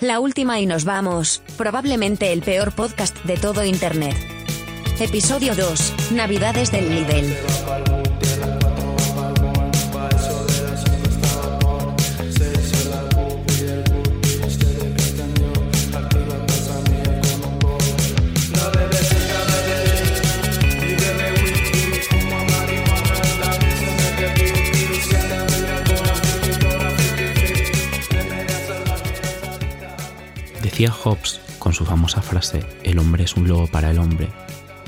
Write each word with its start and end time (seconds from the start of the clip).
La 0.00 0.18
última 0.18 0.58
y 0.60 0.64
nos 0.64 0.86
vamos, 0.86 1.42
probablemente 1.58 2.32
el 2.32 2.40
peor 2.40 2.72
podcast 2.72 3.22
de 3.24 3.36
todo 3.36 3.64
Internet. 3.66 4.16
Episodio 4.98 5.54
2, 5.54 6.12
Navidades 6.12 6.72
del 6.72 6.88
Lidl. 6.88 7.99
Decía 30.80 30.94
Hobbes 30.94 31.42
con 31.58 31.74
su 31.74 31.84
famosa 31.84 32.22
frase, 32.22 32.66
el 32.84 32.98
hombre 32.98 33.24
es 33.24 33.36
un 33.36 33.46
lobo 33.46 33.66
para 33.66 33.90
el 33.90 33.98
hombre, 33.98 34.30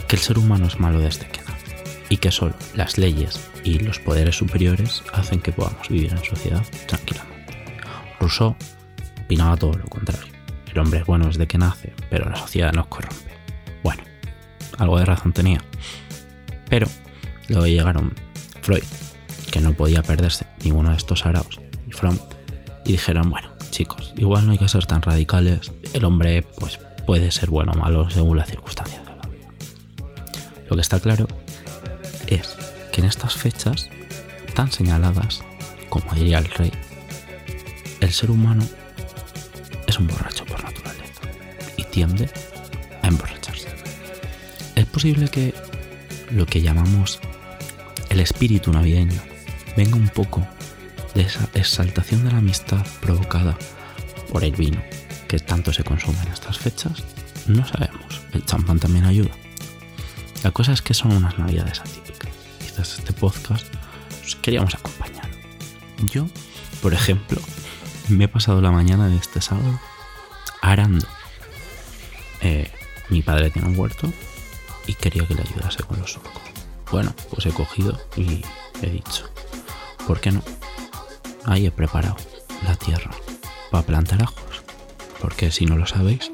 que 0.09 0.17
el 0.17 0.23
ser 0.23 0.39
humano 0.39 0.67
es 0.67 0.81
malo 0.81 1.01
desde 1.01 1.29
que 1.29 1.43
nace 1.43 1.85
y 2.09 2.17
que 2.17 2.31
solo 2.31 2.55
las 2.75 2.97
leyes 2.97 3.39
y 3.63 3.79
los 3.79 3.99
poderes 3.99 4.37
superiores 4.37 5.03
hacen 5.13 5.41
que 5.41 5.53
podamos 5.53 5.87
vivir 5.91 6.11
en 6.13 6.25
sociedad 6.25 6.65
tranquilamente. 6.87 7.59
Rousseau 8.19 8.57
opinaba 9.23 9.59
todo 9.59 9.75
lo 9.75 9.85
contrario. 9.85 10.33
El 10.73 10.79
hombre 10.79 11.01
es 11.01 11.05
bueno 11.05 11.27
desde 11.27 11.47
que 11.47 11.59
nace, 11.59 11.93
pero 12.09 12.27
la 12.27 12.37
sociedad 12.37 12.73
nos 12.73 12.87
corrompe. 12.87 13.31
Bueno, 13.83 14.03
algo 14.79 14.99
de 14.99 15.05
razón 15.05 15.35
tenía. 15.35 15.63
Pero 16.71 16.87
luego 17.49 17.67
llegaron 17.67 18.15
Freud, 18.63 18.85
que 19.51 19.61
no 19.61 19.75
podía 19.75 20.03
perderse 20.03 20.47
ninguno 20.65 20.89
de 20.89 20.97
estos 20.97 21.27
araos, 21.27 21.61
y 21.87 21.93
Fromm, 21.93 22.19
y 22.87 22.93
dijeron, 22.93 23.29
bueno, 23.29 23.52
chicos, 23.73 24.13
igual 24.17 24.47
no 24.47 24.53
hay 24.53 24.59
que 24.59 24.69
ser 24.69 24.87
tan 24.87 25.03
radicales, 25.03 25.73
el 25.95 26.05
hombre 26.05 26.43
pues 26.43 26.79
puede 27.07 27.33
ser 27.33 27.51
bueno 27.51 27.73
o 27.73 27.75
malo 27.75 28.09
según 28.11 28.37
las 28.37 28.49
circunstancias 28.49 29.03
la. 29.05 29.19
Lo 30.69 30.77
que 30.77 30.83
está 30.83 31.01
claro 31.01 31.27
es 32.29 32.55
que 32.93 33.01
en 33.01 33.09
estas 33.09 33.35
fechas 33.35 33.89
tan 34.55 34.71
señaladas, 34.71 35.43
como 35.89 36.15
diría 36.15 36.39
el 36.39 36.45
rey, 36.45 36.71
el 38.01 38.13
ser 38.13 38.31
humano 38.31 38.65
es 39.87 39.99
un 39.99 40.07
borracho 40.07 40.45
por 40.45 40.63
naturaleza 40.63 41.23
y 41.77 41.85
tiende 41.85 42.29
a 43.03 43.09
emborracharse. 43.09 43.69
Es 44.77 44.87
posible 44.87 45.29
que 45.29 45.55
lo 46.31 46.47
que 46.47 46.61
llamamos 46.61 47.21
el 48.11 48.21
espíritu 48.21 48.71
navideño 48.71 49.21
venga 49.77 49.97
un 49.97 50.09
poco 50.11 50.47
de 51.15 51.23
esa 51.23 51.49
exaltación 51.55 52.25
de 52.25 52.33
la 52.33 52.39
amistad 52.39 52.85
provocada 53.01 53.57
por 54.31 54.45
el 54.45 54.53
vino 54.53 54.83
que 55.29 55.39
tanto 55.39 55.73
se 55.73 55.85
consume 55.85 56.19
en 56.23 56.33
estas 56.33 56.59
fechas? 56.59 57.03
No 57.47 57.67
sabemos. 57.67 58.21
El 58.33 58.45
champán 58.45 58.79
también 58.79 59.05
ayuda. 59.05 59.31
La 60.43 60.51
cosa 60.51 60.73
es 60.73 60.83
que 60.83 60.95
son 60.95 61.13
unas 61.13 61.39
navidades 61.39 61.81
atípicas. 61.81 62.31
Quizás 62.59 62.99
este 62.99 63.13
podcast 63.13 63.67
os 64.25 64.37
queríamos 64.37 64.75
acompañar. 64.75 65.29
Yo, 66.11 66.27
por 66.81 66.95
ejemplo, 66.95 67.41
me 68.09 68.25
he 68.25 68.29
pasado 68.29 68.61
la 68.61 68.71
mañana 68.71 69.09
de 69.09 69.17
este 69.17 69.41
sábado 69.41 69.81
arando. 70.61 71.07
Eh, 72.41 72.71
mi 73.09 73.23
padre 73.23 73.51
tiene 73.51 73.69
un 73.69 73.79
huerto 73.79 74.13
y 74.87 74.95
quería 74.95 75.27
que 75.27 75.35
le 75.35 75.43
ayudase 75.43 75.83
con 75.85 75.99
los 76.01 76.13
surcos. 76.13 76.43
Bueno, 76.91 77.15
pues 77.31 77.47
he 77.47 77.51
cogido 77.51 78.01
y 78.17 78.45
he 78.83 78.91
dicho, 78.91 79.31
¿por 80.07 80.21
qué 80.21 80.33
no? 80.33 80.43
Ahí 81.45 81.67
he 81.67 81.71
preparado 81.71 82.17
la 82.65 82.77
tierra 82.77 83.11
para 83.71 83.85
plantar 83.85 84.23
ajos. 84.23 84.63
Porque 85.21 85.51
si 85.51 85.67
no 85.67 85.77
lo 85.77 85.87
sabéis, 85.87 86.31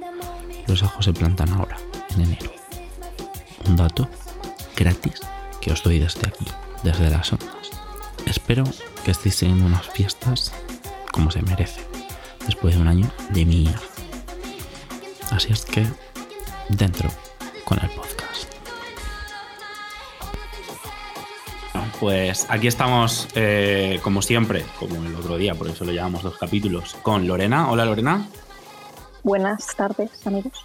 los 0.67 0.83
ajos 0.83 1.05
se 1.05 1.13
plantan 1.13 1.53
ahora, 1.53 1.77
en 2.11 2.23
enero. 2.23 2.53
Un 3.67 3.77
dato 3.77 4.09
gratis 4.77 5.21
que 5.61 5.73
os 5.73 5.83
doy 5.83 5.99
desde 5.99 6.27
aquí, 6.29 6.47
desde 6.83 7.11
las 7.11 7.33
ondas. 7.33 7.71
Espero 8.27 8.65
que 9.05 9.11
estéis 9.11 9.37
teniendo 9.39 9.67
unas 9.67 9.87
fiestas 9.89 10.53
como 11.13 11.31
se 11.31 11.43
merece, 11.43 11.81
después 12.47 12.75
de 12.75 12.81
un 12.81 12.89
año 12.89 13.11
de 13.31 13.45
mierda. 13.45 13.81
Así 15.31 15.53
es 15.53 15.65
que, 15.65 15.87
dentro 16.69 17.11
con 17.65 17.79
el 17.83 17.91
podcast. 17.91 18.08
Pues 22.01 22.47
aquí 22.49 22.69
estamos, 22.69 23.27
eh, 23.35 23.99
como 24.05 24.23
siempre, 24.23 24.65
como 24.79 25.05
el 25.05 25.15
otro 25.17 25.37
día, 25.37 25.57
por 25.57 25.69
eso 25.69 25.85
lo 25.85 25.91
llamamos 25.91 26.23
dos 26.23 26.39
capítulos, 26.39 26.95
con 27.03 27.27
Lorena. 27.27 27.71
Hola 27.73 27.85
Lorena. 27.85 28.29
Buenas 29.25 29.75
tardes, 29.75 30.25
amigos. 30.25 30.65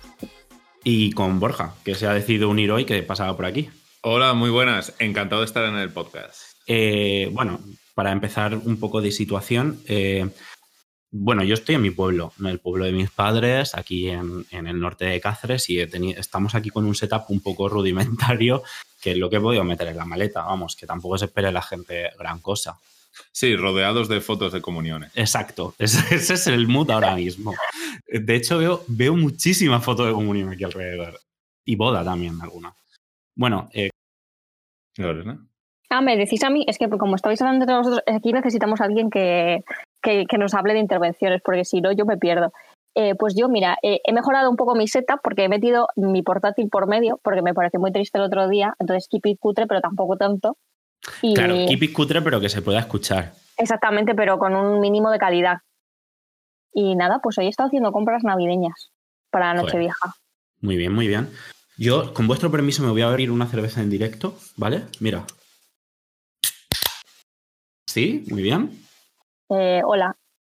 Y 0.84 1.12
con 1.14 1.40
Borja, 1.40 1.74
que 1.84 1.96
se 1.96 2.06
ha 2.06 2.14
decidido 2.14 2.50
unir 2.50 2.72
hoy, 2.72 2.86
que 2.86 3.02
pasaba 3.02 3.36
por 3.36 3.48
aquí. 3.48 3.68
Hola, 4.02 4.36
muy 4.36 4.52
buenas. 4.52 4.94
Encantado 5.00 5.42
de 5.42 5.48
estar 5.48 5.66
en 5.66 5.76
el 5.76 5.92
podcast. 5.92 6.42
Eh, 6.68 7.30
bueno, 7.32 7.60
para 7.96 8.12
empezar 8.12 8.56
un 8.56 8.78
poco 8.78 9.02
de 9.02 9.12
situación, 9.12 9.80
eh, 9.88 10.30
bueno, 11.10 11.44
yo 11.44 11.56
estoy 11.56 11.76
en 11.76 11.82
mi 11.82 11.92
pueblo, 11.92 12.34
en 12.40 12.48
el 12.48 12.60
pueblo 12.60 12.86
de 12.86 12.92
mis 12.92 13.10
padres, 13.10 13.76
aquí 13.76 14.10
en, 14.10 14.46
en 14.52 14.68
el 14.68 14.80
norte 14.80 15.06
de 15.06 15.22
Cáceres, 15.22 15.70
y 15.70 15.80
he 15.80 15.90
estamos 16.18 16.54
aquí 16.54 16.70
con 16.70 16.86
un 16.86 16.96
setup 16.96 17.24
un 17.30 17.40
poco 17.40 17.70
rudimentario, 17.70 18.64
que 19.03 19.12
es 19.12 19.18
lo 19.18 19.30
que 19.30 19.36
he 19.36 19.41
podido 19.41 19.66
meter 19.66 19.90
en 19.90 19.97
la 19.97 20.06
maleta, 20.06 20.44
vamos, 20.44 20.78
que 20.78 20.88
tampoco 20.88 21.18
se 21.18 21.25
espere 21.25 21.52
la 21.52 21.62
gente 21.62 22.09
gran 22.18 22.40
cosa. 22.40 22.80
Sí, 23.34 23.56
rodeados 23.56 24.08
de 24.08 24.22
fotos 24.22 24.53
de 24.53 24.62
comuniones. 24.62 25.12
Exacto, 25.16 25.75
ese, 25.80 26.16
ese 26.16 26.36
es 26.36 26.47
el 26.47 26.69
mood 26.69 26.90
ahora 26.90 27.16
mismo. 27.16 27.53
De 28.08 28.36
hecho, 28.36 28.58
veo, 28.58 28.84
veo 28.88 29.16
muchísimas 29.16 29.84
fotos 29.84 30.08
de 30.08 30.14
comunión 30.14 30.50
aquí 30.50 30.64
alrededor. 30.64 31.19
Y 31.66 31.75
boda 31.75 32.03
también, 32.03 32.41
alguna. 32.41 32.74
Bueno, 33.36 33.69
eh, 33.74 33.90
Lorena. 34.97 35.38
Ah, 35.90 36.02
me 36.02 36.18
decís 36.18 36.44
a 36.44 36.50
mí, 36.50 36.66
es 36.68 36.78
que 36.78 36.90
como 36.90 37.16
estabais 37.16 37.41
hablando 37.41 37.66
de 37.66 37.74
nosotros, 37.74 38.03
aquí 38.08 38.31
necesitamos 38.31 38.80
a 38.80 38.85
alguien 38.85 39.09
que, 39.09 39.64
que, 40.02 40.25
que 40.28 40.38
nos 40.38 40.53
hable 40.53 40.74
de 40.74 40.80
intervenciones, 40.80 41.41
porque 41.44 41.66
si 41.66 41.81
no, 41.81 41.91
yo 41.91 42.06
me 42.06 42.18
pierdo. 42.18 42.53
Eh, 42.96 43.16
pues 43.16 43.34
yo, 43.36 43.50
mira, 43.50 43.78
eh, 43.81 44.02
he 44.04 44.14
mejorado 44.14 44.50
un 44.50 44.56
poco 44.56 44.76
mi 44.76 44.88
setup 44.88 45.20
porque 45.24 45.46
he 45.46 45.50
metido 45.50 45.88
mi 45.96 46.22
portátil 46.22 46.70
por 46.70 46.88
medio, 46.88 47.20
porque 47.24 47.42
me 47.42 47.54
pareció 47.54 47.80
muy 47.80 47.92
triste 47.92 48.20
el 48.20 48.24
otro 48.26 48.48
día, 48.48 48.76
entonces 48.80 49.08
keep 49.09 49.26
it 49.26 49.40
cutre, 49.40 49.66
pero 49.66 49.81
tampoco 49.81 50.16
tanto. 50.16 50.58
Y- 51.22 51.34
claro, 51.34 51.56
keep 51.68 51.84
it 51.84 51.94
cutre, 51.94 52.22
pero 52.22 52.40
que 52.40 52.50
se 52.50 52.62
pueda 52.62 52.80
escuchar. 52.80 53.34
Exactamente, 53.58 54.14
pero 54.14 54.38
con 54.38 54.56
un 54.56 54.80
mínimo 54.80 55.09
de 55.09 55.18
calidad. 55.18 55.58
Y 56.72 56.96
nada, 56.96 57.20
pues 57.22 57.38
hoy 57.38 57.46
he 57.46 57.50
estado 57.50 57.68
haciendo 57.68 57.92
compras 57.92 58.24
navideñas 58.24 58.92
para 59.30 59.52
Joder. 59.52 59.64
Nochevieja. 59.64 60.14
Muy 60.62 60.78
bien, 60.78 60.94
muy 60.94 61.08
bien. 61.08 61.30
Yo, 61.78 62.14
con 62.14 62.28
vuestro 62.28 62.52
permiso, 62.52 62.84
me 62.84 62.92
voy 62.92 63.02
a 63.02 63.08
abrir 63.08 63.32
una 63.32 63.48
cerveza 63.48 63.82
en 63.82 63.90
directo, 63.90 64.36
¿vale? 64.56 64.84
Mira. 65.00 65.26
Sí, 67.88 68.24
muy 68.30 68.42
bien. 68.44 68.72
Eh, 69.50 69.82
hola. 69.86 70.16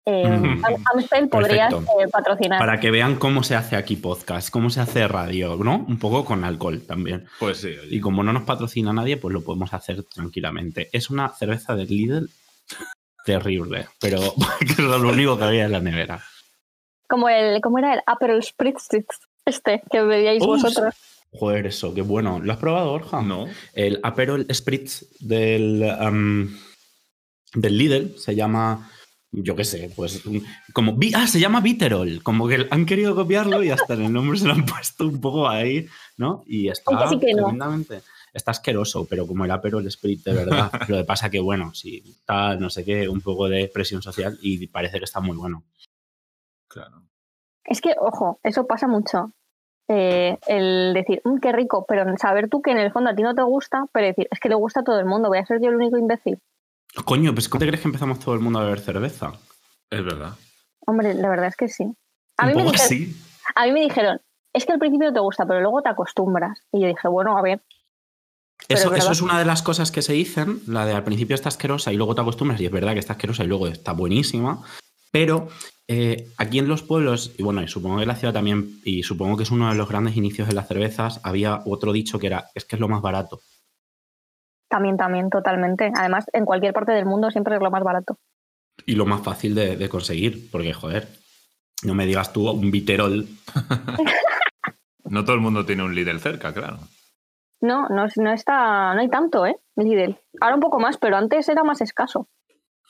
Eh. 0.07 0.25
Am- 0.27 0.63
Amstel 0.93 1.29
podrías 1.29 1.73
eh, 1.73 2.09
patrocinar. 2.13 2.59
Para 2.59 2.79
que 2.79 2.91
vean 2.91 3.17
cómo 3.17 3.43
se 3.43 3.55
hace 3.55 3.77
aquí 3.77 3.97
podcast, 3.97 4.51
cómo 4.51 4.69
se 4.71 4.81
hace 4.81 5.09
radio, 5.09 5.57
¿no? 5.57 5.85
Un 5.89 5.99
poco 5.99 6.25
con 6.25 6.45
alcohol 6.45 6.83
también. 6.87 7.27
Pues 7.41 7.59
sí, 7.59 7.69
oye. 7.69 7.89
Y 7.97 8.01
como 8.01 8.23
no 8.23 8.33
nos 8.33 8.43
patrocina 8.43 8.93
nadie, 8.93 9.17
pues 9.17 9.33
lo 9.33 9.43
podemos 9.43 9.73
hacer 9.73 10.03
tranquilamente. 10.05 10.91
Es 10.93 11.09
una 11.11 11.31
cerveza 11.31 11.75
de 11.75 11.87
Lidl 11.87 12.29
terrible, 13.25 13.89
pero 14.01 14.19
que 14.61 14.73
es 14.73 14.79
lo 14.79 15.09
único 15.09 15.39
que 15.39 15.45
había 15.45 15.65
en 15.65 15.73
la 15.73 15.81
nevera. 15.81 16.23
Como 17.09 17.29
el, 17.29 17.61
¿cómo 17.63 17.79
era 17.79 17.95
el 17.95 18.01
Aperol 18.07 18.43
Spritz 18.43 18.89
este 19.47 19.83
que 19.91 20.03
bebíais 20.03 20.43
Uf. 20.43 20.63
vosotros? 20.63 20.95
Joder, 21.33 21.67
eso, 21.67 21.93
qué 21.95 22.03
bueno. 22.03 22.41
¿Lo 22.41 22.53
has 22.53 22.59
probado, 22.59 22.91
Borja? 22.91 23.21
No. 23.23 23.47
El 23.73 24.01
Aperol 24.03 24.47
Spritz 24.53 25.07
del, 25.21 25.81
del 27.55 27.79
Lidl 27.79 28.19
se 28.19 28.35
llama, 28.37 28.89
yo 29.43 29.57
qué 29.57 29.65
sé, 29.65 29.91
pues 29.97 30.25
un- 30.27 30.45
como... 30.73 30.97
Ah, 31.15 31.27
se 31.27 31.41
llama 31.41 31.61
Viterol. 31.61 32.23
Como 32.23 32.47
que 32.49 32.67
han 32.71 32.87
querido 32.87 33.15
copiarlo 33.15 33.63
y 33.63 33.71
hasta 33.71 33.95
en 33.95 34.03
el 34.05 34.13
nombre 34.13 34.39
se 34.39 34.47
lo 34.47 34.53
han 34.55 34.65
puesto 34.67 35.07
un 35.07 35.21
poco 35.21 35.49
ahí, 35.49 35.87
¿no? 36.17 36.43
Y 36.47 36.69
está 36.69 37.09
sí 37.09 37.19
que 37.19 37.33
no. 37.35 37.45
tremendamente... 37.45 38.03
Está 38.33 38.51
asqueroso, 38.51 39.07
pero 39.09 39.29
como 39.29 39.45
el 39.45 39.51
Aperol 39.53 39.89
Spritz 39.89 40.25
de 40.25 40.35
verdad. 40.35 40.69
Lo 40.89 40.97
que 40.97 41.05
pasa 41.05 41.31
que, 41.31 41.39
bueno, 41.39 41.73
sí, 41.73 42.03
está, 42.05 42.57
no 42.57 42.69
sé 42.69 42.85
qué, 42.85 43.09
un 43.09 43.21
poco 43.21 43.49
de 43.49 43.71
presión 43.73 44.03
social 44.03 44.37
y 44.43 44.67
parece 44.67 44.99
que 44.99 45.05
está 45.05 45.21
muy 45.21 45.37
bueno. 45.37 45.63
Claro. 46.69 47.03
Es 47.65 47.81
que, 47.81 47.95
ojo, 47.97 48.41
eso 48.43 48.67
pasa 48.67 48.89
mucho. 48.89 49.31
Eh, 49.89 50.37
el 50.49 50.95
decir, 50.95 51.21
"Mm, 51.25 51.39
qué 51.39 51.53
rico, 51.53 51.85
pero 51.87 52.05
saber 52.17 52.49
tú 52.49 52.61
que 52.61 52.73
en 52.73 52.79
el 52.79 52.91
fondo 52.91 53.11
a 53.11 53.15
ti 53.15 53.23
no 53.23 53.37
te 53.37 53.43
gusta, 53.43 53.87
pero 53.93 54.07
decir, 54.09 54.27
es 54.31 54.41
que 54.41 54.49
le 54.49 54.55
gusta 54.57 54.81
a 54.81 54.85
todo 54.85 54.99
el 54.99 55.07
mundo, 55.07 55.29
voy 55.29 55.39
a 55.39 55.47
ser 55.47 55.61
yo 55.63 55.69
el 55.69 55.77
único 55.77 55.97
imbécil. 55.97 56.39
Coño, 57.05 57.35
pues 57.35 57.49
¿cómo 57.49 57.61
te 57.61 57.67
crees 57.67 57.81
que 57.81 57.89
empezamos 57.89 58.19
todo 58.21 58.35
el 58.35 58.41
mundo 58.41 58.59
a 58.61 58.65
beber 58.65 58.81
cerveza? 58.81 59.33
Es 59.91 60.05
verdad. 60.05 60.35
Hombre, 60.87 61.15
la 61.15 61.29
verdad 61.29 61.49
es 61.49 61.57
que 61.57 61.69
sí. 61.69 61.85
A 62.37 62.47
Un 62.47 62.51
mí, 62.51 62.57
me 62.57 62.63
dijeron, 62.65 62.85
así. 62.85 63.17
a 63.55 63.65
mí 63.67 63.73
me 63.73 63.81
dijeron, 63.81 64.21
es 64.53 64.65
que 64.67 64.73
al 64.73 64.79
principio 64.79 65.09
no 65.09 65.15
te 65.15 65.21
gusta, 65.21 65.47
pero 65.47 65.61
luego 65.61 65.83
te 65.83 65.89
acostumbras. 65.89 66.59
Y 66.73 66.83
yo 66.83 66.89
dije, 66.89 67.09
bueno, 67.09 67.37
a 67.37 67.43
ver, 67.43 67.63
Pero 68.69 68.81
Eso, 68.81 68.95
es 68.95 69.03
eso 69.03 69.13
es 69.13 69.23
una 69.23 69.39
de 69.39 69.45
las 69.45 69.63
cosas 69.63 69.91
que 69.91 70.03
se 70.03 70.13
dicen, 70.13 70.61
la 70.67 70.87
de 70.87 70.93
al 70.95 71.05
principio 71.05 71.35
está 71.35 71.49
asquerosa 71.49 71.93
y 71.93 71.97
luego 71.97 72.15
te 72.15 72.21
acostumbras 72.21 72.61
y 72.61 72.67
es 72.67 72.73
verdad 72.73 72.93
que 72.93 73.01
está 73.01 73.15
asquerosa 73.15 73.45
y 73.45 73.49
luego 73.49 73.67
está 73.67 73.93
buenísima, 73.93 74.63
pero 75.11 75.49
eh, 75.89 76.29
aquí 76.39 76.59
en 76.59 76.69
los 76.69 76.83
pueblos, 76.83 77.33
y 77.37 77.43
bueno, 77.43 77.63
y 77.63 77.69
supongo 77.69 77.97
que 77.97 78.03
en 78.03 78.09
la 78.09 78.17
ciudad 78.17 78.33
también, 78.35 78.81
y 78.85 79.03
supongo 79.03 79.37
que 79.37 79.43
es 79.43 79.51
uno 79.51 79.69
de 79.69 79.75
los 79.75 79.89
grandes 79.89 80.17
inicios 80.17 80.49
de 80.49 80.55
las 80.55 80.69
cervezas, 80.69 81.21
había 81.25 81.63
otro 81.67 81.93
dicho 81.93 82.19
que 82.19 82.29
era, 82.29 82.47
es 82.55 82.65
que 82.65 82.77
es 82.77 82.81
lo 82.81 82.89
más 82.89 83.03
barato. 83.03 83.41
También, 84.75 84.97
también, 84.97 85.31
totalmente. 85.31 85.93
Además, 85.97 86.25
en 86.33 86.45
cualquier 86.45 86.73
parte 86.73 86.91
del 86.91 87.07
mundo 87.07 87.31
siempre 87.31 87.55
es 87.55 87.63
lo 87.63 87.71
más 87.71 87.85
barato. 87.85 88.19
Y 88.85 88.97
lo 88.97 89.07
más 89.07 89.23
fácil 89.23 89.55
de, 89.55 89.77
de 89.77 89.89
conseguir, 89.89 90.51
porque 90.51 90.73
joder, 90.75 91.07
no 91.85 91.95
me 91.95 92.07
digas 92.07 92.33
tú 92.33 92.51
un 92.51 92.73
Viterol. 92.73 93.25
No 95.05 95.23
todo 95.23 95.37
el 95.37 95.43
mundo 95.43 95.65
tiene 95.67 95.85
un 95.85 95.95
Lidl 95.95 96.19
cerca, 96.19 96.53
claro. 96.53 96.79
No, 97.61 97.89
no, 97.89 98.07
no 98.17 98.33
está, 98.33 98.95
no 98.95 99.01
hay 99.01 99.09
tanto, 99.09 99.47
¿eh? 99.47 99.55
Lidl. 99.77 100.17
Ahora 100.41 100.55
un 100.57 100.63
poco 100.63 100.81
más, 100.81 100.97
pero 100.97 101.17
antes 101.17 101.49
era 101.49 101.63
más 101.63 101.83
escaso. 101.83 102.27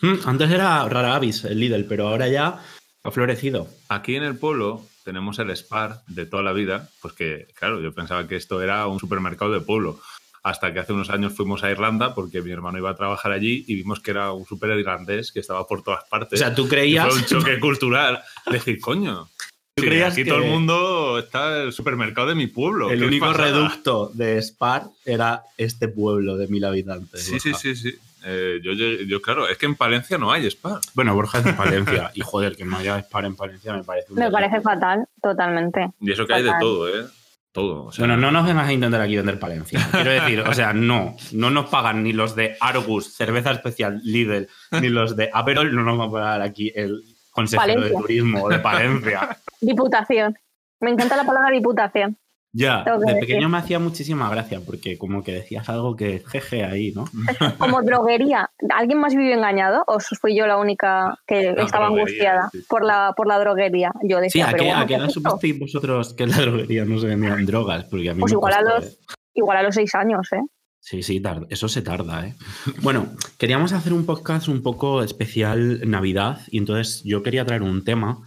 Hmm, 0.00 0.26
Antes 0.26 0.50
era 0.50 0.88
rara 0.88 1.16
avis 1.16 1.44
el 1.44 1.58
Lidl, 1.58 1.86
pero 1.86 2.08
ahora 2.08 2.28
ya 2.28 2.60
ha 3.02 3.10
florecido. 3.10 3.66
Aquí 3.88 4.14
en 4.16 4.22
el 4.22 4.38
pueblo 4.38 4.82
tenemos 5.04 5.38
el 5.40 5.50
Spar 5.50 6.02
de 6.06 6.24
toda 6.24 6.42
la 6.44 6.52
vida, 6.52 6.88
pues 7.02 7.14
que, 7.14 7.48
claro, 7.58 7.80
yo 7.80 7.92
pensaba 7.92 8.26
que 8.26 8.36
esto 8.36 8.62
era 8.62 8.86
un 8.86 9.00
supermercado 9.00 9.52
de 9.52 9.60
pueblo. 9.60 9.98
Hasta 10.44 10.72
que 10.74 10.78
hace 10.78 10.92
unos 10.92 11.08
años 11.10 11.32
fuimos 11.32 11.64
a 11.64 11.70
Irlanda 11.70 12.14
porque 12.14 12.42
mi 12.42 12.50
hermano 12.52 12.76
iba 12.78 12.90
a 12.90 12.94
trabajar 12.94 13.32
allí 13.32 13.64
y 13.66 13.74
vimos 13.76 13.98
que 14.00 14.10
era 14.12 14.30
un 14.32 14.44
super 14.44 14.78
irlandés 14.78 15.32
que 15.32 15.40
estaba 15.40 15.66
por 15.66 15.82
todas 15.82 16.04
O 16.04 16.08
partes. 16.10 16.38
sea, 16.38 16.54
tú 16.54 16.66
Y 16.66 16.68
creías... 16.68 17.08
fue 17.08 17.16
un 17.16 17.24
choque 17.24 17.58
cultural. 17.60 18.22
Decir, 18.50 18.78
coño. 18.78 19.28
¿Tú 19.76 19.82
sí, 19.82 19.88
creías 19.88 20.12
aquí 20.12 20.22
que- 20.22 20.30
todo 20.30 20.40
el 20.42 20.50
mundo 20.50 21.18
está 21.18 21.62
el 21.62 21.72
supermercado 21.72 22.28
de 22.28 22.34
mi 22.34 22.46
pueblo. 22.46 22.90
El 22.90 23.02
único 23.02 23.26
pasada. 23.26 23.46
reducto 23.46 24.10
de 24.12 24.40
Spar 24.42 24.84
era 25.06 25.42
este 25.56 25.88
pueblo 25.88 26.36
de 26.36 26.46
mil 26.48 26.64
habitantes. 26.64 27.22
Sí, 27.24 27.40
sí, 27.40 27.48
Borja. 27.50 27.60
sí, 27.62 27.74
sí. 27.76 27.94
Eh, 28.26 28.60
yo, 28.62 28.72
llegué- 28.72 29.06
yo, 29.06 29.20
claro, 29.22 29.48
es 29.48 29.56
que 29.58 29.66
en 29.66 29.74
Palencia 29.76 30.16
no 30.18 30.30
hay 30.30 30.46
Spar. 30.50 30.78
Bueno, 30.94 31.14
Borja 31.14 31.38
es 31.38 31.44
de 31.44 31.52
Palencia. 31.54 32.10
y 32.14 32.20
joder, 32.20 32.54
que 32.54 32.64
no 32.66 32.76
haya 32.76 32.98
Spar 33.00 33.24
en 33.24 33.34
Palencia 33.34 33.72
me 33.72 33.82
parece 33.82 34.12
un 34.12 34.18
Me 34.18 34.30
parece 34.30 34.60
fatal, 34.60 35.06
totalmente. 35.22 35.88
Y 36.00 36.12
eso 36.12 36.26
que 36.26 36.34
hay 36.34 36.42
de 36.42 36.52
todo, 36.60 36.88
¿eh? 36.88 37.06
Todo. 37.54 37.84
o 37.84 37.92
sea, 37.92 38.04
Bueno, 38.04 38.20
no 38.20 38.32
nos 38.32 38.44
vengas 38.44 38.66
a 38.66 38.72
intentar 38.72 39.00
aquí 39.00 39.14
vender 39.14 39.38
Palencia. 39.38 39.78
Quiero 39.92 40.10
decir, 40.10 40.40
o 40.40 40.52
sea, 40.52 40.72
no. 40.72 41.14
No 41.30 41.50
nos 41.50 41.70
pagan 41.70 42.02
ni 42.02 42.12
los 42.12 42.34
de 42.34 42.56
Argus, 42.60 43.14
cerveza 43.14 43.52
especial 43.52 44.00
Lidl, 44.02 44.48
ni 44.72 44.88
los 44.88 45.14
de 45.14 45.30
Aperol. 45.32 45.72
No 45.72 45.84
nos 45.84 46.00
va 46.00 46.04
a 46.06 46.10
pagar 46.10 46.42
aquí 46.42 46.72
el 46.74 47.00
consejero 47.30 47.74
Palencia. 47.74 47.96
de 47.96 48.02
turismo 48.02 48.48
de 48.48 48.58
Palencia. 48.58 49.38
Diputación. 49.60 50.36
Me 50.80 50.90
encanta 50.90 51.16
la 51.16 51.22
palabra 51.24 51.50
diputación. 51.52 52.18
Ya, 52.56 52.84
de 52.84 52.98
decir. 52.98 53.20
pequeño 53.20 53.48
me 53.48 53.58
hacía 53.58 53.78
muchísima 53.80 54.30
gracia 54.30 54.60
porque 54.64 54.96
como 54.96 55.24
que 55.24 55.32
decías 55.32 55.68
algo 55.68 55.96
que 55.96 56.22
jeje 56.26 56.64
ahí, 56.64 56.92
¿no? 56.92 57.04
Como 57.58 57.82
droguería. 57.82 58.48
¿Alguien 58.74 58.98
más 59.00 59.14
vivió 59.14 59.34
engañado 59.34 59.82
o 59.88 59.98
fui 60.00 60.36
yo 60.36 60.46
la 60.46 60.56
única 60.56 61.18
que 61.26 61.52
La 61.52 61.64
estaba 61.64 61.88
angustiada 61.88 62.48
sí. 62.52 62.64
por 62.68 62.84
la, 62.84 63.12
por 63.16 63.26
la 63.26 63.38
droguería? 63.40 63.90
Yo 64.04 64.18
Sí, 64.18 64.22
decía, 64.22 64.44
¿a 64.46 64.50
pero 64.52 64.62
qué, 64.62 64.68
bueno, 64.68 64.80
a 64.82 64.86
qué 64.86 64.94
¿qué 64.94 65.00
edad 65.00 65.08
supisteis 65.10 65.58
vosotros 65.58 66.14
que 66.14 66.22
en 66.22 66.30
la 66.30 66.36
droguería 66.38 66.84
no 66.84 66.98
se 67.00 67.08
vendían 67.08 67.44
drogas? 67.44 67.84
Porque 67.86 68.10
a 68.10 68.14
mí 68.14 68.20
Pues 68.20 68.32
me 68.32 68.36
igual 68.36 68.52
a 68.54 68.62
los- 68.62 68.84
¿eh? 68.84 68.96
Igual 69.34 69.56
a 69.58 69.62
los 69.64 69.74
seis 69.74 69.92
años, 69.96 70.32
¿eh? 70.32 70.40
Sí, 70.78 71.02
sí, 71.02 71.20
eso 71.48 71.66
se 71.66 71.80
tarda, 71.80 72.26
¿eh? 72.26 72.34
Bueno, 72.82 73.06
queríamos 73.38 73.72
hacer 73.72 73.94
un 73.94 74.04
podcast 74.04 74.48
un 74.48 74.62
poco 74.62 75.02
especial 75.02 75.80
Navidad 75.90 76.40
y 76.50 76.58
entonces 76.58 77.02
yo 77.04 77.22
quería 77.22 77.46
traer 77.46 77.62
un 77.62 77.82
tema. 77.84 78.18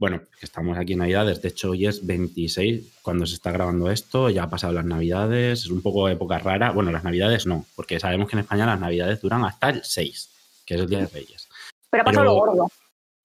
Bueno, 0.00 0.22
estamos 0.40 0.78
aquí 0.78 0.94
en 0.94 1.00
Navidades, 1.00 1.42
de 1.42 1.48
hecho 1.48 1.72
hoy 1.72 1.84
es 1.86 2.06
26 2.06 3.00
cuando 3.02 3.26
se 3.26 3.34
está 3.34 3.50
grabando 3.50 3.90
esto, 3.90 4.30
ya 4.30 4.44
ha 4.44 4.48
pasado 4.50 4.72
las 4.72 4.86
Navidades, 4.86 5.60
es 5.60 5.70
un 5.70 5.82
poco 5.82 6.08
época 6.08 6.38
rara. 6.38 6.70
Bueno, 6.72 6.90
las 6.90 7.04
Navidades 7.04 7.46
no, 7.46 7.66
porque 7.76 8.00
sabemos 8.00 8.26
que 8.26 8.36
en 8.36 8.40
España 8.40 8.64
las 8.64 8.80
Navidades 8.80 9.20
duran 9.20 9.44
hasta 9.44 9.68
el 9.68 9.84
6, 9.84 10.62
que 10.64 10.74
es 10.76 10.80
el 10.80 10.88
Día 10.88 11.00
de 11.00 11.06
Reyes. 11.08 11.48
Pero 11.90 12.00
ha 12.00 12.04
pasado 12.06 12.22
Pero- 12.24 12.34
lo 12.34 12.40
gordo. 12.40 12.68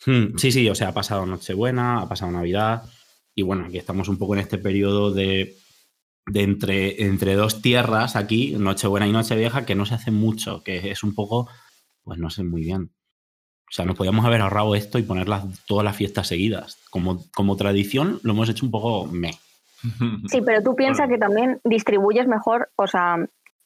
Hmm, 0.06 0.38
sí, 0.38 0.52
sí, 0.52 0.70
o 0.70 0.76
sea, 0.76 0.90
ha 0.90 0.94
pasado 0.94 1.26
Nochebuena, 1.26 2.02
ha 2.02 2.10
pasado 2.10 2.30
Navidad 2.30 2.84
y 3.34 3.42
bueno, 3.44 3.66
aquí 3.66 3.78
estamos 3.78 4.10
un 4.10 4.18
poco 4.18 4.34
en 4.34 4.42
este 4.42 4.58
periodo 4.58 5.12
de, 5.12 5.56
de 6.28 6.42
entre, 6.44 7.04
entre 7.06 7.36
dos 7.36 7.62
tierras 7.62 8.18
aquí, 8.18 8.52
Nochebuena 8.60 9.08
y 9.08 9.14
Nochevieja, 9.14 9.66
que 9.66 9.76
no 9.76 9.86
se 9.86 9.96
hace 9.96 10.12
mucho, 10.12 10.62
que 10.62 10.92
es 10.92 11.04
un 11.04 11.16
poco, 11.16 11.48
pues 12.04 12.20
no 12.20 12.30
sé 12.30 12.44
muy 12.44 12.64
bien. 12.64 12.92
O 13.68 13.72
sea, 13.76 13.86
nos 13.86 13.96
podíamos 13.96 14.26
haber 14.26 14.42
ahorrado 14.42 14.76
esto 14.76 15.00
y 15.00 15.04
poner 15.04 15.28
las- 15.28 15.44
todas 15.66 15.84
las 15.84 15.96
fiestas 15.96 16.28
seguidas. 16.28 16.78
Como, 16.90 17.24
como 17.34 17.58
tradición 17.58 18.20
lo 18.24 18.34
hemos 18.34 18.50
hecho 18.50 18.66
un 18.66 18.72
poco 18.72 19.06
me. 19.08 19.32
Sí, 20.30 20.42
pero 20.42 20.64
tú 20.64 20.76
piensas 20.76 21.08
Bueno. 21.08 21.14
que 21.14 21.20
también 21.20 21.62
distribuyes 21.64 22.28
mejor, 22.28 22.70
o 22.76 22.88
sea, 22.88 23.18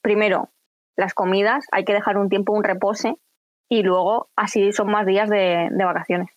primero, 0.01 0.49
las 0.97 1.13
comidas, 1.13 1.65
hay 1.71 1.85
que 1.85 1.93
dejar 1.93 2.17
un 2.17 2.29
tiempo, 2.29 2.53
un 2.53 2.63
repose, 2.63 3.15
y 3.69 3.83
luego 3.83 4.29
así 4.35 4.71
son 4.73 4.89
más 4.91 5.05
días 5.05 5.29
de, 5.29 5.69
de 5.71 5.85
vacaciones. 5.85 6.29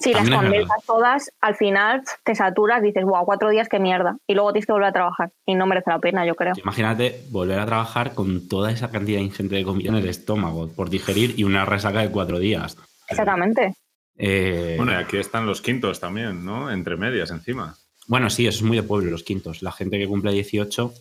Si 0.00 0.14
las 0.14 0.22
También 0.22 0.40
condensas 0.40 0.84
todas, 0.86 1.30
al 1.42 1.56
final 1.56 2.02
te 2.24 2.34
saturas, 2.34 2.82
dices, 2.82 3.04
wow, 3.04 3.24
cuatro 3.26 3.50
días, 3.50 3.68
qué 3.68 3.78
mierda. 3.78 4.16
Y 4.26 4.34
luego 4.34 4.52
tienes 4.52 4.66
que 4.66 4.72
volver 4.72 4.88
a 4.88 4.92
trabajar. 4.92 5.30
Y 5.44 5.54
no 5.54 5.66
merece 5.66 5.90
la 5.90 5.98
pena, 5.98 6.24
yo 6.24 6.34
creo. 6.34 6.54
Imagínate 6.56 7.22
volver 7.30 7.58
a 7.58 7.66
trabajar 7.66 8.14
con 8.14 8.48
toda 8.48 8.72
esa 8.72 8.90
cantidad 8.90 9.20
ingente 9.20 9.56
de 9.56 9.64
comida 9.64 9.90
en 9.90 9.96
el 9.96 10.08
estómago 10.08 10.68
por 10.68 10.88
digerir 10.88 11.34
y 11.38 11.44
una 11.44 11.66
resaca 11.66 12.00
de 12.00 12.10
cuatro 12.10 12.38
días. 12.38 12.78
Exactamente. 13.08 13.74
Eh, 14.16 14.74
Bueno, 14.78 14.92
y 14.92 14.94
aquí 14.94 15.18
están 15.18 15.46
los 15.46 15.60
quintos 15.60 16.00
también, 16.00 16.44
¿no? 16.46 16.70
Entre 16.70 16.96
medias, 16.96 17.30
encima. 17.30 17.76
Bueno, 18.06 18.30
sí, 18.30 18.46
eso 18.46 18.58
es 18.58 18.62
muy 18.62 18.78
de 18.78 18.82
pueblo, 18.82 19.10
los 19.10 19.22
quintos. 19.22 19.62
La 19.62 19.70
gente 19.70 19.98
que 19.98 20.08
cumple 20.08 20.32
18 20.32 20.94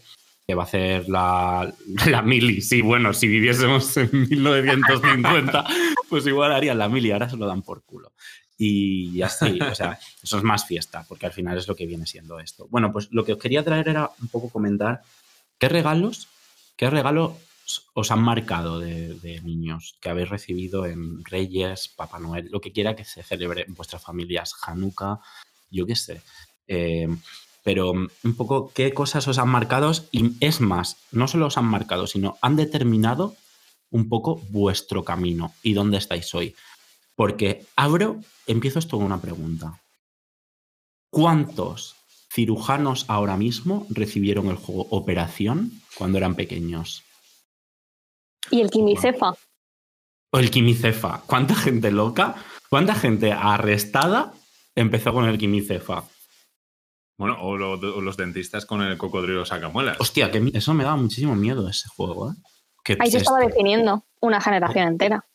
que 0.45 0.55
va 0.55 0.63
a 0.63 0.65
hacer 0.65 1.07
la, 1.07 1.71
la 2.07 2.21
mili. 2.21 2.59
Sí, 2.61 2.81
bueno, 2.81 3.13
si 3.13 3.27
viviésemos 3.27 3.95
en 3.97 4.09
1950, 4.11 5.63
pues 6.09 6.25
igual 6.27 6.51
harían 6.51 6.79
la 6.79 6.89
mili, 6.89 7.11
ahora 7.11 7.29
se 7.29 7.37
lo 7.37 7.45
dan 7.45 7.61
por 7.61 7.83
culo. 7.83 8.11
Y 8.61 9.21
así, 9.21 9.57
o 9.61 9.73
sea, 9.73 9.97
eso 10.23 10.37
es 10.37 10.43
más 10.43 10.65
fiesta, 10.65 11.05
porque 11.07 11.25
al 11.25 11.31
final 11.31 11.57
es 11.57 11.67
lo 11.67 11.75
que 11.75 11.85
viene 11.85 12.05
siendo 12.05 12.39
esto. 12.39 12.67
Bueno, 12.69 12.91
pues 12.91 13.07
lo 13.11 13.23
que 13.23 13.33
os 13.33 13.39
quería 13.39 13.63
traer 13.63 13.87
era 13.87 14.11
un 14.21 14.27
poco 14.27 14.49
comentar 14.49 15.01
qué 15.57 15.69
regalos, 15.69 16.27
qué 16.75 16.89
regalos 16.89 17.33
os 17.93 18.11
han 18.11 18.21
marcado 18.21 18.79
de, 18.79 19.13
de 19.15 19.41
niños 19.41 19.95
que 20.01 20.09
habéis 20.09 20.29
recibido 20.29 20.85
en 20.85 21.23
Reyes, 21.23 21.87
Papá 21.87 22.19
Noel, 22.19 22.49
lo 22.51 22.59
que 22.59 22.73
quiera 22.73 22.95
que 22.95 23.05
se 23.05 23.23
celebre 23.23 23.63
en 23.65 23.75
vuestras 23.75 24.03
familias, 24.03 24.53
Hanukkah, 24.61 25.19
yo 25.71 25.85
qué 25.85 25.95
sé. 25.95 26.21
Eh, 26.67 27.07
pero 27.63 27.93
mm, 27.93 28.07
un 28.23 28.35
poco 28.35 28.71
qué 28.73 28.93
cosas 28.93 29.27
os 29.27 29.37
han 29.37 29.49
marcado 29.49 29.91
y 30.11 30.33
es 30.39 30.61
más, 30.61 30.97
no 31.11 31.27
solo 31.27 31.47
os 31.47 31.57
han 31.57 31.65
marcado, 31.65 32.07
sino 32.07 32.37
han 32.41 32.55
determinado 32.55 33.35
un 33.91 34.09
poco 34.09 34.41
vuestro 34.49 35.03
camino 35.03 35.53
y 35.63 35.73
dónde 35.73 35.97
estáis 35.97 36.33
hoy. 36.33 36.55
Porque 37.19 37.65
abro, 37.75 38.21
empiezo 38.47 38.79
esto 38.79 38.95
con 38.95 39.05
una 39.05 39.19
pregunta. 39.19 39.77
¿Cuántos 41.11 41.97
cirujanos 42.31 43.03
ahora 43.09 43.35
mismo 43.35 43.85
recibieron 43.89 44.47
el 44.47 44.55
juego 44.55 44.87
Operación 44.91 45.69
cuando 45.97 46.17
eran 46.17 46.35
pequeños? 46.35 47.03
Y 48.51 48.61
el 48.61 48.69
quimicefa. 48.69 49.33
O 50.31 50.39
el 50.39 50.49
quimicefa. 50.49 51.21
¿Cuánta 51.25 51.55
gente 51.55 51.91
loca? 51.91 52.35
¿Cuánta 52.69 52.95
gente 52.95 53.33
arrestada 53.33 54.31
empezó 54.73 55.11
con 55.11 55.25
el 55.27 55.37
quimicefa? 55.37 56.05
Bueno, 57.17 57.35
o, 57.41 57.57
lo- 57.57 57.73
o 57.73 57.99
los 57.99 58.15
dentistas 58.15 58.65
con 58.65 58.81
el 58.81 58.97
cocodrilo 58.97 59.45
sacamuelas. 59.45 59.97
Hostia, 59.99 60.31
que 60.31 60.51
eso 60.53 60.73
me 60.73 60.85
daba 60.85 60.95
muchísimo 60.95 61.35
miedo 61.35 61.67
ese 61.67 61.89
juego, 61.89 62.31
¿eh? 62.31 62.35
Que 62.81 62.95
Ahí 62.97 63.11
se 63.11 63.17
estaba 63.17 63.39
este- 63.41 63.51
definiendo 63.51 64.05
una 64.21 64.39
generación 64.39 64.87
entera. 64.87 65.25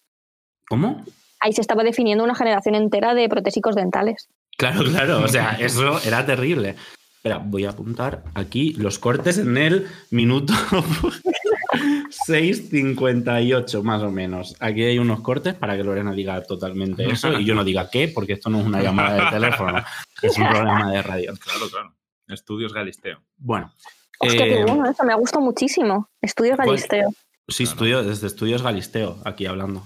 ¿Cómo? 0.66 1.04
Ahí 1.44 1.52
se 1.52 1.60
estaba 1.60 1.84
definiendo 1.84 2.24
una 2.24 2.34
generación 2.34 2.74
entera 2.74 3.12
de 3.12 3.28
protésicos 3.28 3.74
dentales. 3.74 4.30
Claro, 4.56 4.82
claro, 4.82 5.22
o 5.22 5.28
sea, 5.28 5.58
eso 5.60 6.00
era 6.02 6.24
terrible. 6.24 6.74
Espera, 7.16 7.36
voy 7.36 7.66
a 7.66 7.70
apuntar 7.70 8.24
aquí 8.34 8.72
los 8.78 8.98
cortes 8.98 9.36
en 9.36 9.58
el 9.58 9.86
minuto 10.10 10.54
6.58 12.28 13.82
más 13.82 14.02
o 14.02 14.10
menos. 14.10 14.56
Aquí 14.58 14.84
hay 14.84 14.98
unos 14.98 15.20
cortes 15.20 15.52
para 15.52 15.76
que 15.76 15.84
Lorena 15.84 16.12
diga 16.12 16.42
totalmente 16.44 17.04
eso 17.04 17.38
y 17.38 17.44
yo 17.44 17.54
no 17.54 17.62
diga 17.62 17.90
qué, 17.90 18.08
porque 18.08 18.32
esto 18.32 18.48
no 18.48 18.60
es 18.60 18.66
una 18.66 18.80
llamada 18.82 19.26
de 19.26 19.30
teléfono, 19.30 19.84
es 20.22 20.38
un 20.38 20.48
programa 20.48 20.90
de 20.92 21.02
radio. 21.02 21.34
Claro, 21.38 21.68
claro. 21.70 21.94
Estudios 22.26 22.72
Galisteo. 22.72 23.20
Bueno. 23.36 23.70
Hostia, 24.18 24.44
qué 24.46 24.60
eh, 24.60 24.64
bueno 24.64 24.88
eso, 24.88 25.04
me 25.04 25.12
ha 25.12 25.16
gustado 25.16 25.44
muchísimo. 25.44 26.08
Estudios 26.22 26.56
pues- 26.56 26.68
Galisteo. 26.88 27.10
Sí, 27.48 27.64
Claro. 27.64 27.72
estudio, 27.74 28.02
desde 28.02 28.26
Estudios 28.28 28.62
Galisteo, 28.62 29.18
aquí 29.26 29.44
hablando. 29.44 29.82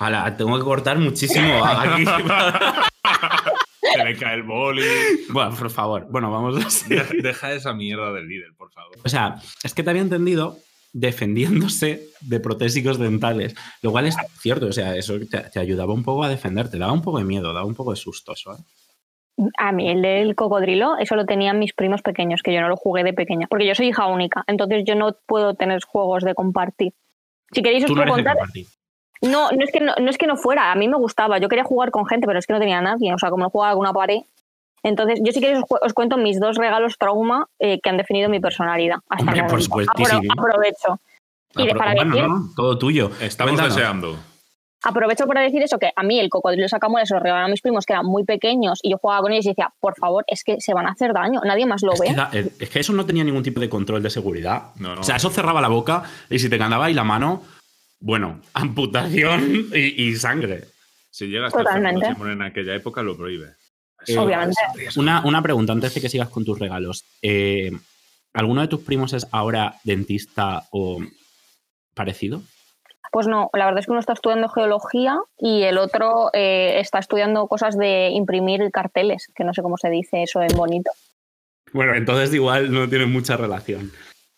Ala, 0.00 0.36
tengo 0.36 0.56
que 0.58 0.64
cortar 0.64 0.98
muchísimo 0.98 1.64
aquí. 1.64 2.04
Se 3.92 4.04
le 4.04 4.16
cae 4.16 4.34
el 4.36 4.42
boli. 4.42 4.82
bueno, 5.30 5.54
por 5.54 5.70
favor. 5.70 6.06
Bueno, 6.10 6.30
vamos 6.30 6.64
a 6.64 6.70
seguir. 6.70 7.00
Deja, 7.02 7.14
deja 7.22 7.52
esa 7.52 7.74
mierda 7.74 8.12
del 8.12 8.26
líder, 8.26 8.54
por 8.56 8.70
favor. 8.72 8.96
O 9.04 9.08
sea, 9.08 9.36
es 9.62 9.74
que 9.74 9.82
te 9.82 9.90
había 9.90 10.02
entendido 10.02 10.58
defendiéndose 10.92 12.08
de 12.20 12.40
protésicos 12.40 12.98
dentales, 12.98 13.54
lo 13.82 13.92
cual 13.92 14.06
es 14.06 14.16
cierto, 14.40 14.66
o 14.66 14.72
sea, 14.72 14.96
eso 14.96 15.18
te, 15.20 15.38
te 15.38 15.60
ayudaba 15.60 15.92
un 15.92 16.02
poco 16.02 16.24
a 16.24 16.28
defenderte, 16.28 16.78
daba 16.78 16.92
un 16.92 17.02
poco 17.02 17.18
de 17.18 17.24
miedo, 17.24 17.52
daba 17.52 17.66
un 17.66 17.74
poco 17.74 17.92
de 17.92 17.96
susto 17.96 18.32
eso. 18.32 18.54
¿eh? 18.54 19.48
A 19.58 19.70
mí 19.72 19.88
el 19.88 20.02
del 20.02 20.34
cocodrilo, 20.34 20.96
eso 20.98 21.14
lo 21.14 21.26
tenían 21.26 21.58
mis 21.58 21.74
primos 21.74 22.02
pequeños, 22.02 22.42
que 22.42 22.52
yo 22.52 22.60
no 22.60 22.68
lo 22.68 22.76
jugué 22.76 23.04
de 23.04 23.12
pequeña, 23.12 23.46
porque 23.48 23.66
yo 23.66 23.74
soy 23.74 23.88
hija 23.88 24.06
única, 24.06 24.44
entonces 24.46 24.82
yo 24.84 24.94
no 24.94 25.16
puedo 25.26 25.54
tener 25.54 25.80
juegos 25.84 26.24
de 26.24 26.34
compartir. 26.34 26.92
Si 27.52 27.62
queréis 27.62 27.84
os 27.84 27.88
Tú 27.88 27.96
no 27.96 28.04
puedo 28.04 28.16
de 28.16 28.24
compartir. 28.24 28.66
No, 29.22 29.50
no 29.50 29.64
es, 29.64 29.70
que 29.70 29.80
no, 29.80 29.94
no 30.00 30.10
es 30.10 30.16
que 30.18 30.26
no 30.26 30.36
fuera, 30.36 30.72
a 30.72 30.74
mí 30.74 30.88
me 30.88 30.96
gustaba. 30.96 31.38
Yo 31.38 31.48
quería 31.48 31.64
jugar 31.64 31.90
con 31.90 32.06
gente, 32.06 32.26
pero 32.26 32.38
es 32.38 32.46
que 32.46 32.52
no 32.54 32.58
tenía 32.58 32.80
nadie. 32.80 33.12
O 33.14 33.18
sea, 33.18 33.30
como 33.30 33.44
no 33.44 33.50
jugaba 33.50 33.70
alguna 33.70 33.92
pared. 33.92 34.20
Entonces, 34.82 35.20
yo 35.22 35.30
sí 35.32 35.40
que 35.40 35.56
os, 35.58 35.64
cu- 35.64 35.76
os 35.82 35.92
cuento 35.92 36.16
mis 36.16 36.40
dos 36.40 36.56
regalos 36.56 36.96
trauma 36.98 37.46
eh, 37.58 37.80
que 37.82 37.90
han 37.90 37.98
definido 37.98 38.30
mi 38.30 38.40
personalidad. 38.40 38.96
Hasta 39.10 39.26
Hombre, 39.30 39.44
por. 39.44 39.60
Apro- 39.60 40.26
aprovecho. 40.38 40.98
Y 41.56 41.66
de- 41.66 41.72
Apro- 41.72 41.78
para 41.78 41.94
bueno, 41.94 42.14
decir- 42.14 42.28
no, 42.28 42.50
todo 42.56 42.78
tuyo. 42.78 43.10
Estamos 43.20 43.52
Cuéntanos. 43.52 43.76
deseando. 43.76 44.16
Aprovecho 44.82 45.26
para 45.26 45.42
decir 45.42 45.62
eso, 45.62 45.78
que 45.78 45.90
a 45.94 46.02
mí 46.02 46.18
el 46.18 46.30
cocodrilo 46.30 46.66
sacamuelas 46.66 47.08
se 47.08 47.14
lo 47.14 47.20
regalaron 47.20 47.50
a 47.50 47.52
mis 47.52 47.60
primos 47.60 47.84
que 47.84 47.92
eran 47.92 48.06
muy 48.06 48.24
pequeños 48.24 48.78
y 48.82 48.90
yo 48.92 48.96
jugaba 48.96 49.20
con 49.20 49.32
ellos 49.32 49.44
y 49.44 49.50
decía, 49.50 49.70
por 49.78 49.94
favor, 49.98 50.24
es 50.26 50.42
que 50.42 50.58
se 50.58 50.72
van 50.72 50.86
a 50.86 50.92
hacer 50.92 51.12
daño, 51.12 51.42
nadie 51.44 51.66
más 51.66 51.82
lo 51.82 51.92
Es 51.92 52.00
ve. 52.00 52.06
que, 52.06 52.14
da- 52.14 52.30
es 52.32 52.70
que 52.70 52.80
eso 52.80 52.94
no 52.94 53.04
tenía 53.04 53.22
ningún 53.22 53.42
tipo 53.42 53.60
de 53.60 53.68
control 53.68 54.02
de 54.02 54.08
seguridad. 54.08 54.68
No, 54.76 54.94
no. 54.94 55.02
O 55.02 55.04
sea, 55.04 55.16
eso 55.16 55.28
cerraba 55.28 55.60
la 55.60 55.68
boca 55.68 56.04
y 56.30 56.38
si 56.38 56.48
te 56.48 56.56
ganaba 56.56 56.86
ahí 56.86 56.94
la 56.94 57.04
mano, 57.04 57.42
bueno, 58.00 58.40
amputación 58.54 59.68
y, 59.72 60.08
y 60.08 60.16
sangre. 60.16 60.64
Si 61.10 61.26
llega 61.26 61.46
hasta 61.46 61.60
el 61.60 61.64
Totalmente. 61.66 62.00
Fernando 62.00 62.24
Simón 62.24 62.32
en 62.32 62.42
aquella 62.42 62.74
época, 62.74 63.02
lo 63.02 63.16
prohíbe. 63.16 63.54
Eh, 64.06 64.16
Obviamente. 64.18 64.56
Una, 64.96 65.24
una 65.24 65.42
pregunta 65.42 65.72
antes 65.72 65.94
de 65.94 66.00
que 66.00 66.08
sigas 66.08 66.28
con 66.28 66.44
tus 66.44 66.58
regalos. 66.58 67.04
Eh, 67.22 67.70
¿Alguno 68.32 68.60
de 68.60 68.68
tus 68.68 68.80
primos 68.80 69.12
es 69.12 69.26
ahora 69.32 69.76
dentista 69.84 70.64
o 70.70 71.00
parecido? 71.94 72.42
Pues 73.12 73.26
no, 73.26 73.50
la 73.54 73.64
verdad 73.64 73.80
es 73.80 73.86
que 73.86 73.90
uno 73.90 74.00
está 74.00 74.12
estudiando 74.12 74.48
geología 74.48 75.18
y 75.36 75.62
el 75.62 75.78
otro 75.78 76.30
eh, 76.32 76.78
está 76.78 77.00
estudiando 77.00 77.48
cosas 77.48 77.76
de 77.76 78.10
imprimir 78.10 78.70
carteles, 78.70 79.26
que 79.34 79.42
no 79.42 79.52
sé 79.52 79.62
cómo 79.62 79.76
se 79.76 79.90
dice 79.90 80.22
eso 80.22 80.40
en 80.42 80.56
bonito. 80.56 80.92
Bueno, 81.72 81.94
entonces 81.94 82.32
igual 82.32 82.72
no 82.72 82.88
tiene 82.88 83.06
mucha 83.06 83.36
relación. 83.36 83.90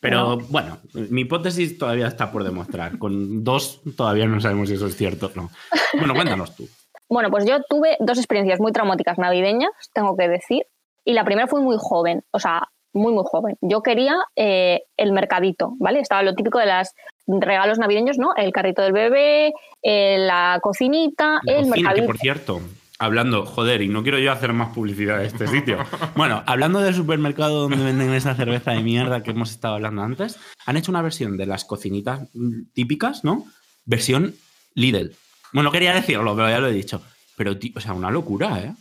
Pero 0.03 0.37
No. 0.37 0.37
bueno, 0.49 0.79
mi 1.11 1.21
hipótesis 1.23 1.79
todavía 1.79 2.09
está 2.09 2.31
por 2.33 2.43
demostrar. 2.43 2.99
Con 2.99 3.45
dos 3.45 3.81
todavía 3.97 4.27
no 4.27 4.41
sabemos 4.41 4.69
si 4.69 4.75
eso 4.75 4.87
es 4.89 4.97
cierto 4.97 5.27
o 5.27 5.31
no. 5.41 5.51
Bueno, 5.97 6.13
cuéntanos 6.15 6.55
tú. 6.57 6.69
Bueno, 7.09 7.31
pues 7.31 7.45
yo 7.47 7.63
tuve 7.69 7.97
dos 8.01 8.19
experiencias 8.19 8.59
muy 8.59 8.73
traumáticas 8.73 9.17
navideñas, 9.19 9.71
tengo 9.95 10.17
que 10.17 10.29
decir, 10.29 10.65
y 11.05 11.13
la 11.13 11.25
primera 11.25 11.47
fue 11.47 11.61
muy 11.61 11.77
joven, 11.79 12.23
o 12.33 12.39
sea, 12.41 12.69
muy, 12.95 13.13
muy 13.13 13.23
joven. 13.27 13.57
Yo 13.61 13.83
quería 13.83 14.17
eh, 14.35 14.83
el 14.97 15.13
mercadito, 15.13 15.75
¿vale? 15.79 16.01
Estaba 16.01 16.23
lo 16.23 16.35
típico 16.35 16.59
de 16.59 16.67
los 16.67 16.89
regalos 17.27 17.79
navideños, 17.79 18.19
¿no? 18.19 18.35
El 18.37 18.51
carrito 18.53 18.83
del 18.83 18.93
bebé, 18.93 19.53
eh, 19.83 20.17
la 20.19 20.59
cocinita, 20.63 21.39
La 21.45 21.53
el 21.53 21.69
cocina, 21.69 21.75
que 21.77 21.81
mercadito. 21.83 22.07
por 22.07 22.19
cierto, 22.19 22.61
hablando, 22.99 23.45
joder, 23.47 23.83
y 23.83 23.89
no 23.89 24.03
quiero 24.03 24.19
yo 24.19 24.33
hacer 24.33 24.53
más 24.53 24.75
publicidad 24.75 25.19
de 25.19 25.27
este 25.27 25.47
sitio. 25.49 25.79
Bueno, 26.17 26.43
hablando 26.47 26.81
del 26.81 26.95
supermercado 26.95 27.63
donde 27.69 27.83
venden 27.85 28.13
esa 28.15 28.35
cerveza 28.35 28.73
de 28.73 28.83
mierda 28.83 29.23
que 29.23 29.31
hemos 29.33 29.51
estado 29.51 29.75
hablando 29.75 30.03
antes, 30.03 30.39
han 30.67 30.77
hecho 30.77 30.93
una 30.93 31.03
versión 31.03 31.37
de 31.37 31.47
las 31.47 31.65
cocinitas 31.65 32.29
típicas, 32.75 33.25
¿no? 33.25 33.45
Versión 33.85 34.35
Lidl. 34.75 35.15
Bueno, 35.53 35.69
no 35.69 35.73
quería 35.73 35.95
decirlo, 35.95 36.35
pero 36.37 36.49
ya 36.49 36.61
lo 36.61 36.69
he 36.69 36.73
dicho. 36.73 37.03
Pero, 37.37 37.59
tío, 37.59 37.73
o 37.77 37.81
sea, 37.81 37.93
una 37.95 38.11
locura, 38.11 38.59
¿eh? 38.61 38.73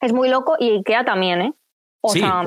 Es 0.00 0.12
muy 0.12 0.28
loco 0.28 0.56
y 0.58 0.70
Ikea 0.70 1.04
también, 1.04 1.40
¿eh? 1.40 1.52
O 2.02 2.10
Sí. 2.12 2.20
sea, 2.20 2.44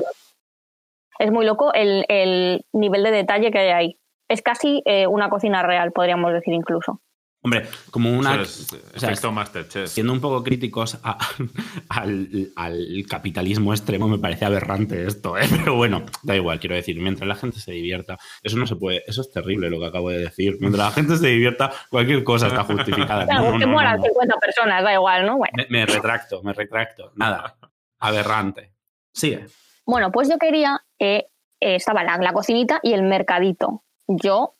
es 1.18 1.30
muy 1.30 1.44
loco 1.44 1.72
el, 1.74 2.04
el 2.08 2.64
nivel 2.72 3.02
de 3.02 3.10
detalle 3.10 3.50
que 3.50 3.58
hay 3.58 3.68
ahí. 3.70 4.00
Es 4.28 4.42
casi 4.42 4.80
eh, 4.86 5.06
una 5.06 5.28
cocina 5.28 5.62
real, 5.62 5.92
podríamos 5.92 6.32
decir 6.32 6.54
incluso. 6.54 7.00
Hombre, 7.42 7.66
como 7.90 8.12
una... 8.12 8.42
Es 8.42 8.70
o 8.94 8.98
sea, 9.00 9.86
siendo 9.86 10.12
un 10.12 10.20
poco 10.20 10.42
críticos 10.44 10.98
a- 11.02 11.16
al, 11.88 12.52
al 12.54 13.04
capitalismo 13.08 13.72
extremo, 13.72 14.08
me 14.08 14.18
parece 14.18 14.44
aberrante 14.44 15.06
esto, 15.06 15.38
¿eh? 15.38 15.46
Pero 15.50 15.74
bueno, 15.76 16.04
da 16.22 16.36
igual, 16.36 16.60
quiero 16.60 16.74
decir, 16.74 17.00
mientras 17.00 17.26
la 17.26 17.34
gente 17.36 17.58
se 17.58 17.72
divierta, 17.72 18.18
eso 18.42 18.58
no 18.58 18.66
se 18.66 18.76
puede, 18.76 19.02
eso 19.06 19.22
es 19.22 19.32
terrible 19.32 19.70
lo 19.70 19.80
que 19.80 19.86
acabo 19.86 20.10
de 20.10 20.18
decir. 20.18 20.58
Mientras 20.60 20.84
la 20.86 20.92
gente 20.92 21.16
se 21.16 21.28
divierta, 21.28 21.70
cualquier 21.88 22.22
cosa 22.24 22.48
está 22.48 22.64
justificada. 22.64 23.24
Claro, 23.24 23.44
No, 23.44 23.52
no, 23.52 23.58
que 23.58 23.66
no, 23.66 23.72
mueran 23.72 23.96
no. 23.98 24.04
50 24.04 24.36
personas, 24.36 24.84
da 24.84 24.92
igual, 24.92 25.24
¿no? 25.26 25.38
Bueno. 25.38 25.52
Me, 25.56 25.66
me 25.70 25.86
retracto, 25.86 26.42
me 26.42 26.52
retracto. 26.52 27.12
Nada, 27.16 27.56
aberrante. 27.98 28.72
Sigue. 29.14 29.46
Bueno, 29.86 30.12
pues 30.12 30.28
yo 30.28 30.36
quería, 30.38 30.82
eh, 30.98 31.26
eh, 31.60 31.74
estaba 31.76 32.04
la, 32.04 32.18
la 32.18 32.32
cocinita 32.32 32.80
y 32.82 32.92
el 32.92 33.02
mercadito. 33.02 33.82
Yo 34.06 34.56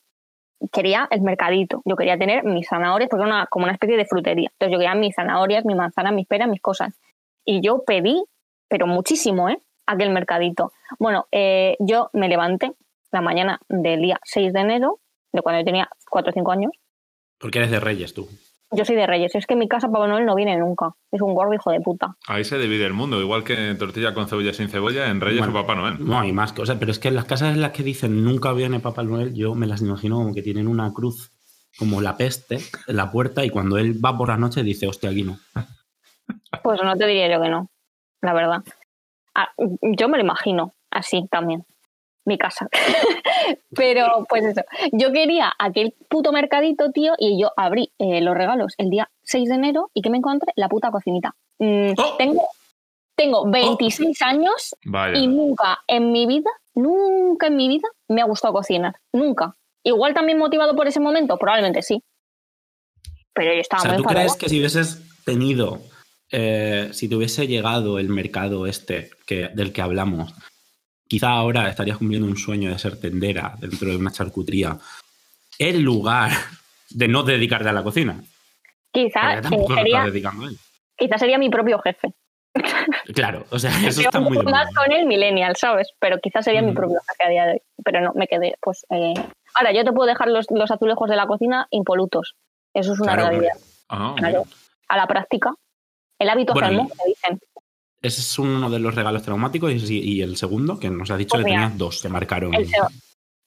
quería 0.71 1.07
el 1.11 1.21
mercadito, 1.21 1.81
yo 1.85 1.95
quería 1.95 2.17
tener 2.17 2.43
mis 2.43 2.67
zanahorias, 2.67 3.09
porque 3.09 3.25
era 3.25 3.33
una, 3.35 3.47
como 3.47 3.65
una 3.65 3.73
especie 3.73 3.97
de 3.97 4.05
frutería. 4.05 4.49
Entonces 4.53 4.73
yo 4.73 4.79
quería 4.79 4.95
mis 4.95 5.15
zanahorias, 5.15 5.65
mi 5.65 5.75
manzana, 5.75 6.11
mis 6.11 6.27
peras, 6.27 6.49
mis 6.49 6.61
cosas. 6.61 6.99
Y 7.45 7.61
yo 7.61 7.83
pedí, 7.83 8.23
pero 8.67 8.87
muchísimo, 8.87 9.49
¿eh? 9.49 9.61
Aquel 9.85 10.11
mercadito. 10.11 10.71
Bueno, 10.99 11.27
eh, 11.31 11.75
yo 11.79 12.09
me 12.13 12.29
levanté 12.29 12.73
la 13.11 13.21
mañana 13.21 13.59
del 13.67 14.01
día 14.01 14.19
6 14.23 14.53
de 14.53 14.59
enero, 14.59 14.99
de 15.31 15.41
cuando 15.41 15.61
yo 15.61 15.65
tenía 15.65 15.89
4 16.09 16.29
o 16.29 16.33
5 16.33 16.51
años. 16.51 16.71
Porque 17.39 17.59
eres 17.59 17.71
de 17.71 17.79
Reyes 17.79 18.13
tú. 18.13 18.29
Yo 18.73 18.85
soy 18.85 18.95
de 18.95 19.05
Reyes, 19.05 19.35
es 19.35 19.45
que 19.45 19.53
en 19.53 19.59
mi 19.59 19.67
casa 19.67 19.89
Papá 19.89 20.07
Noel 20.07 20.25
no 20.25 20.33
viene 20.33 20.57
nunca. 20.57 20.91
Es 21.11 21.21
un 21.21 21.33
gordo 21.33 21.53
hijo 21.53 21.71
de 21.71 21.81
puta. 21.81 22.15
Ahí 22.27 22.45
se 22.45 22.57
divide 22.57 22.85
el 22.85 22.93
mundo, 22.93 23.19
igual 23.19 23.43
que 23.43 23.75
tortilla 23.75 24.13
con 24.13 24.27
cebolla 24.29 24.53
sin 24.53 24.69
cebolla, 24.69 25.09
en 25.09 25.19
Reyes 25.19 25.39
Bueno. 25.45 25.59
o 25.59 25.61
Papá 25.61 25.75
Noel. 25.75 25.97
No 26.05 26.17
hay 26.19 26.31
más 26.31 26.53
cosas, 26.53 26.77
pero 26.79 26.91
es 26.91 26.99
que 26.99 27.09
en 27.09 27.15
las 27.15 27.25
casas 27.25 27.53
en 27.53 27.61
las 27.61 27.71
que 27.71 27.83
dicen 27.83 28.23
nunca 28.23 28.53
viene 28.53 28.79
Papá 28.79 29.03
Noel, 29.03 29.33
yo 29.33 29.55
me 29.55 29.67
las 29.67 29.81
imagino 29.81 30.15
como 30.15 30.33
que 30.33 30.41
tienen 30.41 30.67
una 30.69 30.93
cruz 30.93 31.31
como 31.77 31.99
la 32.01 32.15
peste 32.15 32.59
en 32.87 32.95
la 32.95 33.11
puerta 33.11 33.43
y 33.43 33.49
cuando 33.49 33.77
él 33.77 34.03
va 34.03 34.17
por 34.17 34.29
la 34.29 34.37
noche 34.37 34.63
dice, 34.63 34.87
hostia, 34.87 35.09
aquí 35.09 35.23
no. 35.23 35.37
Pues 36.63 36.81
no 36.83 36.95
te 36.95 37.07
diría 37.07 37.29
yo 37.29 37.41
que 37.41 37.49
no, 37.49 37.69
la 38.21 38.33
verdad. 38.33 38.63
Ah, 39.35 39.49
yo 39.81 40.07
me 40.09 40.17
lo 40.17 40.23
imagino 40.23 40.73
así 40.91 41.27
también, 41.29 41.65
mi 42.25 42.37
casa. 42.37 42.67
Pero 43.75 44.25
pues 44.29 44.45
eso, 44.45 44.61
yo 44.91 45.11
quería 45.11 45.51
aquel 45.57 45.93
puto 46.09 46.31
mercadito, 46.31 46.91
tío, 46.91 47.13
y 47.17 47.41
yo 47.41 47.51
abrí 47.57 47.91
eh, 47.99 48.21
los 48.21 48.35
regalos 48.35 48.73
el 48.77 48.89
día 48.89 49.09
6 49.23 49.49
de 49.49 49.55
enero 49.55 49.89
y 49.93 50.01
que 50.01 50.09
me 50.09 50.17
encontré 50.17 50.51
la 50.55 50.69
puta 50.69 50.91
cocinita. 50.91 51.35
Mm, 51.59 51.93
¡Oh! 51.97 52.17
Tengo, 52.17 52.47
tengo 53.15 53.49
26 53.49 54.21
años 54.21 54.75
Vaya. 54.85 55.17
y 55.17 55.27
nunca 55.27 55.79
en 55.87 56.11
mi 56.11 56.25
vida, 56.27 56.49
nunca 56.75 57.47
en 57.47 57.55
mi 57.55 57.67
vida 57.67 57.87
me 58.07 58.21
ha 58.21 58.25
gustado 58.25 58.53
cocinar. 58.53 58.95
Nunca. 59.13 59.55
Igual 59.83 60.13
también 60.13 60.37
motivado 60.37 60.75
por 60.75 60.87
ese 60.87 60.99
momento, 60.99 61.37
probablemente 61.37 61.81
sí. 61.81 62.03
Pero 63.33 63.53
yo 63.53 63.59
O 63.59 63.61
estaba 63.61 63.81
sea, 63.81 63.93
muy 63.93 64.03
¿tú 64.03 64.09
crees 64.09 64.35
que 64.35 64.49
si 64.49 64.59
hubieses 64.59 65.01
tenido, 65.25 65.79
eh, 66.31 66.89
si 66.91 67.07
te 67.07 67.15
hubiese 67.15 67.47
llegado 67.47 67.97
el 67.97 68.09
mercado 68.09 68.67
este 68.67 69.09
que, 69.25 69.47
del 69.49 69.73
que 69.73 69.81
hablamos, 69.81 70.33
quizá 71.11 71.31
ahora 71.31 71.67
estarías 71.69 71.97
cumpliendo 71.97 72.25
un 72.25 72.37
sueño 72.37 72.69
de 72.69 72.79
ser 72.79 72.97
tendera 72.97 73.53
dentro 73.59 73.89
de 73.89 73.97
una 73.97 74.11
charcutería, 74.11 74.77
en 75.59 75.83
lugar 75.83 76.31
de 76.89 77.07
no 77.09 77.23
dedicarte 77.23 77.67
a 77.67 77.73
la 77.73 77.83
cocina? 77.83 78.23
Quizá, 78.93 79.41
Porque 79.41 79.73
eh, 79.73 79.75
sería, 79.75 80.05
quizá 80.97 81.17
sería 81.17 81.37
mi 81.37 81.49
propio 81.49 81.79
jefe. 81.79 82.13
Claro, 83.13 83.45
o 83.49 83.59
sea, 83.59 83.71
eso 83.85 84.01
Yo 84.03 84.07
está 84.07 84.21
muy 84.21 84.37
más 84.43 84.73
con 84.73 84.89
el 84.93 85.05
millennial, 85.05 85.57
¿sabes? 85.57 85.89
Pero 85.99 86.17
quizás 86.21 86.45
sería 86.45 86.61
mi 86.61 86.71
propio 86.71 86.99
jefe 87.09 87.23
a 87.25 87.29
día 87.29 87.45
de 87.45 87.51
hoy. 87.53 87.61
Pero 87.83 87.99
no, 88.01 88.13
me 88.15 88.27
quedé, 88.27 88.55
pues... 88.61 88.85
eh, 88.89 89.13
Ahora, 89.53 89.73
yo 89.73 89.83
te 89.83 89.91
puedo 89.91 90.07
dejar 90.07 90.29
los, 90.29 90.45
los 90.49 90.71
azulejos 90.71 91.09
de 91.09 91.17
la 91.17 91.27
cocina 91.27 91.67
impolutos. 91.71 92.35
Eso 92.73 92.93
es 92.93 92.99
una 93.01 93.15
Claro, 93.15 93.29
realidad. 93.31 93.53
Ah, 93.89 94.13
Claro. 94.17 94.43
A 94.87 94.95
la 94.95 95.07
práctica. 95.07 95.53
El 96.19 96.29
hábito 96.29 96.53
Bueno, 96.53 96.83
y- 96.83 96.87
que 96.87 97.03
dicen. 97.09 97.39
Ese 98.01 98.21
es 98.21 98.39
uno 98.39 98.69
de 98.69 98.79
los 98.79 98.95
regalos 98.95 99.21
traumáticos 99.23 99.71
y, 99.73 99.99
y 99.99 100.21
el 100.21 100.35
segundo, 100.37 100.79
que 100.79 100.89
nos 100.89 101.11
ha 101.11 101.17
dicho 101.17 101.35
Pues 101.35 101.45
que 101.45 101.51
mira, 101.51 101.61
tenías 101.61 101.77
dos, 101.77 102.01
que 102.01 102.09
marcaron. 102.09 102.53
El, 102.53 102.67
se- 102.67 102.77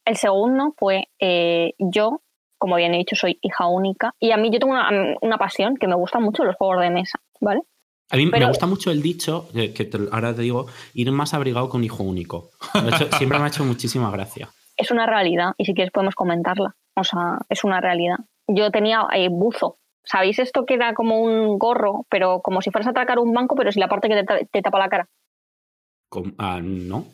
el 0.05 0.17
segundo 0.17 0.75
fue 0.79 1.09
eh, 1.19 1.75
yo, 1.79 2.21
como 2.59 2.77
bien 2.77 2.95
he 2.95 2.99
dicho, 2.99 3.17
soy 3.17 3.39
hija 3.43 3.67
única. 3.67 4.15
Y 4.21 4.31
a 4.31 4.37
mí 4.37 4.51
yo 4.53 4.59
tengo 4.61 4.73
una, 4.75 4.89
una 5.23 5.39
pasión 5.39 5.77
que 5.77 5.89
me 5.89 5.97
gustan 5.97 6.23
mucho 6.23 6.45
los 6.45 6.55
juegos 6.57 6.81
de 6.83 6.91
mesa, 6.91 7.21
¿vale? 7.41 7.63
A 8.11 8.17
mí 8.17 8.27
me 8.27 8.39
gusta 8.47 8.67
mucho 8.67 8.91
el 8.91 9.03
dicho, 9.03 9.49
que, 9.53 9.73
que 9.73 9.87
te- 9.87 9.99
ahora 10.13 10.35
te 10.35 10.43
digo, 10.43 10.67
ir 10.93 11.11
más 11.11 11.35
abrigado 11.35 11.69
que 11.71 11.77
un 11.79 11.85
hijo 11.85 12.03
único. 12.05 12.51
Hecho, 12.75 13.11
siempre 13.17 13.39
me 13.39 13.47
ha 13.47 13.49
hecho 13.49 13.65
muchísima 13.65 14.11
gracia. 14.11 14.51
Es 14.77 14.91
una 14.91 15.07
realidad 15.07 15.53
y 15.57 15.65
si 15.65 15.75
quieres 15.75 15.91
podemos 15.93 16.15
comentarla. 16.15 16.77
O 16.97 17.03
sea, 17.03 17.39
es 17.49 17.65
una 17.65 17.81
realidad. 17.81 18.19
Yo 18.47 18.71
tenía 18.71 19.07
eh, 19.17 19.29
buzo. 19.31 19.79
¿Sabéis 20.05 20.39
esto 20.39 20.67
que 20.67 20.75
era 20.75 20.95
como 20.95 21.21
un 21.21 21.59
gorro, 21.59 22.07
pero 22.11 22.41
como 22.43 22.61
si 22.63 22.71
fueras 22.71 22.87
a 22.89 22.91
atracar 22.91 23.19
un 23.19 23.33
banco, 23.33 23.57
pero 23.57 23.73
sin 23.73 23.81
la 23.81 23.89
parte 23.89 24.09
que 24.09 24.17
te, 24.17 24.25
ta- 24.25 24.39
te 24.51 24.63
tapa 24.63 24.79
la 24.79 24.89
cara? 24.89 25.09
Ah, 26.39 26.61
no. 26.63 27.07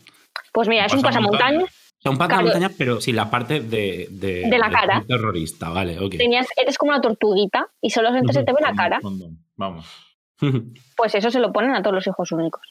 Pues 0.53 0.69
mira, 0.69 0.83
Un 0.83 0.87
es 0.87 0.93
un 0.95 1.03
pasamontañas. 1.03 1.63
pasamontañas. 1.65 1.75
sea, 2.03 2.11
un 2.11 2.17
Claro. 2.17 2.29
pantamontaña, 2.31 2.71
pero 2.77 3.01
sin 3.01 3.17
la 3.17 3.31
parte 3.31 3.61
de, 3.61 4.09
de, 4.11 4.43
De 4.49 4.59
la 4.59 4.71
cara. 4.71 5.05
terrorista, 5.07 5.69
vale, 5.71 5.99
ok. 5.99 6.17
Tenías, 6.17 6.49
eres 6.57 6.77
como 6.79 6.91
una 6.93 7.01
tortuguita 7.01 7.69
y 7.81 7.91
solo 7.91 8.13
gente 8.13 8.33
se 8.33 8.43
te 8.43 8.53
ve 8.53 8.59
la 8.61 8.75
cara. 8.75 9.01
Vamos. 9.57 9.87
Pues 10.97 11.15
eso 11.15 11.31
se 11.31 11.39
lo 11.39 11.53
ponen 11.53 11.75
a 11.75 11.83
todos 11.83 11.95
los 11.97 12.07
hijos 12.07 12.33
únicos. 12.33 12.63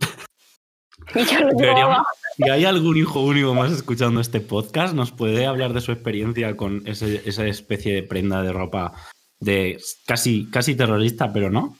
Y 1.14 1.24
yo 1.24 1.40
lo 1.40 1.50
si 2.36 2.48
hay 2.50 2.64
algún 2.64 2.96
hijo 2.96 3.20
único 3.20 3.54
más 3.54 3.72
escuchando 3.72 4.20
este 4.20 4.40
podcast, 4.40 4.94
nos 4.94 5.12
puede 5.12 5.44
hablar 5.46 5.72
de 5.72 5.80
su 5.80 5.92
experiencia 5.92 6.56
con 6.56 6.82
ese- 6.86 7.22
esa 7.28 7.46
especie 7.46 7.94
de 7.94 8.02
prenda 8.02 8.42
de 8.42 8.52
ropa 8.52 8.92
de 9.40 9.80
casi, 10.06 10.48
casi 10.50 10.76
terrorista, 10.76 11.32
pero 11.32 11.50
no. 11.50 11.76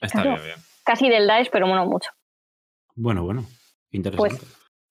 Está 0.00 0.22
Claro. 0.22 0.42
bien, 0.42 0.44
bien. 0.44 0.58
Casi 0.84 1.08
del 1.08 1.26
Daesh, 1.26 1.48
pero 1.50 1.66
bueno, 1.66 1.84
mucho. 1.86 2.10
Bueno, 2.94 3.24
bueno, 3.24 3.44
interesante. 3.90 4.38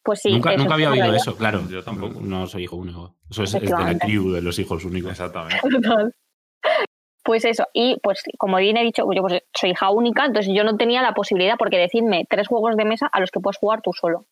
Pues 0.04 0.22
sí. 0.22 0.32
nunca 0.32 0.52
eso 0.52 0.60
nunca 0.60 0.76
había 0.76 0.92
oído 0.92 1.14
eso, 1.14 1.36
claro. 1.36 1.68
Yo 1.70 1.84
tampoco. 1.84 2.22
No, 2.22 2.40
no 2.40 2.48
soy 2.48 2.64
hijo 2.64 2.78
único. 2.78 3.16
Eso 3.30 3.44
es, 3.44 3.54
es 3.54 3.62
de 3.62 3.70
la 3.70 3.98
crew 3.98 4.32
de 4.32 4.42
los 4.42 4.58
hijos 4.60 4.86
únicos. 4.86 5.12
Exactamente. 5.12 5.60
Total. 5.70 6.14
Pues 7.24 7.44
eso, 7.44 7.66
y 7.74 7.98
pues 8.02 8.24
como 8.38 8.56
bien 8.56 8.78
he 8.78 8.84
dicho, 8.84 9.04
yo 9.14 9.22
pues 9.22 9.44
soy 9.54 9.72
hija 9.72 9.90
única, 9.90 10.26
entonces 10.26 10.54
yo 10.56 10.64
no 10.64 10.78
tenía 10.78 11.02
la 11.02 11.14
posibilidad, 11.14 11.56
porque 11.58 11.78
decidme 11.78 12.26
tres 12.30 12.48
juegos 12.48 12.78
de 12.78 12.86
mesa 12.86 13.08
a 13.12 13.20
los 13.20 13.32
que 13.32 13.42
puedes 13.42 13.58
jugar 13.58 13.82
tú 13.82 13.92
solo. 13.92 14.26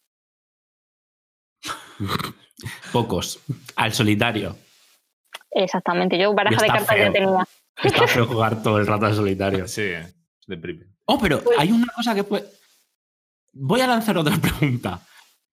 Pocos. 2.94 3.40
Al 3.76 3.92
solitario. 3.92 4.56
Exactamente, 5.52 6.18
yo 6.18 6.34
baraja 6.34 6.62
de 6.62 6.68
cartas 6.68 6.88
feo. 6.88 7.06
ya 7.06 7.12
tenía. 7.12 7.48
Está 7.84 8.08
feo 8.08 8.26
jugar 8.26 8.64
todo 8.64 8.80
el 8.80 8.88
rato 8.88 9.06
al 9.06 9.16
solitario. 9.16 9.68
Sí, 9.68 9.82
es 9.84 10.16
deprimente. 10.48 10.94
Oh, 11.06 11.20
pero 11.20 11.42
Pues- 11.42 11.58
hay 11.60 11.72
una 11.72 11.88
cosa 11.96 12.16
que 12.16 12.24
puede. 12.24 12.46
Voy 13.54 13.82
a 13.82 13.88
lanzar 13.88 14.18
otra 14.18 14.36
pregunta. 14.42 15.02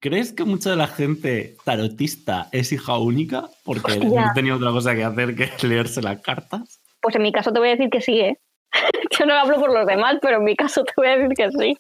¿Crees 0.01 0.33
que 0.33 0.45
mucha 0.45 0.71
de 0.71 0.77
la 0.77 0.89
gente 0.89 1.57
tarotista 1.65 2.49
es 2.51 2.73
hija 2.73 2.99
única? 2.99 3.49
Porque 3.65 3.93
Hostia. 3.93 4.27
no 4.27 4.33
tenía 4.35 4.57
otra 4.57 4.71
cosa 4.73 4.95
que 4.95 5.05
hacer 5.05 5.35
que 5.37 5.51
leerse 5.67 6.03
las 6.03 6.21
cartas. 6.21 6.81
Pues 7.01 7.15
en 7.17 7.23
mi 7.23 7.33
caso 7.33 7.53
te 7.53 7.59
voy 7.61 7.69
a 7.69 7.73
decir 7.73 7.91
que 7.91 8.01
sí, 8.01 8.19
¿eh? 8.21 8.39
Yo 9.19 9.27
no 9.27 9.35
hablo 9.35 9.57
por 9.61 9.73
los 9.73 9.87
demás, 9.87 10.17
pero 10.23 10.39
en 10.39 10.45
mi 10.45 10.57
caso 10.57 10.83
te 10.85 10.93
voy 10.97 11.07
a 11.09 11.17
decir 11.19 11.37
que 11.37 11.51
sí. 11.53 11.79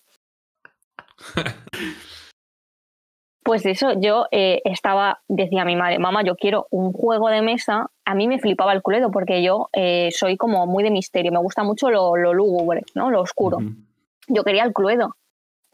Pues 3.44 3.66
eso, 3.66 3.92
yo 4.00 4.26
eh, 4.30 4.60
estaba, 4.64 5.20
decía 5.26 5.62
a 5.62 5.64
mi 5.64 5.74
madre, 5.74 5.98
mamá, 5.98 6.22
yo 6.22 6.36
quiero 6.36 6.68
un 6.70 6.92
juego 6.92 7.28
de 7.28 7.42
mesa. 7.42 7.90
A 8.04 8.14
mí 8.14 8.28
me 8.28 8.38
flipaba 8.38 8.72
el 8.72 8.82
Cluedo 8.82 9.10
porque 9.10 9.42
yo 9.42 9.68
eh, 9.72 10.10
soy 10.12 10.36
como 10.36 10.66
muy 10.66 10.84
de 10.84 10.90
misterio, 10.90 11.32
me 11.32 11.40
gusta 11.40 11.64
mucho 11.64 11.90
lo, 11.90 12.14
lo 12.16 12.34
lúgubre, 12.34 12.82
¿no? 12.94 13.10
Lo 13.10 13.20
oscuro. 13.20 13.58
Yo 14.28 14.44
quería 14.44 14.62
el 14.64 14.72
Cluedo. 14.72 15.16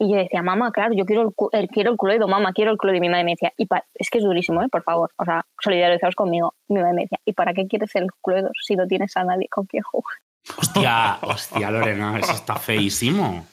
Y 0.01 0.11
yo 0.11 0.17
decía, 0.17 0.41
mamá, 0.41 0.71
claro, 0.71 0.93
yo 0.95 1.05
quiero 1.05 1.23
el, 1.23 1.59
el- 1.59 1.67
quiero 1.67 1.91
el 1.91 1.97
Cluedo, 1.97 2.27
mamá, 2.27 2.53
quiero 2.53 2.71
el 2.71 2.77
Cluedo. 2.77 2.97
Y 2.97 3.01
mi 3.01 3.09
madre 3.09 3.25
me 3.25 3.31
decía, 3.31 3.51
y 3.57 3.65
pa- 3.67 3.85
es 3.93 4.09
que 4.09 4.17
es 4.19 4.23
durísimo, 4.23 4.63
¿eh? 4.63 4.67
Por 4.71 4.81
favor, 4.81 5.11
o 5.17 5.25
sea, 5.25 5.45
solidarizaos 5.61 6.15
conmigo. 6.15 6.55
Y 6.69 6.73
mi 6.73 6.79
madre 6.79 6.93
me 6.95 7.01
decía, 7.03 7.19
¿y 7.25 7.33
para 7.33 7.53
qué 7.53 7.67
quieres 7.67 7.93
el 7.95 8.07
Cluedo 8.23 8.49
si 8.65 8.75
no 8.77 8.87
tienes 8.87 9.15
a 9.17 9.23
nadie 9.25 9.47
con 9.49 9.65
quien 9.65 9.83
jugar? 9.83 10.15
Hostia, 10.57 11.19
hostia, 11.21 11.69
Lorena, 11.69 12.17
eso 12.17 12.31
está 12.31 12.55
feísimo. 12.55 13.45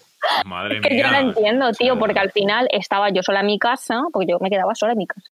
Madre 0.45 0.80
que 0.80 0.90
mía. 0.90 1.04
yo 1.04 1.11
no 1.11 1.18
entiendo, 1.28 1.73
tío, 1.73 1.99
porque 1.99 2.18
al 2.18 2.30
final 2.30 2.68
estaba 2.71 3.11
yo 3.11 3.23
sola 3.23 3.40
en 3.40 3.47
mi 3.47 3.59
casa, 3.59 4.02
porque 4.12 4.26
yo 4.30 4.38
me 4.40 4.50
quedaba 4.50 4.75
sola 4.75 4.92
en 4.92 4.99
mi 4.99 5.06
casa. 5.06 5.28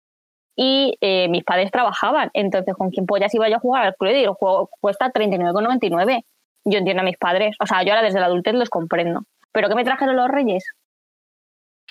Y 0.56 0.96
eh, 1.00 1.28
mis 1.28 1.42
padres 1.44 1.70
trabajaban, 1.70 2.30
entonces 2.32 2.74
con 2.74 2.90
quién 2.90 3.06
pollas 3.06 3.34
iba 3.34 3.48
yo 3.48 3.56
a 3.56 3.60
jugar 3.60 3.86
al 3.86 3.96
Cluedo 3.96 4.18
y 4.18 4.24
el 4.24 4.30
juego 4.30 4.70
cuesta 4.80 5.12
39,99. 5.12 6.24
Yo 6.64 6.78
entiendo 6.78 7.02
a 7.02 7.04
mis 7.04 7.18
padres, 7.18 7.56
o 7.60 7.66
sea, 7.66 7.82
yo 7.82 7.92
ahora 7.92 8.02
desde 8.04 8.20
la 8.20 8.26
adultez 8.26 8.54
los 8.54 8.70
comprendo. 8.70 9.24
¿Pero 9.52 9.68
qué 9.68 9.74
me 9.74 9.84
trajeron 9.84 10.16
los 10.16 10.28
reyes? 10.28 10.64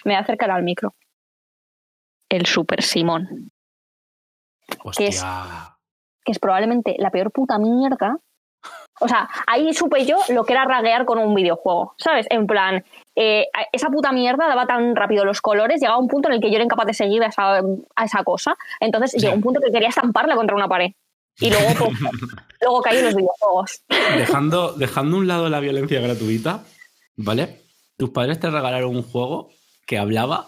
Me 0.05 0.13
voy 0.13 0.17
a 0.17 0.21
acercar 0.21 0.51
al 0.51 0.63
micro. 0.63 0.95
El 2.29 2.45
Super 2.45 2.81
Simón, 2.81 3.51
¿Qué 4.97 5.07
es? 5.07 5.17
Hostia. 5.17 5.77
que 6.23 6.31
es 6.31 6.39
probablemente 6.39 6.95
la 6.97 7.11
peor 7.11 7.31
puta 7.31 7.59
mierda. 7.59 8.17
O 8.99 9.07
sea, 9.07 9.27
ahí 9.47 9.73
supe 9.73 10.05
yo 10.05 10.17
lo 10.29 10.43
que 10.45 10.53
era 10.53 10.65
raguear 10.65 11.05
con 11.05 11.17
un 11.19 11.33
videojuego, 11.33 11.93
¿sabes? 11.97 12.25
En 12.29 12.47
plan, 12.47 12.83
eh, 13.15 13.47
esa 13.71 13.89
puta 13.89 14.11
mierda 14.11 14.47
daba 14.47 14.65
tan 14.65 14.95
rápido 14.95 15.25
los 15.25 15.41
colores, 15.41 15.81
llegaba 15.81 15.97
un 15.97 16.07
punto 16.07 16.29
en 16.29 16.35
el 16.35 16.41
que 16.41 16.49
yo 16.49 16.55
era 16.55 16.63
incapaz 16.63 16.85
de 16.85 16.93
seguir 16.93 17.23
a 17.23 17.27
esa, 17.27 17.57
a 17.57 18.05
esa 18.05 18.23
cosa. 18.23 18.55
Entonces 18.79 19.11
Sí. 19.11 19.19
llegó 19.19 19.33
un 19.33 19.41
punto 19.41 19.59
que 19.61 19.71
quería 19.71 19.89
estamparla 19.89 20.35
contra 20.35 20.55
una 20.55 20.67
pared. 20.67 20.91
Y 21.39 21.49
luego, 21.49 21.67
pues, 21.79 21.91
luego 22.61 22.81
caí 22.81 22.99
en 22.99 23.05
los 23.05 23.15
videojuegos. 23.15 23.83
Dejando, 24.15 24.73
dejando 24.73 25.17
a 25.17 25.19
un 25.19 25.27
lado 25.27 25.49
la 25.49 25.59
violencia 25.59 25.99
gratuita, 25.99 26.63
¿vale? 27.17 27.61
Tus 27.97 28.11
padres 28.11 28.39
te 28.39 28.49
regalaron 28.49 28.95
un 28.95 29.03
juego 29.03 29.49
que 29.87 29.97
hablaba 29.97 30.47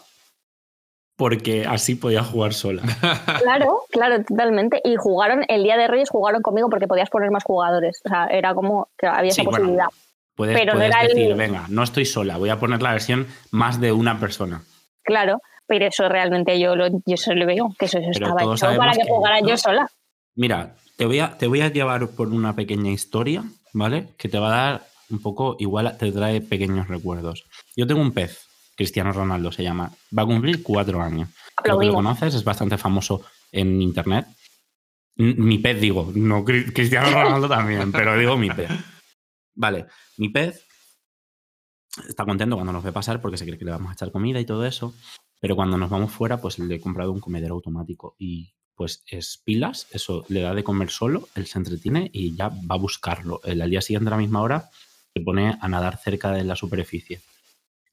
porque 1.18 1.66
así 1.66 1.96
podías 1.96 2.28
jugar 2.28 2.54
sola. 2.54 2.82
Claro, 3.42 3.82
claro, 3.92 4.24
totalmente. 4.24 4.82
Y 4.84 4.96
jugaron, 4.96 5.44
el 5.48 5.64
día 5.64 5.78
de 5.78 5.88
Reyes 5.88 6.10
jugaron 6.10 6.42
conmigo 6.42 6.70
porque 6.70 6.88
podías 6.88 7.10
poner 7.10 7.30
más 7.32 7.44
jugadores. 7.44 8.02
O 8.06 8.10
sea, 8.10 8.26
era 8.28 8.54
como 8.56 8.88
que 8.98 9.08
había 9.08 9.32
Sí, 9.32 9.42
esa 9.42 9.50
bueno, 9.50 9.58
posibilidad. 9.66 9.88
Puedes, 10.36 10.58
Pero 10.58 10.74
no 10.74 10.82
era 10.82 11.02
el- 11.02 11.08
decir, 11.10 11.36
venga, 11.36 11.66
no 11.70 11.84
estoy 11.84 12.06
sola, 12.06 12.38
voy 12.38 12.50
a 12.50 12.60
poner 12.60 12.82
la 12.82 12.92
versión 12.92 13.28
más 13.52 13.80
de 13.80 13.92
una 13.92 14.20
persona. 14.20 14.64
Claro, 15.04 15.40
pero 15.68 15.86
eso 15.86 16.10
realmente 16.10 16.60
yo, 16.60 16.76
lo, 16.76 16.88
yo 17.06 17.18
se 17.18 17.36
lo 17.36 17.46
veo, 17.46 17.74
que 17.80 17.86
eso, 17.86 18.00
estaba 18.00 18.42
todos 18.42 18.62
hecho 18.62 18.76
para 18.78 18.92
que 18.94 19.02
que 19.04 19.08
jugara 19.08 19.40
yo 19.42 19.56
sola. 19.58 19.88
Mira, 20.36 20.76
te 20.98 21.06
voy, 21.06 21.20
a, 21.20 21.38
te 21.38 21.48
voy 21.48 21.62
a 21.62 21.70
llevar 21.70 22.10
por 22.10 22.28
una 22.30 22.54
pequeña 22.56 22.92
historia, 22.92 23.44
¿vale? 23.74 24.08
Que 24.18 24.28
te 24.28 24.40
va 24.40 24.48
a 24.48 24.72
dar 24.72 24.82
un 25.10 25.22
poco, 25.22 25.56
igual 25.60 25.96
te 25.98 26.12
trae 26.12 26.42
pequeños 26.42 26.88
recuerdos. 26.88 27.46
Yo 27.78 27.88
tengo 27.88 28.02
un 28.02 28.12
pez, 28.12 28.45
Cristiano 28.76 29.12
Ronaldo 29.14 29.52
se 29.52 29.64
llama, 29.64 29.92
va 30.18 30.24
a 30.24 30.26
cumplir 30.26 30.62
cuatro 30.62 31.02
años. 31.02 31.30
Creo 31.56 31.80
que 31.80 31.86
lo 31.86 31.94
conoces, 31.96 32.34
es 32.36 32.44
bastante 32.44 32.78
famoso 32.78 33.24
en 33.52 33.82
internet. 33.82 34.28
Mi 35.18 35.60
pez, 35.60 35.80
digo, 35.80 36.12
no 36.14 36.44
Cri- 36.44 36.74
Cristiano 36.74 37.10
Ronaldo 37.10 37.48
también, 37.48 37.92
pero 37.92 38.18
digo 38.18 38.36
mi 38.38 38.50
pez. 38.50 38.70
Vale, 39.56 39.86
mi 40.18 40.28
pez 40.30 40.66
está 42.10 42.26
contento 42.26 42.56
cuando 42.56 42.74
nos 42.74 42.84
ve 42.84 42.92
pasar 42.92 43.22
porque 43.22 43.38
se 43.38 43.46
cree 43.46 43.58
que 43.58 43.66
le 43.66 43.72
vamos 43.72 43.90
a 43.90 43.94
echar 43.94 44.12
comida 44.12 44.40
y 44.40 44.46
todo 44.46 44.66
eso, 44.66 44.94
pero 45.40 45.56
cuando 45.56 45.78
nos 45.78 45.90
vamos 45.90 46.12
fuera, 46.12 46.42
pues 46.42 46.60
le 46.60 46.76
he 46.76 46.80
comprado 46.82 47.12
un 47.14 47.22
comedero 47.22 47.54
automático 47.56 48.16
y 48.20 48.52
pues 48.76 49.04
es 49.08 49.42
pilas, 49.46 49.88
eso 49.92 50.26
le 50.28 50.42
da 50.42 50.54
de 50.54 50.66
comer 50.66 50.90
solo, 50.90 51.30
él 51.36 51.46
se 51.48 51.58
entretiene 51.60 52.10
y 52.12 52.36
ya 52.36 52.50
va 52.50 52.76
a 52.76 52.78
buscarlo. 52.78 53.40
El 53.46 53.62
al 53.62 53.70
día 53.70 53.82
siguiente 53.82 54.10
a 54.10 54.12
la 54.12 54.18
misma 54.18 54.42
hora 54.42 54.70
se 55.14 55.22
pone 55.22 55.58
a 55.62 55.68
nadar 55.70 55.98
cerca 55.98 56.32
de 56.34 56.44
la 56.44 56.58
superficie. 56.58 57.22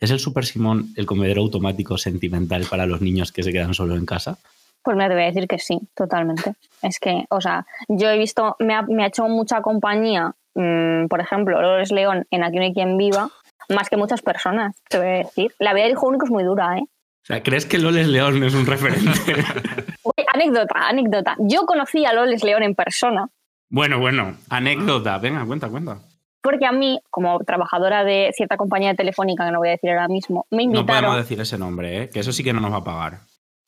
¿Es 0.02 0.10
el 0.10 0.18
Super 0.18 0.44
Simón 0.44 0.88
el 0.96 1.06
comedero 1.06 1.42
automático 1.42 1.96
sentimental 1.96 2.66
para 2.68 2.86
los 2.86 3.00
niños 3.00 3.30
que 3.30 3.44
se 3.44 3.52
quedan 3.52 3.72
solo 3.72 3.94
en 3.94 4.04
casa? 4.04 4.36
Pues 4.82 4.96
me 4.96 5.08
debe 5.08 5.26
decir 5.26 5.46
que 5.46 5.60
sí, 5.60 5.78
totalmente. 5.94 6.54
Es 6.82 6.98
que, 6.98 7.24
o 7.30 7.40
sea, 7.40 7.64
yo 7.86 8.10
he 8.10 8.18
visto, 8.18 8.56
me 8.58 8.74
ha, 8.74 8.82
me 8.82 9.04
ha 9.04 9.06
hecho 9.06 9.28
mucha 9.28 9.62
compañía, 9.62 10.34
mm, 10.54 11.06
por 11.06 11.20
ejemplo, 11.20 11.62
Lores 11.62 11.92
León 11.92 12.26
en 12.32 12.42
Aquí 12.42 12.56
no 12.56 12.62
hay 12.64 12.74
quien 12.74 12.98
viva, 12.98 13.30
más 13.68 13.88
que 13.88 13.96
muchas 13.96 14.22
personas, 14.22 14.74
te 14.88 14.98
voy 14.98 15.06
a 15.06 15.10
decir. 15.18 15.54
La 15.60 15.72
vida 15.72 15.84
del 15.84 15.92
hijo 15.92 16.08
único 16.08 16.24
es 16.24 16.32
muy 16.32 16.42
dura, 16.42 16.78
¿eh? 16.78 16.82
O 16.82 17.24
sea, 17.24 17.40
¿crees 17.44 17.64
que 17.64 17.78
Loles 17.78 18.08
León 18.08 18.42
es 18.42 18.54
un 18.54 18.66
referente? 18.66 19.20
Uy, 20.02 20.24
anécdota, 20.34 20.88
anécdota. 20.88 21.36
Yo 21.38 21.64
conocí 21.64 22.04
a 22.04 22.12
Loles 22.12 22.42
León 22.42 22.64
en 22.64 22.74
persona, 22.74 23.28
bueno, 23.74 23.98
bueno, 23.98 24.36
anécdota. 24.50 25.16
Venga, 25.16 25.46
cuenta, 25.46 25.70
cuenta. 25.70 25.98
Porque 26.42 26.66
a 26.66 26.72
mí, 26.72 27.00
como 27.10 27.38
trabajadora 27.40 28.04
de 28.04 28.30
cierta 28.34 28.56
compañía 28.56 28.94
telefónica, 28.94 29.44
que 29.46 29.52
no 29.52 29.58
voy 29.58 29.68
a 29.68 29.72
decir 29.72 29.90
ahora 29.90 30.08
mismo, 30.08 30.46
me 30.50 30.58
No 30.58 30.62
invitaron, 30.80 31.04
podemos 31.04 31.16
decir 31.16 31.40
ese 31.40 31.56
nombre, 31.58 32.02
¿eh? 32.02 32.10
que 32.10 32.20
eso 32.20 32.32
sí 32.32 32.42
que 32.44 32.52
no 32.52 32.60
nos 32.60 32.72
va 32.72 32.78
a 32.78 32.84
pagar. 32.84 33.20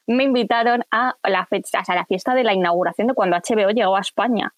me 0.07 0.25
invitaron 0.25 0.83
a 0.91 1.15
la, 1.25 1.47
fecha, 1.47 1.81
o 1.81 1.85
sea, 1.85 1.95
la 1.95 2.05
fiesta 2.05 2.35
de 2.35 2.45
la 2.45 2.53
inauguración 2.53 3.07
de 3.07 3.15
cuando 3.15 3.37
HBO 3.37 3.71
llegó 3.71 3.97
a 3.97 4.01
España. 4.01 4.53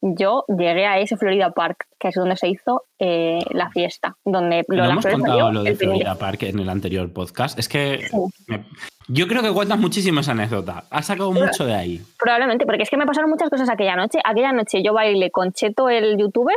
Yo 0.00 0.44
llegué 0.48 0.86
a 0.86 0.98
ese 1.00 1.16
Florida 1.16 1.50
Park, 1.50 1.86
que 1.98 2.08
es 2.08 2.14
donde 2.14 2.36
se 2.36 2.48
hizo 2.48 2.84
eh, 3.00 3.40
la 3.50 3.68
fiesta, 3.70 4.16
donde 4.24 4.64
No 4.68 4.76
Lola 4.76 4.90
hemos 4.92 5.04
contado 5.06 5.32
salió 5.38 5.52
lo 5.52 5.62
de 5.64 5.70
el 5.70 5.76
primer- 5.76 5.96
Florida 5.96 6.14
Park 6.18 6.42
en 6.44 6.58
el 6.60 6.68
anterior 6.68 7.12
podcast. 7.12 7.58
Es 7.58 7.68
que 7.68 8.06
Sí. 8.08 8.16
me- 8.46 8.64
yo 9.08 9.26
creo 9.26 9.42
que 9.42 9.52
cuentas 9.52 9.76
muchísimo 9.78 10.20
esa 10.20 10.32
anécdota. 10.32 10.84
Has 10.90 11.06
sacado 11.06 11.32
mucho 11.32 11.66
de 11.66 11.74
ahí. 11.74 12.00
Probablemente, 12.18 12.64
porque 12.64 12.82
es 12.84 12.90
que 12.90 12.96
me 12.96 13.06
pasaron 13.06 13.28
muchas 13.28 13.50
cosas 13.50 13.68
aquella 13.70 13.96
noche. 13.96 14.20
Aquella 14.24 14.52
noche 14.52 14.82
yo 14.84 14.92
bailé 14.92 15.30
con 15.32 15.50
Cheto, 15.52 15.88
el 15.88 16.16
youtuber, 16.16 16.54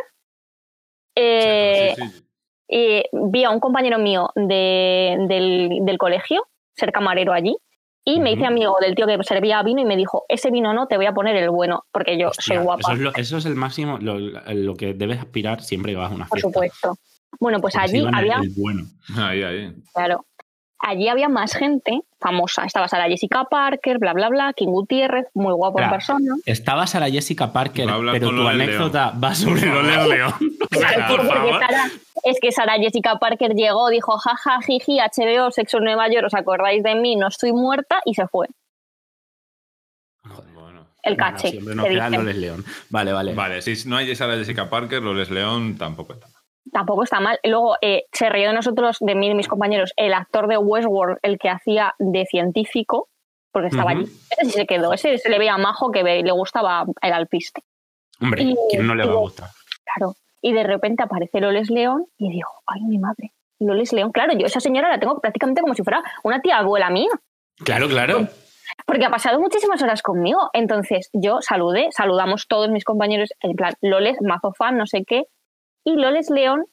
eh, 1.16 1.94
Sí, 1.96 2.04
sí. 2.10 2.24
y 2.70 3.04
vi 3.12 3.44
a 3.44 3.50
un 3.50 3.60
compañero 3.60 4.00
mío 4.00 4.30
de- 4.36 5.18
del, 5.28 5.80
del 5.86 5.98
colegio, 5.98 6.46
ser 6.76 6.92
camarero 6.92 7.34
allí, 7.34 7.56
y 8.04 8.20
me 8.20 8.32
hice 8.32 8.42
Ujú. 8.44 8.52
amigo 8.52 8.78
del 8.82 8.96
tío 8.96 9.06
que 9.06 9.18
servía 9.24 9.62
vino 9.62 9.82
y 9.82 9.86
me 9.86 9.96
dijo, 9.96 10.24
ese 10.28 10.50
vino 10.52 10.74
no, 10.74 10.88
te 10.88 10.98
voy 10.98 11.06
a 11.06 11.14
poner 11.14 11.36
el 11.36 11.50
bueno, 11.52 11.84
porque 11.92 12.18
yo 12.18 12.30
Hostia, 12.30 12.56
soy 12.56 12.64
guapa, 12.64 12.80
Eso 12.82 12.92
es, 12.94 13.00
lo, 13.00 13.16
eso 13.16 13.38
es 13.38 13.46
el 13.46 13.56
máximo, 13.56 13.98
lo, 14.00 14.18
lo 14.20 14.74
que 14.76 14.94
debes 14.94 15.20
aspirar 15.20 15.62
siempre 15.62 15.92
que 15.92 15.98
vas 15.98 16.12
a 16.12 16.16
una 16.16 16.26
por 16.28 16.40
fiesta. 16.40 16.48
supuesto. 16.50 16.96
Bueno, 17.40 17.60
pues 17.62 17.74
Porque 17.76 17.98
allí 17.98 18.06
había... 18.14 18.38
el 18.38 18.52
bueno. 18.58 18.84
Ahí, 19.18 19.44
ahí. 19.44 19.74
Claro. 19.94 20.26
Allí 20.84 21.08
había 21.10 21.30
más 21.30 21.54
gente 21.54 22.02
famosa. 22.20 22.66
Estaba 22.66 22.88
Sara 22.88 23.06
Jessica 23.08 23.44
Parker, 23.46 24.00
bla, 24.00 24.14
bla, 24.14 24.30
bla, 24.30 24.54
King 24.54 24.70
Gutiérrez, 24.70 25.28
muy 25.36 25.54
guapo 25.54 25.80
en 25.80 25.90
persona. 25.92 26.36
Estaba 26.46 26.88
Sara 26.88 27.08
Jessica 27.10 27.54
Parker, 27.54 27.88
pero 28.12 28.30
tu 28.32 28.48
anécdota 28.48 29.12
va 29.12 29.36
sobre 29.36 29.66
Loles 29.68 30.08
León. 30.08 30.34
O 30.72 30.76
sea, 30.76 30.88
Claro, 30.96 31.08
por 31.18 31.18
porque 31.28 31.34
favor. 31.38 31.60
Sara- 31.60 31.90
es 32.24 32.40
que 32.42 32.52
Sara 32.52 32.74
Jessica 32.78 33.20
Parker 33.20 33.54
llegó, 33.54 33.90
dijo, 33.90 34.18
jaja, 34.18 34.60
jiji, 34.62 34.98
HBO, 35.00 35.52
Sexo 35.52 35.78
en 35.78 35.84
Nueva 35.86 36.08
York, 36.10 36.26
¿os 36.28 36.34
acordáis 36.34 36.82
de 36.84 36.96
mí? 36.96 37.16
No 37.16 37.28
estoy 37.28 37.52
muerta 37.54 38.02
y 38.06 38.14
se 38.16 38.28
fue. 38.28 38.48
Bueno. 40.54 40.88
El 41.04 41.16
Bueno, 41.16 41.32
caché. 41.32 41.50
siempre 41.50 41.76
nos 41.76 41.86
que 41.86 41.92
queda. 41.94 42.10
Loles 42.10 42.36
León. 42.38 42.66
Vale, 42.90 43.12
vale. 43.14 43.34
Vale, 43.34 43.62
si 43.62 43.88
no 43.90 43.98
hay 43.98 44.16
Sara 44.16 44.36
Jessica 44.36 44.70
Parker, 44.70 45.02
Loles 45.02 45.30
León 45.32 45.78
tampoco 45.78 46.14
está. 46.14 46.28
Tampoco 46.72 47.04
está 47.04 47.20
mal. 47.20 47.40
Luego 47.44 47.76
eh, 47.82 48.04
se 48.12 48.30
rió 48.30 48.50
de 48.50 48.54
nosotros, 48.54 48.98
de 49.00 49.16
mí 49.16 49.28
y 49.30 49.34
mis 49.36 49.48
compañeros, 49.48 49.94
el 49.96 50.14
actor 50.14 50.48
de 50.48 50.58
Westworld, 50.58 51.18
el 51.24 51.38
que 51.40 51.50
hacía 51.50 51.96
de 52.00 52.26
científico, 52.26 53.10
porque 53.52 53.70
estaba 53.70 53.92
allí. 53.92 54.04
Ese 54.04 54.46
sí 54.46 54.52
se 54.52 54.66
quedó. 54.68 54.94
Ese 54.94 55.18
se 55.18 55.30
le 55.30 55.40
veía 55.40 55.58
majo 55.58 55.92
que 55.92 56.04
le 56.04 56.32
gustaba 56.32 56.86
el 57.02 57.14
alpiste. 57.14 57.62
Hombre, 58.22 58.44
Y- 58.44 58.56
¿quién 58.70 58.86
no 58.88 58.96
le 58.96 59.06
va 59.06 59.14
a 59.14 59.18
gustar? 59.18 59.50
Claro. 59.96 60.14
Y 60.42 60.54
de 60.54 60.64
repente 60.64 61.04
aparece 61.04 61.40
Loles 61.42 61.70
León 61.70 62.06
y 62.18 62.30
digo, 62.32 62.50
ay, 62.68 62.82
mi 62.84 62.98
madre. 62.98 63.32
Loles 63.60 63.94
León, 63.94 64.12
claro, 64.12 64.34
yo 64.34 64.46
esa 64.48 64.60
señora 64.60 64.90
la 64.90 65.00
tengo 65.00 65.20
prácticamente 65.20 65.62
como 65.62 65.74
si 65.76 65.84
fuera 65.84 66.02
una 66.24 66.42
tía 66.42 66.58
abuela 66.58 66.90
mía. 66.90 67.10
Claro, 67.64 67.88
claro. 67.88 68.28
Porque 68.88 69.06
ha 69.06 69.10
pasado 69.12 69.40
muchísimas 69.40 69.82
horas 69.84 70.02
conmigo. 70.02 70.50
Entonces 70.54 71.10
yo 71.14 71.42
saludé, 71.42 71.90
saludamos 71.92 72.48
todos 72.48 72.70
mis 72.70 72.84
compañeros, 72.86 73.30
en 73.42 73.54
plan, 73.56 73.74
Loles, 73.82 74.18
mazo 74.22 74.54
fan, 74.54 74.78
no 74.78 74.88
sé 74.88 75.04
qué. 75.06 75.26
Y 75.84 75.96
Loles 75.96 76.30
León 76.30 76.66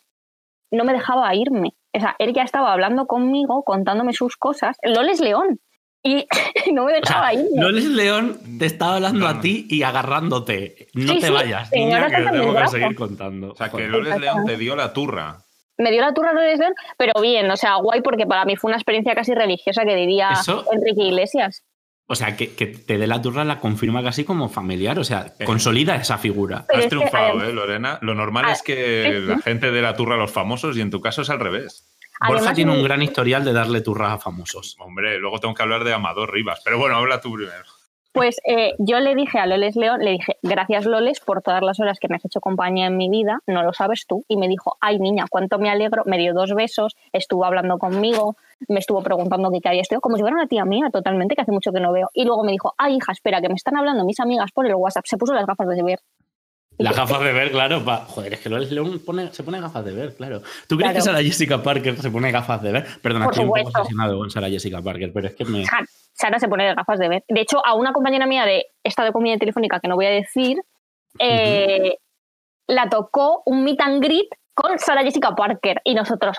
no 0.70 0.84
me 0.84 0.92
dejaba 0.92 1.34
irme. 1.34 1.70
O 1.94 2.00
sea, 2.00 2.14
él 2.18 2.32
ya 2.34 2.42
estaba 2.42 2.72
hablando 2.72 3.06
conmigo, 3.06 3.62
contándome 3.64 4.12
sus 4.12 4.36
cosas. 4.36 4.76
Loles 4.82 5.20
León. 5.20 5.60
Y 6.02 6.26
no 6.72 6.84
me 6.84 6.92
O 6.92 7.00
dejaba 7.00 7.30
sea, 7.30 7.40
irme. 7.40 7.60
Loles 7.60 7.84
León 7.86 8.38
te 8.58 8.66
estaba 8.66 8.96
hablando 8.96 9.26
a 9.26 9.40
ti 9.40 9.66
y 9.68 9.82
agarrándote. 9.82 10.88
No 10.94 11.12
Sí, 11.14 11.20
te 11.20 11.26
sí, 11.28 11.32
vayas, 11.32 11.70
niña, 11.72 12.06
que 12.06 12.22
tengo 12.30 12.54
que 12.54 12.68
seguir 12.68 12.94
contando. 12.94 13.52
O 13.52 13.54
sea, 13.56 13.68
que. 13.70 13.86
Loles 13.88 14.18
León 14.20 14.44
te 14.44 14.56
dio 14.56 14.76
la 14.76 14.92
turra. 14.92 15.38
Me 15.80 15.90
dio 15.92 16.00
la 16.00 16.12
turra 16.12 16.32
Loles 16.32 16.58
León, 16.58 16.74
pero 16.96 17.12
bien, 17.22 17.48
o 17.50 17.56
sea, 17.56 17.76
guay, 17.76 18.00
porque 18.02 18.26
para 18.26 18.44
mí 18.44 18.56
fue 18.56 18.68
una 18.70 18.76
experiencia 18.78 19.14
casi 19.14 19.32
religiosa 19.34 19.84
que 19.84 19.94
diría 19.94 20.30
Eso- 20.32 20.64
Enrique 20.72 21.04
Iglesias. 21.04 21.64
O 22.10 22.14
sea, 22.14 22.36
que, 22.36 22.54
que 22.54 22.66
te 22.66 22.96
dé 22.96 23.06
la 23.06 23.20
turra 23.20 23.44
la 23.44 23.60
confirma 23.60 24.02
casi 24.02 24.24
como 24.24 24.48
familiar. 24.48 24.98
O 24.98 25.04
sea, 25.04 25.34
Eh. 25.38 25.44
consolida 25.44 25.94
esa 25.96 26.16
figura. 26.18 26.64
Pero 26.66 26.80
Has 26.82 26.88
triunfado, 26.88 27.44
¿eh, 27.44 27.52
Lorena? 27.52 27.98
Lo 28.00 28.14
normal 28.14 28.46
Ah, 28.48 28.52
es 28.52 28.62
que 28.62 29.20
la 29.26 29.38
gente 29.38 29.70
dé 29.70 29.82
la 29.82 29.94
turra 29.94 30.14
a 30.14 30.18
los 30.18 30.32
famosos 30.32 30.76
y 30.76 30.80
en 30.80 30.90
tu 30.90 31.00
caso 31.02 31.20
es 31.22 31.28
al 31.30 31.38
revés. 31.38 31.84
Borja 32.20 32.36
Además, 32.38 32.54
tiene 32.56 32.72
un 32.72 32.82
gran 32.82 33.02
historial 33.02 33.44
de 33.44 33.52
darle 33.52 33.80
turra 33.82 34.12
a 34.14 34.18
famosos. 34.18 34.74
Hombre, 34.80 35.18
luego 35.20 35.38
tengo 35.38 35.54
que 35.54 35.62
hablar 35.62 35.84
de 35.84 35.92
Amador 35.92 36.32
Rivas. 36.32 36.60
Pero 36.64 36.78
bueno, 36.78 36.96
habla 36.96 37.20
tú 37.20 37.34
primero. 37.34 37.64
Pues 38.18 38.36
eh, 38.46 38.74
yo 38.78 39.00
le 39.00 39.14
dije 39.14 39.38
a 39.38 39.46
Loles 39.46 39.76
León, 39.76 40.00
le 40.00 40.10
dije, 40.12 40.36
gracias 40.42 40.84
Loles 40.86 41.20
por 41.20 41.40
todas 41.42 41.62
las 41.62 41.78
horas 41.80 41.98
que 42.00 42.08
me 42.08 42.16
has 42.16 42.24
hecho 42.24 42.40
compañía 42.40 42.86
en 42.86 42.96
mi 42.96 43.08
vida, 43.08 43.40
no 43.46 43.62
lo 43.62 43.72
sabes 43.72 44.04
tú. 44.06 44.24
Y 44.28 44.36
me 44.36 44.48
dijo, 44.48 44.76
ay 44.80 44.98
niña, 44.98 45.24
cuánto 45.30 45.58
me 45.58 45.70
alegro, 45.70 46.02
me 46.06 46.18
dio 46.18 46.34
dos 46.34 46.52
besos, 46.54 46.96
estuvo 47.12 47.44
hablando 47.44 47.78
conmigo, 47.78 48.36
me 48.68 48.80
estuvo 48.80 49.02
preguntando 49.02 49.50
qué 49.62 49.68
había 49.68 49.82
estudiado, 49.82 50.00
como 50.00 50.16
si 50.16 50.22
fuera 50.22 50.36
una 50.36 50.46
tía 50.48 50.64
mía 50.64 50.90
totalmente, 50.92 51.34
que 51.34 51.42
hace 51.42 51.52
mucho 51.52 51.72
que 51.72 51.80
no 51.80 51.92
veo. 51.92 52.10
Y 52.12 52.24
luego 52.24 52.44
me 52.44 52.52
dijo, 52.52 52.74
ay 52.78 52.96
hija, 52.96 53.12
espera, 53.12 53.40
que 53.40 53.48
me 53.48 53.54
están 53.54 53.76
hablando 53.76 54.04
mis 54.04 54.20
amigas 54.20 54.50
por 54.52 54.66
el 54.66 54.74
WhatsApp, 54.74 55.04
se 55.06 55.16
puso 55.16 55.32
las 55.32 55.46
gafas 55.46 55.68
de 55.68 55.82
ver. 55.82 56.00
Las 56.80 56.94
gafas 56.96 57.20
de 57.20 57.32
ver, 57.32 57.50
claro. 57.50 57.84
pa- 57.84 58.04
Joder, 58.06 58.34
es 58.34 58.40
que 58.40 58.48
Loles 58.48 58.70
León 58.70 59.00
pone- 59.04 59.32
se 59.32 59.42
pone 59.42 59.60
gafas 59.60 59.84
de 59.84 59.92
ver, 59.92 60.14
claro. 60.14 60.42
¿Tú 60.68 60.76
crees 60.76 60.92
Claro. 60.92 60.94
que 60.94 61.00
Sara 61.02 61.22
Jessica 61.22 61.60
Parker 61.60 61.96
se 62.00 62.08
pone 62.08 62.30
gafas 62.30 62.62
de 62.62 62.70
ver? 62.70 62.86
Perdona, 63.02 63.24
Por 63.24 63.34
estoy 63.34 63.46
un 63.48 63.52
poco 63.52 63.68
obsesionado 63.80 64.16
con 64.18 64.30
Sara 64.30 64.48
Jessica 64.48 64.80
Parker, 64.80 65.10
pero 65.12 65.26
es 65.26 65.34
que 65.34 65.44
me. 65.44 65.64
Sa- 66.18 66.26
Sara 66.26 66.38
se 66.40 66.48
pone 66.48 66.66
las 66.66 66.76
gafas 66.76 66.98
de 66.98 67.08
ver. 67.08 67.24
De 67.28 67.40
hecho, 67.40 67.64
a 67.64 67.74
una 67.74 67.92
compañera 67.92 68.26
mía 68.26 68.44
de 68.44 68.66
esta 68.82 69.04
de 69.04 69.12
comida 69.12 69.36
telefónica 69.38 69.78
que 69.80 69.88
no 69.88 69.94
voy 69.96 70.06
a 70.06 70.10
decir, 70.10 70.58
eh, 71.18 71.96
la 72.66 72.88
tocó 72.88 73.42
un 73.46 73.64
meet 73.64 73.80
and 73.80 74.02
greet 74.02 74.28
con 74.54 74.78
Sara 74.78 75.02
Jessica 75.02 75.34
Parker 75.34 75.80
y 75.84 75.94
nosotros. 75.94 76.36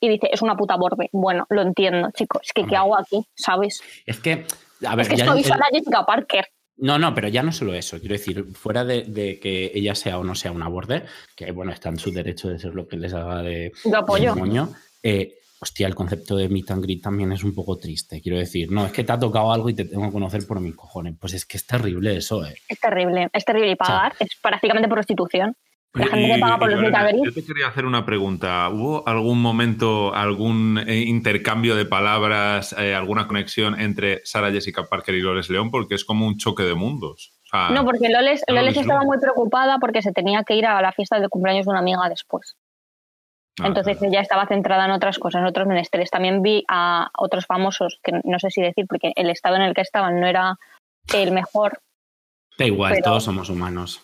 Y 0.00 0.08
dice, 0.08 0.28
es 0.32 0.42
una 0.42 0.56
puta 0.56 0.76
borde. 0.76 1.08
Bueno, 1.12 1.46
lo 1.50 1.62
entiendo, 1.62 2.10
chicos. 2.12 2.42
Es 2.44 2.52
que, 2.52 2.64
¿qué 2.66 2.76
hago 2.76 2.96
aquí? 2.98 3.22
¿Sabes? 3.34 3.82
Es 4.06 4.18
que. 4.18 4.46
A 4.86 4.96
ver, 4.96 5.02
es 5.02 5.08
que 5.10 5.16
ya 5.16 5.26
soy 5.26 5.38
el- 5.40 5.44
Sara 5.44 5.66
Jessica 5.70 6.04
Parker. 6.06 6.46
No, 6.78 6.98
no, 6.98 7.14
pero 7.14 7.28
ya 7.28 7.42
no 7.42 7.52
solo 7.52 7.74
eso. 7.74 7.98
Quiero 8.00 8.14
decir, 8.14 8.44
fuera 8.54 8.84
de, 8.86 9.02
de 9.02 9.38
que 9.38 9.70
ella 9.74 9.94
sea 9.94 10.18
o 10.18 10.24
no 10.24 10.34
sea 10.34 10.50
una 10.52 10.68
borde, 10.68 11.04
que 11.36 11.52
bueno, 11.52 11.72
está 11.72 11.90
en 11.90 11.98
su 11.98 12.10
derecho 12.10 12.48
de 12.48 12.58
ser 12.58 12.74
lo 12.74 12.88
que 12.88 12.96
les 12.96 13.12
haga 13.12 13.42
de, 13.42 13.72
Yo 13.84 13.98
apoyo. 13.98 14.34
de 14.34 14.40
moño, 14.40 14.70
eh, 15.02 15.39
hostia, 15.60 15.86
el 15.86 15.94
concepto 15.94 16.36
de 16.36 16.48
meet 16.48 16.70
and 16.70 16.82
greet 16.82 17.02
también 17.02 17.32
es 17.32 17.44
un 17.44 17.54
poco 17.54 17.76
triste. 17.78 18.20
Quiero 18.22 18.38
decir, 18.38 18.70
no, 18.72 18.86
es 18.86 18.92
que 18.92 19.04
te 19.04 19.12
ha 19.12 19.18
tocado 19.18 19.52
algo 19.52 19.68
y 19.68 19.74
te 19.74 19.84
tengo 19.84 20.04
que 20.06 20.12
conocer 20.12 20.46
por 20.46 20.58
mis 20.60 20.74
cojones. 20.74 21.14
Pues 21.20 21.34
es 21.34 21.44
que 21.44 21.56
es 21.58 21.66
terrible 21.66 22.16
eso, 22.16 22.44
¿eh? 22.44 22.54
Es 22.68 22.80
terrible. 22.80 23.28
Es 23.32 23.44
terrible. 23.44 23.72
Y 23.72 23.76
pagar 23.76 24.14
es 24.18 24.30
prácticamente 24.42 24.88
prostitución. 24.88 25.54
La 25.92 26.06
Y- 26.06 26.08
gente 26.08 26.34
que 26.34 26.40
paga 26.40 26.58
por 26.58 26.70
y, 26.70 26.74
los 26.74 26.82
meet 26.82 26.94
and 26.94 27.08
greet. 27.08 27.24
Yo 27.24 27.32
te 27.34 27.44
quería 27.44 27.66
hacer 27.66 27.84
una 27.84 28.06
pregunta. 28.06 28.68
¿Hubo 28.70 29.06
algún 29.08 29.42
momento, 29.42 30.14
algún 30.14 30.78
eh, 30.86 31.00
intercambio 31.00 31.74
de 31.76 31.84
palabras, 31.84 32.74
eh, 32.78 32.94
alguna 32.94 33.26
conexión 33.26 33.78
entre 33.80 34.20
Sara 34.24 34.50
Jessica 34.52 34.84
Parker 34.84 35.14
y 35.16 35.20
Loles 35.20 35.50
León? 35.50 35.70
Porque 35.70 35.94
es 35.96 36.04
como 36.04 36.26
un 36.26 36.38
choque 36.38 36.62
de 36.62 36.74
mundos. 36.74 37.32
O 37.44 37.48
sea, 37.50 37.70
No, 37.70 37.84
porque 37.84 38.08
Loles, 38.08 38.42
Loles 38.46 38.76
estaba 38.76 39.02
muy 39.02 39.18
preocupada 39.18 39.78
porque 39.80 40.00
se 40.00 40.12
tenía 40.12 40.44
que 40.44 40.54
ir 40.54 40.64
a 40.64 40.80
la 40.80 40.92
fiesta 40.92 41.18
de 41.18 41.28
cumpleaños 41.28 41.66
de 41.66 41.70
una 41.70 41.80
amiga 41.80 42.08
después. 42.08 42.56
Ah, 43.62 43.66
Entonces 43.66 43.98
claro. 43.98 44.12
ella 44.12 44.20
estaba 44.22 44.46
centrada 44.46 44.84
en 44.84 44.90
otras 44.92 45.18
cosas, 45.18 45.40
en 45.40 45.46
otros 45.46 45.66
menesteres. 45.66 46.10
También 46.10 46.42
vi 46.42 46.64
a 46.68 47.10
otros 47.18 47.46
famosos, 47.46 47.98
que 48.02 48.20
no 48.24 48.38
sé 48.38 48.50
si 48.50 48.60
decir, 48.62 48.86
porque 48.88 49.12
el 49.16 49.30
estado 49.30 49.56
en 49.56 49.62
el 49.62 49.74
que 49.74 49.80
estaban 49.82 50.20
no 50.20 50.26
era 50.26 50.56
el 51.14 51.32
mejor. 51.32 51.80
Da 52.58 52.66
igual, 52.66 52.92
Pero- 52.92 53.04
todos 53.04 53.24
somos 53.24 53.48
humanos. 53.50 54.02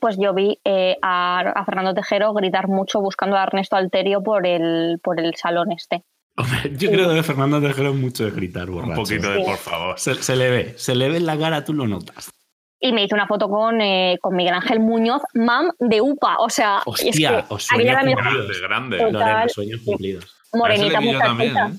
Pues 0.00 0.16
yo 0.18 0.32
vi 0.32 0.58
eh, 0.64 0.96
a, 1.02 1.40
a 1.40 1.64
Fernando 1.66 1.92
Tejero 1.92 2.32
gritar 2.32 2.68
mucho 2.68 3.00
buscando 3.02 3.36
a 3.36 3.42
Ernesto 3.42 3.76
Alterio 3.76 4.22
por 4.22 4.46
el, 4.46 4.98
por 5.02 5.20
el 5.20 5.34
salón 5.34 5.72
este. 5.72 6.02
Hombre, 6.38 6.74
yo 6.76 6.90
creo 6.90 7.12
que 7.12 7.22
Fernando 7.22 7.60
Tejero 7.60 7.92
mucho 7.92 8.24
de 8.24 8.30
gritar, 8.30 8.70
un 8.70 8.76
borracho. 8.76 8.94
poquito 9.02 9.30
de 9.30 9.38
Sí. 9.40 9.44
por 9.44 9.56
favor. 9.58 9.98
Se, 9.98 10.14
se 10.14 10.36
le 10.36 10.48
ve, 10.50 10.74
se 10.78 10.94
le 10.94 11.10
ve 11.10 11.18
en 11.18 11.26
la 11.26 11.36
cara, 11.38 11.64
tú 11.64 11.74
lo 11.74 11.86
notas. 11.86 12.30
Y 12.80 12.92
me 12.92 13.04
hice 13.04 13.14
una 13.14 13.26
foto 13.26 13.48
con, 13.48 13.80
eh, 13.80 14.18
con 14.22 14.34
Miguel 14.34 14.54
Ángel 14.54 14.80
Muñoz, 14.80 15.22
mam 15.34 15.70
de 15.78 16.00
UPA. 16.00 16.38
O 16.38 16.48
sea, 16.48 16.78
es 16.78 16.82
Hostia, 16.86 17.46
que 17.48 17.54
os 17.54 17.70
aquella 17.70 17.92
sueño 17.92 17.92
era 17.92 18.02
mi 18.02 18.14
cumplido. 18.14 18.60
Grande. 18.62 18.98
Total. 18.98 19.12
Lorena, 19.12 19.48
sueños 19.48 19.80
cumplidos. 19.84 20.36
Morenita 20.54 21.00
yo 21.00 21.18
también. 21.18 21.56
¿eh? 21.56 21.72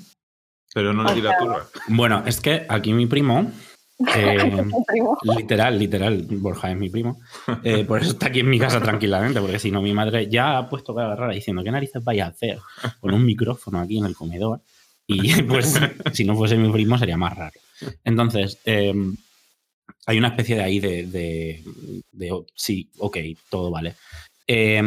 Pero 0.74 0.94
no 0.94 1.04
le 1.04 1.14
di 1.16 1.22
la 1.22 1.38
turra. 1.38 1.66
Bueno, 1.88 2.24
es 2.26 2.40
que 2.40 2.66
aquí 2.70 2.94
mi 2.94 3.06
primo, 3.08 3.52
eh, 4.16 4.44
Mi 4.44 4.84
primo. 4.88 5.18
literal, 5.24 5.78
literal, 5.78 6.26
Borja 6.30 6.72
es 6.72 6.78
mi 6.78 6.90
primo, 6.90 7.20
eh, 7.64 7.84
por 7.84 8.02
eso 8.02 8.12
está 8.12 8.28
aquí 8.28 8.40
en 8.40 8.50
mi 8.50 8.58
casa 8.58 8.82
tranquilamente, 8.82 9.40
porque 9.42 9.60
si 9.60 9.70
no 9.70 9.82
mi 9.82 9.94
madre 9.94 10.28
ya 10.28 10.58
ha 10.58 10.70
puesto 10.70 10.96
cara 10.96 11.16
rara 11.16 11.34
diciendo, 11.34 11.64
¿qué 11.64 11.72
narices 11.72 12.04
vaya 12.04 12.26
a 12.26 12.30
hacer 12.30 12.60
con 13.00 13.14
un 13.14 13.26
micrófono 13.26 13.80
aquí 13.80 13.98
en 13.98 14.06
el 14.06 14.16
comedor? 14.16 14.62
Y 15.08 15.42
pues 15.44 15.80
si 16.14 16.24
no 16.24 16.36
fuese 16.36 16.58
mi 16.58 16.72
primo 16.72 16.98
sería 16.98 17.18
más 17.18 17.36
raro. 17.38 17.60
Entonces, 18.04 18.60
eh, 18.66 18.94
hay 20.06 20.18
una 20.18 20.30
especie 20.30 20.56
de 20.56 20.64
ahí 20.64 20.80
de, 20.80 21.06
de- 21.06 21.64
de, 22.12 22.32
oh, 22.32 22.46
sí, 22.56 22.90
ok, 23.00 23.18
todo 23.50 23.72
vale. 23.72 23.96
Eh, 24.48 24.82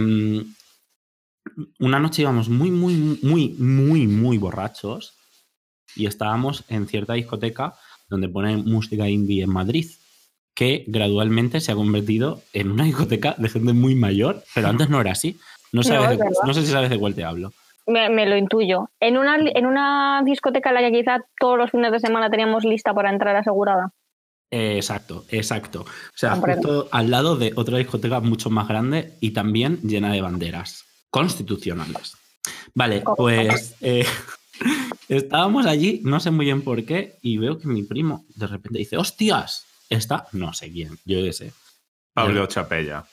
una 1.79 1.99
noche 2.01 2.23
íbamos 2.23 2.49
muy, 2.49 2.71
muy, 2.71 3.19
muy, 3.23 3.51
muy, 3.59 4.07
muy 4.07 4.39
borrachos 4.39 5.15
y 5.95 6.07
estábamos 6.07 6.65
en 6.69 6.87
cierta 6.89 7.15
discoteca 7.15 7.75
donde 8.09 8.29
ponen 8.29 8.65
música 8.65 9.09
indie 9.09 9.45
en 9.45 9.51
Madrid, 9.51 9.87
que 10.55 10.85
gradualmente 10.87 11.61
se 11.61 11.73
ha 11.73 11.75
convertido 11.75 12.43
en 12.53 12.71
una 12.71 12.85
discoteca 12.85 13.35
de 13.39 13.49
gente 13.49 13.73
muy 13.73 13.95
mayor, 13.95 14.43
pero 14.55 14.69
antes 14.69 14.89
no 14.89 15.01
era 15.01 15.13
así. 15.13 15.37
No, 15.73 15.83
sabes 15.83 16.19
de- 16.19 16.25
no 16.47 16.55
sé 16.55 16.63
si 16.63 16.73
sabes 16.73 16.91
de 16.91 16.99
cuál 16.99 17.15
te 17.15 17.25
hablo. 17.25 17.53
Me, 17.87 18.09
me 18.09 18.27
lo 18.27 18.37
intuyo. 18.37 18.89
En 19.01 19.17
una, 19.19 19.37
en 19.37 19.67
una 19.67 20.23
discoteca 20.25 20.71
en 20.71 20.75
la 20.77 20.81
que 20.81 20.93
quizá 20.99 21.19
todos 21.39 21.59
los 21.59 21.71
fines 21.71 21.93
de 21.93 22.01
semana 22.01 22.31
teníamos 22.31 22.65
lista 22.65 22.95
para 22.95 23.11
entrar 23.11 23.37
asegurada. 23.37 23.91
Eh, 24.57 24.77
exacto, 24.77 25.25
exacto. 25.31 25.81
O 25.83 25.87
sea, 26.15 26.31
Comprendo. 26.33 26.69
justo 26.69 26.89
al 26.93 27.11
lado 27.11 27.35
de 27.37 27.53
otra 27.57 27.79
discoteca 27.79 28.21
mucho 28.21 28.51
más 28.51 28.69
grande 28.69 29.17
y 29.21 29.31
también 29.33 29.81
llena 29.83 30.13
de 30.13 30.21
banderas 30.21 30.85
constitucionales. 31.11 32.17
Vale, 32.73 33.03
pues 33.17 33.75
eh, 33.81 34.07
estábamos 35.09 35.67
allí, 35.67 36.01
no 36.05 36.21
sé 36.21 36.31
muy 36.31 36.45
bien 36.45 36.63
por 36.63 36.85
qué, 36.85 37.19
y 37.21 37.39
veo 37.39 37.59
que 37.59 37.67
mi 37.67 37.83
primo 37.83 38.25
de 38.37 38.47
repente 38.47 38.79
dice, 38.79 38.97
hostias, 38.97 39.65
está, 39.89 40.29
no 40.33 40.53
sé 40.53 40.71
quién, 40.71 40.99
yo 41.05 41.21
qué 41.23 41.33
sé, 41.33 41.53
Pablo 42.13 42.47
Chapella. 42.47 43.07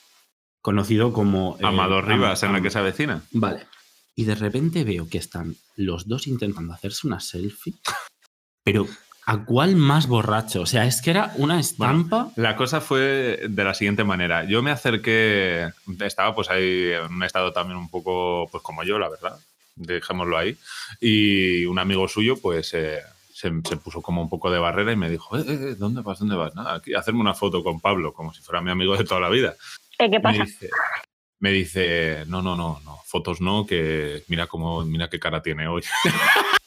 conocido 0.60 1.12
como... 1.12 1.56
eh, 1.58 1.66
Amador 1.66 2.06
Rivas, 2.06 2.42
Am- 2.44 2.50
en 2.50 2.56
la 2.56 2.62
que 2.62 2.70
se 2.70 2.78
avecina. 2.78 3.22
Vale. 3.32 3.66
Y 4.14 4.24
de 4.26 4.34
repente 4.36 4.84
veo 4.84 5.08
que 5.08 5.18
están 5.18 5.56
los 5.74 6.06
dos 6.06 6.28
intentando 6.28 6.72
hacerse 6.72 7.06
una 7.08 7.18
selfie, 7.18 7.74
pero 8.64 8.86
¿a 9.26 9.44
cuál 9.44 9.76
más 9.76 10.06
borracho? 10.06 10.62
O 10.62 10.66
sea, 10.66 10.84
es 10.86 11.00
que 11.02 11.10
era 11.10 11.32
una 11.36 11.60
estampa... 11.60 12.30
La 12.36 12.56
cosa 12.56 12.80
fue 12.80 13.40
de 13.48 13.64
la 13.64 13.74
siguiente 13.74 14.04
manera. 14.04 14.44
Yo 14.44 14.62
me 14.62 14.70
acerqué, 14.70 15.70
estaba 16.00 16.34
pues 16.34 16.50
ahí 16.50 16.92
en 16.92 17.14
un 17.14 17.22
estado 17.22 17.52
también 17.52 17.78
un 17.78 17.88
poco, 17.88 18.48
pues 18.50 18.62
como 18.62 18.84
yo, 18.84 18.98
la 18.98 19.08
verdad, 19.08 19.38
dejémoslo 19.76 20.36
ahí. 20.36 20.56
Y 21.00 21.64
un 21.66 21.78
amigo 21.78 22.08
suyo, 22.08 22.36
pues 22.40 22.74
eh, 22.74 22.98
se, 23.32 23.50
se 23.68 23.76
puso 23.76 24.02
como 24.02 24.22
un 24.22 24.28
poco 24.28 24.50
de 24.50 24.58
barrera 24.58 24.92
y 24.92 24.96
me 24.96 25.10
dijo, 25.10 25.36
eh, 25.36 25.44
eh, 25.46 25.74
¿dónde 25.78 26.02
vas? 26.02 26.18
¿Dónde 26.18 26.36
vas? 26.36 26.54
Nada, 26.54 26.74
aquí, 26.74 26.94
hacerme 26.94 27.20
una 27.20 27.34
foto 27.34 27.62
con 27.62 27.80
Pablo, 27.80 28.12
como 28.12 28.32
si 28.32 28.42
fuera 28.42 28.60
mi 28.60 28.70
amigo 28.70 28.96
de 28.96 29.04
toda 29.04 29.20
la 29.20 29.28
vida. 29.28 29.54
Eh, 29.98 30.10
¿Qué 30.10 30.18
Me 30.18 30.20
pasa? 30.20 30.44
dice, 30.44 30.70
me 31.40 31.50
dice, 31.50 32.24
no, 32.26 32.40
no, 32.42 32.54
no, 32.56 32.80
no, 32.84 33.00
fotos 33.04 33.40
no, 33.40 33.66
que 33.66 34.22
mira 34.28 34.46
cómo, 34.46 34.84
mira 34.84 35.08
qué 35.08 35.18
cara 35.18 35.42
tiene 35.42 35.66
hoy. 35.66 35.82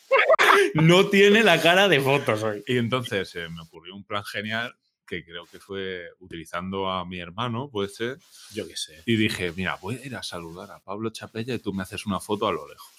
No 0.75 1.07
tiene 1.07 1.41
la 1.41 1.61
cara 1.61 1.87
de 1.87 2.01
fotos 2.01 2.43
hoy. 2.43 2.61
Y 2.67 2.77
entonces 2.77 3.33
eh, 3.35 3.47
me 3.47 3.61
ocurrió 3.61 3.95
un 3.95 4.03
plan 4.03 4.25
genial 4.25 4.75
que 5.07 5.23
creo 5.23 5.45
que 5.45 5.57
fue 5.57 6.09
utilizando 6.19 6.91
a 6.91 7.05
mi 7.05 7.17
hermano, 7.17 7.69
puede 7.69 7.87
ser, 7.87 8.17
Yo 8.51 8.67
qué 8.67 8.75
sé. 8.75 9.01
y 9.05 9.15
dije, 9.15 9.53
mira, 9.55 9.77
voy 9.81 9.95
a 9.95 10.05
ir 10.05 10.15
a 10.17 10.23
saludar 10.23 10.71
a 10.71 10.79
Pablo 10.79 11.11
Chapella 11.11 11.53
y 11.53 11.59
tú 11.59 11.71
me 11.71 11.83
haces 11.83 12.05
una 12.05 12.19
foto 12.19 12.45
a 12.47 12.51
lo 12.51 12.67
lejos. 12.67 12.93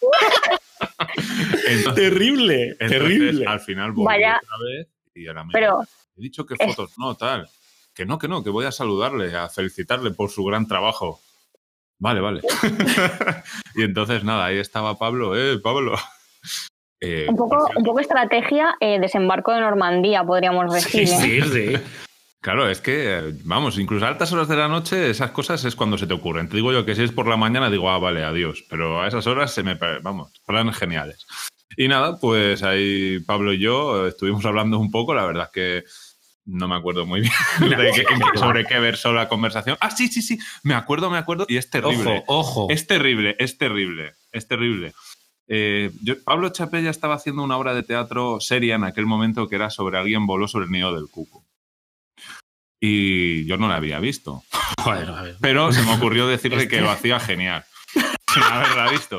entonces, 1.66 1.94
Terrible, 1.94 2.76
entonces, 2.78 3.46
al 3.46 3.60
final 3.60 3.90
volví 3.90 4.06
Vaya. 4.06 4.38
otra 4.40 4.56
vez 4.64 4.88
y 5.12 5.26
ahora 5.26 5.42
me 5.42 5.52
Pero 5.54 5.80
he 6.16 6.20
dicho 6.20 6.46
que 6.46 6.54
fotos 6.54 6.92
no, 6.98 7.16
tal. 7.16 7.48
Que 7.94 8.06
no, 8.06 8.16
que 8.18 8.28
no, 8.28 8.44
que 8.44 8.50
voy 8.50 8.66
a 8.66 8.70
saludarle, 8.72 9.34
a 9.34 9.48
felicitarle 9.48 10.12
por 10.12 10.30
su 10.30 10.44
gran 10.44 10.68
trabajo. 10.68 11.20
Vale, 11.98 12.20
vale. 12.20 12.42
y 13.74 13.82
entonces 13.82 14.22
nada, 14.22 14.44
ahí 14.44 14.58
estaba 14.58 14.96
Pablo, 14.96 15.36
eh, 15.36 15.58
Pablo. 15.58 15.96
Eh, 17.00 17.26
Un 17.28 17.36
poco, 17.36 17.68
un 17.76 17.84
poco 17.84 18.00
estrategia 18.00 18.76
eh, 18.80 18.98
desembarco 18.98 19.52
de 19.52 19.60
Normandía, 19.60 20.24
podríamos 20.24 20.72
decir. 20.72 21.06
Sí, 21.06 21.14
¿eh? 21.14 21.42
sí, 21.42 21.50
sí. 21.76 21.76
Claro, 22.40 22.68
es 22.68 22.80
que, 22.80 23.34
vamos, 23.44 23.76
incluso 23.78 24.04
a 24.06 24.08
altas 24.08 24.32
horas 24.32 24.46
de 24.48 24.56
la 24.56 24.68
noche, 24.68 25.10
esas 25.10 25.32
cosas 25.32 25.64
es 25.64 25.74
cuando 25.74 25.98
se 25.98 26.06
te 26.06 26.14
ocurren. 26.14 26.48
Te 26.48 26.56
digo 26.56 26.72
yo 26.72 26.84
que 26.86 26.94
si 26.94 27.02
es 27.02 27.10
por 27.12 27.26
la 27.26 27.36
mañana, 27.36 27.70
digo, 27.70 27.90
ah, 27.90 27.98
vale, 27.98 28.22
adiós. 28.22 28.64
Pero 28.70 29.02
a 29.02 29.08
esas 29.08 29.26
horas 29.26 29.52
se 29.52 29.62
me. 29.64 29.74
Vamos, 29.74 30.32
planes 30.46 30.76
geniales. 30.76 31.26
Y 31.76 31.88
nada, 31.88 32.18
pues 32.20 32.62
ahí 32.62 33.18
Pablo 33.20 33.52
y 33.52 33.58
yo 33.58 34.06
eh, 34.06 34.10
estuvimos 34.10 34.44
hablando 34.46 34.78
un 34.78 34.90
poco, 34.90 35.12
la 35.14 35.26
verdad 35.26 35.44
es 35.46 35.50
que 35.52 35.84
no 36.46 36.68
me 36.68 36.76
acuerdo 36.76 37.04
muy 37.04 37.20
bien 37.60 37.78
de 37.78 37.90
qué- 37.92 38.38
sobre 38.38 38.64
qué 38.64 38.78
versó 38.78 39.12
la 39.12 39.28
conversación. 39.28 39.76
Ah, 39.80 39.90
sí, 39.90 40.06
sí, 40.08 40.22
sí, 40.22 40.38
me 40.62 40.74
acuerdo, 40.74 41.10
me 41.10 41.18
acuerdo, 41.18 41.44
y 41.48 41.56
es 41.56 41.68
terrible. 41.68 42.22
Ojo, 42.28 42.62
ojo. 42.62 42.66
Es 42.70 42.86
terrible, 42.86 43.34
es 43.40 43.58
terrible, 43.58 44.12
es 44.32 44.46
terrible. 44.46 44.94
Eh, 45.48 45.92
yo- 46.02 46.22
Pablo 46.24 46.48
Chapella 46.50 46.90
estaba 46.90 47.14
haciendo 47.14 47.42
una 47.42 47.56
obra 47.56 47.72
de 47.74 47.82
teatro 47.82 48.40
seria 48.40 48.74
en 48.74 48.84
aquel 48.84 49.06
momento 49.06 49.48
que 49.48 49.54
era 49.56 49.70
sobre 49.70 49.98
alguien 49.98 50.26
voló 50.26 50.48
sobre 50.48 50.64
el 50.66 50.72
nido 50.72 50.94
del 50.94 51.08
cuco. 51.08 51.44
Y 52.80 53.46
yo 53.46 53.56
no 53.56 53.68
la 53.68 53.76
había 53.76 53.98
visto. 54.00 54.42
Joder, 54.82 55.08
a 55.10 55.22
ver. 55.22 55.36
Pero 55.40 55.72
se 55.72 55.82
me 55.82 55.94
ocurrió 55.94 56.26
decirle 56.26 56.62
Este- 56.64 56.76
que 56.76 56.80
lo 56.82 56.90
hacía 56.90 57.18
genial, 57.20 57.64
sin 58.32 58.42
haberla 58.42 58.90
visto. 58.90 59.18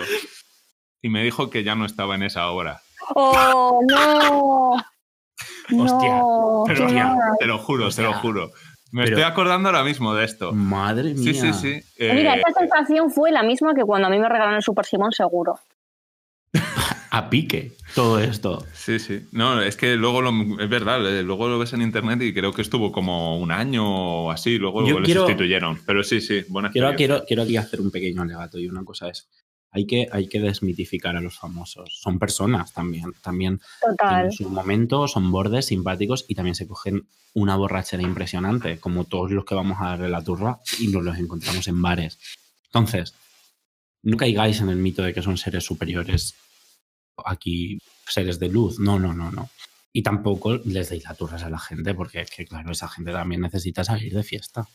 Y 1.02 1.10
me 1.10 1.24
dijo 1.24 1.50
que 1.50 1.64
ya 1.64 1.76
no 1.76 1.86
estaba 1.86 2.16
en 2.16 2.24
esa 2.24 2.48
obra. 2.50 2.82
¡Oh, 3.16 3.80
no! 3.88 4.72
Hostia, 5.84 6.10
No, 6.18 6.64
Pero, 6.68 6.86
Hostia. 6.86 7.16
te 7.40 7.46
lo 7.46 7.58
juro, 7.60 7.90
te 7.90 8.02
lo 8.02 8.14
juro. 8.14 8.52
Me 8.92 9.04
Pero- 9.04 9.18
estoy 9.18 9.30
acordando 9.32 9.70
ahora 9.70 9.84
mismo 9.84 10.14
de 10.14 10.24
esto. 10.26 10.54
Madre 10.54 11.14
mía. 11.14 11.18
Sí, 11.18 11.34
sí, 11.34 11.54
sí. 11.54 11.82
Mira, 12.00 12.36
Eh, 12.36 12.44
esta 12.46 12.60
sensación 12.60 13.12
fue 13.12 13.32
la 13.32 13.44
misma 13.44 13.74
que 13.76 13.84
cuando 13.84 14.08
a 14.08 14.10
mí 14.12 14.18
me 14.18 14.30
regalaron 14.30 14.56
el 14.56 14.64
Super 14.64 14.86
Simón, 14.86 15.12
seguro. 15.12 15.60
A 17.10 17.30
pique 17.30 17.74
todo 17.96 18.20
esto. 18.20 18.66
Sí, 18.74 19.00
sí. 19.00 19.22
No, 19.32 19.62
es 19.62 19.76
que 19.78 19.96
luego 19.96 20.22
lo, 20.22 20.32
es 20.62 20.70
verdad, 20.70 21.06
eh, 21.08 21.24
luego 21.24 21.48
lo 21.48 21.58
ves 21.60 21.74
en 21.74 21.82
internet 21.82 22.22
y 22.22 22.34
creo 22.34 22.52
que 22.54 22.62
estuvo 22.62 22.92
como 22.92 23.38
un 23.40 23.52
año 23.52 23.86
o 24.26 24.32
así, 24.32 24.58
luego 24.58 24.88
Yo 24.88 25.02
quiero- 25.02 25.22
sustituyeron. 25.22 25.80
Pero 25.86 26.04
sí, 26.04 26.22
sí, 26.22 26.44
buena 26.50 26.72
Quiero, 26.72 26.96
quiero, 26.96 27.24
quiero 27.26 27.44
aquí 27.44 27.58
hacer 27.58 27.82
un 27.82 27.92
pequeño 27.92 28.22
alegato 28.22 28.60
y 28.60 28.68
una 28.68 28.84
cosa 28.84 29.10
es, 29.10 29.28
hay 29.72 29.86
que, 29.86 30.08
hay 30.12 30.28
que 30.28 30.40
desmitificar 30.40 31.16
a 31.16 31.22
los 31.22 31.38
famosos. 31.38 32.00
Son 32.02 32.20
personas 32.20 32.74
también, 32.74 33.14
también 33.22 33.60
Total. 33.82 34.26
en 34.26 34.32
su 34.32 34.50
momento 34.50 35.08
son 35.08 35.32
bordes 35.32 35.68
simpáticos 35.68 36.26
y 36.28 36.36
también 36.36 36.56
se 36.56 36.68
cogen 36.68 37.08
una 37.34 37.56
borrachera 37.56 38.02
impresionante, 38.04 38.80
como 38.80 39.04
todos 39.06 39.32
los 39.32 39.46
que 39.46 39.56
vamos 39.56 39.78
a 39.80 39.90
darle 39.90 40.10
la 40.10 40.24
turra 40.24 40.60
y 40.80 40.88
nos 40.88 41.04
los 41.04 41.18
encontramos 41.18 41.68
en 41.68 41.82
bares. 41.82 42.18
Entonces, 42.66 43.14
no 44.04 44.18
caigáis 44.18 44.62
en 44.62 44.70
el 44.70 44.78
mito 44.78 45.04
de 45.04 45.14
que 45.14 45.22
son 45.22 45.38
seres 45.38 45.64
superiores 45.66 46.34
aquí, 47.26 47.80
seres 48.08 48.40
de 48.40 48.50
luz. 48.50 48.80
No, 48.80 49.00
no, 49.00 49.14
no, 49.14 49.32
no. 49.32 49.50
Y 49.94 50.04
tampoco 50.04 50.58
les 50.66 50.90
deis 50.90 51.04
la 51.06 51.16
turras 51.16 51.44
a 51.44 51.50
la 51.50 51.60
gente, 51.60 51.94
porque 51.94 52.22
es 52.22 52.30
que, 52.30 52.46
claro, 52.46 52.72
esa 52.72 52.88
gente 52.88 53.12
también 53.12 53.42
necesita 53.42 53.84
salir 53.84 54.14
de 54.14 54.24
fiesta. 54.24 54.68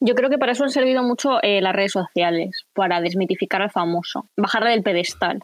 Yo 0.00 0.14
creo 0.14 0.30
que 0.30 0.38
para 0.38 0.52
eso 0.52 0.64
han 0.64 0.70
servido 0.70 1.02
mucho 1.02 1.42
eh, 1.42 1.60
las 1.60 1.74
redes 1.74 1.92
sociales, 1.92 2.66
para 2.72 3.00
desmitificar 3.00 3.62
al 3.62 3.70
famoso, 3.70 4.28
bajarle 4.36 4.70
del 4.70 4.82
pedestal. 4.82 5.42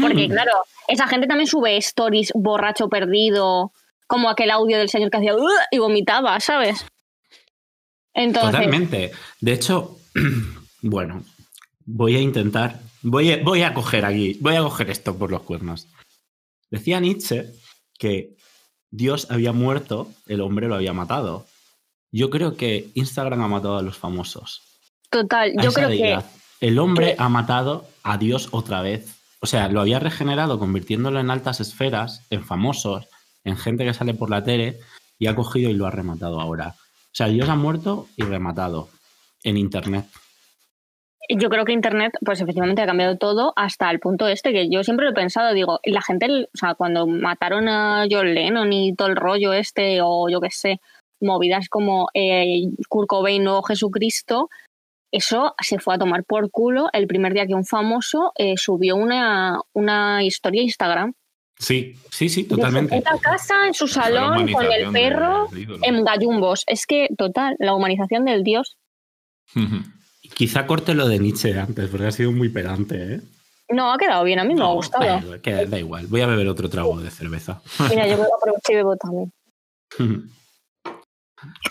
Porque, 0.00 0.28
claro, 0.28 0.52
esa 0.86 1.08
gente 1.08 1.26
también 1.26 1.48
sube 1.48 1.76
stories 1.78 2.32
borracho 2.34 2.88
perdido, 2.88 3.72
como 4.06 4.28
aquel 4.28 4.50
audio 4.50 4.78
del 4.78 4.88
señor 4.88 5.10
que 5.10 5.16
hacía 5.16 5.34
y 5.70 5.78
vomitaba, 5.78 6.38
¿sabes? 6.40 6.86
Entonces, 8.14 8.52
Totalmente. 8.52 9.12
De 9.40 9.52
hecho, 9.52 9.98
bueno, 10.82 11.24
voy 11.86 12.16
a 12.16 12.20
intentar, 12.20 12.80
voy 13.02 13.32
a, 13.32 13.42
voy 13.42 13.62
a 13.62 13.72
coger 13.72 14.04
aquí, 14.04 14.36
voy 14.40 14.56
a 14.56 14.62
coger 14.62 14.90
esto 14.90 15.16
por 15.16 15.30
los 15.30 15.42
cuernos. 15.42 15.86
Decía 16.70 17.00
Nietzsche 17.00 17.46
que 17.98 18.36
Dios 18.90 19.28
había 19.30 19.52
muerto, 19.52 20.12
el 20.26 20.40
hombre 20.40 20.68
lo 20.68 20.74
había 20.74 20.92
matado. 20.92 21.46
Yo 22.12 22.28
creo 22.30 22.56
que 22.56 22.90
Instagram 22.94 23.40
ha 23.42 23.48
matado 23.48 23.78
a 23.78 23.82
los 23.82 23.96
famosos. 23.96 24.62
total, 25.10 25.52
a 25.56 25.62
yo 25.62 25.72
creo 25.72 25.88
que. 25.88 26.18
El 26.58 26.78
hombre 26.78 27.14
ha 27.18 27.28
matado 27.28 27.86
a 28.02 28.16
Dios 28.16 28.48
otra 28.50 28.80
vez. 28.80 29.14
O 29.40 29.46
sea, 29.46 29.68
lo 29.68 29.82
había 29.82 29.98
regenerado 29.98 30.58
convirtiéndolo 30.58 31.20
en 31.20 31.30
altas 31.30 31.60
esferas, 31.60 32.22
en 32.30 32.42
famosos, 32.44 33.06
en 33.44 33.58
gente 33.58 33.84
que 33.84 33.92
sale 33.92 34.14
por 34.14 34.30
la 34.30 34.42
tele 34.42 34.80
y 35.18 35.26
ha 35.26 35.36
cogido 35.36 35.68
y 35.70 35.74
lo 35.74 35.86
ha 35.86 35.90
rematado 35.90 36.40
ahora. 36.40 36.74
O 36.78 37.12
sea, 37.12 37.28
Dios 37.28 37.48
ha 37.50 37.56
muerto 37.56 38.08
y 38.16 38.22
rematado 38.22 38.88
en 39.42 39.58
Internet. 39.58 40.06
Yo 41.28 41.48
creo 41.48 41.64
que 41.64 41.72
Internet, 41.72 42.12
pues 42.24 42.40
efectivamente 42.40 42.82
ha 42.82 42.86
cambiado 42.86 43.16
todo 43.16 43.52
hasta 43.56 43.90
el 43.90 44.00
punto 44.00 44.28
este 44.28 44.52
que 44.52 44.68
yo 44.70 44.84
siempre 44.84 45.04
lo 45.04 45.12
he 45.12 45.14
pensado, 45.14 45.54
digo, 45.54 45.80
la 45.84 46.02
gente, 46.02 46.26
o 46.30 46.56
sea, 46.56 46.74
cuando 46.74 47.06
mataron 47.06 47.68
a 47.68 48.06
John 48.10 48.34
Lennon 48.34 48.72
y 48.72 48.94
todo 48.94 49.08
el 49.08 49.16
rollo 49.16 49.52
este, 49.52 50.00
o 50.02 50.28
yo 50.28 50.40
qué 50.40 50.50
sé, 50.50 50.80
movidas 51.20 51.68
como 51.68 52.08
eh, 52.14 52.62
Kurt 52.88 53.08
Cobain 53.08 53.46
o 53.48 53.62
Jesucristo, 53.62 54.48
eso 55.12 55.54
se 55.60 55.78
fue 55.78 55.94
a 55.94 55.98
tomar 55.98 56.24
por 56.24 56.50
culo 56.50 56.88
el 56.92 57.06
primer 57.06 57.32
día 57.32 57.46
que 57.46 57.54
un 57.54 57.64
famoso 57.64 58.32
eh, 58.36 58.54
subió 58.56 58.96
una, 58.96 59.60
una 59.72 60.22
historia 60.22 60.60
a 60.60 60.64
Instagram. 60.64 61.14
Sí, 61.58 61.94
sí, 62.10 62.28
sí, 62.28 62.44
totalmente. 62.44 62.94
puta 62.96 63.18
casa, 63.18 63.66
en 63.66 63.72
su 63.72 63.86
salón, 63.86 64.52
con 64.52 64.66
el 64.70 64.92
perro, 64.92 65.48
en 65.82 66.04
gallumbos. 66.04 66.64
Es 66.66 66.86
que, 66.86 67.08
total, 67.16 67.56
la 67.58 67.74
humanización 67.74 68.26
del 68.26 68.42
dios. 68.42 68.76
Quizá 70.34 70.66
corte 70.66 70.94
lo 70.94 71.08
de 71.08 71.18
Nietzsche 71.18 71.58
antes, 71.58 71.88
porque 71.88 72.06
ha 72.06 72.12
sido 72.12 72.32
muy 72.32 72.48
pedante, 72.48 73.14
¿eh? 73.14 73.20
No, 73.68 73.92
ha 73.92 73.98
quedado 73.98 74.22
bien, 74.24 74.38
a 74.38 74.44
mí 74.44 74.54
me 74.54 74.62
ha 74.62 74.66
gustado. 74.68 75.04
bueno, 75.20 75.42
que 75.42 75.66
da 75.66 75.78
igual. 75.78 76.06
Voy 76.06 76.20
a 76.20 76.26
beber 76.26 76.46
otro 76.48 76.68
trago 76.70 77.00
de 77.00 77.10
cerveza. 77.10 77.60
Mira, 77.90 78.06
yo 78.06 78.16
voy 78.16 78.26
a 78.26 78.36
aprovechar 78.36 78.72
y 78.72 78.76
bebo 78.76 78.96
también. 78.96 79.32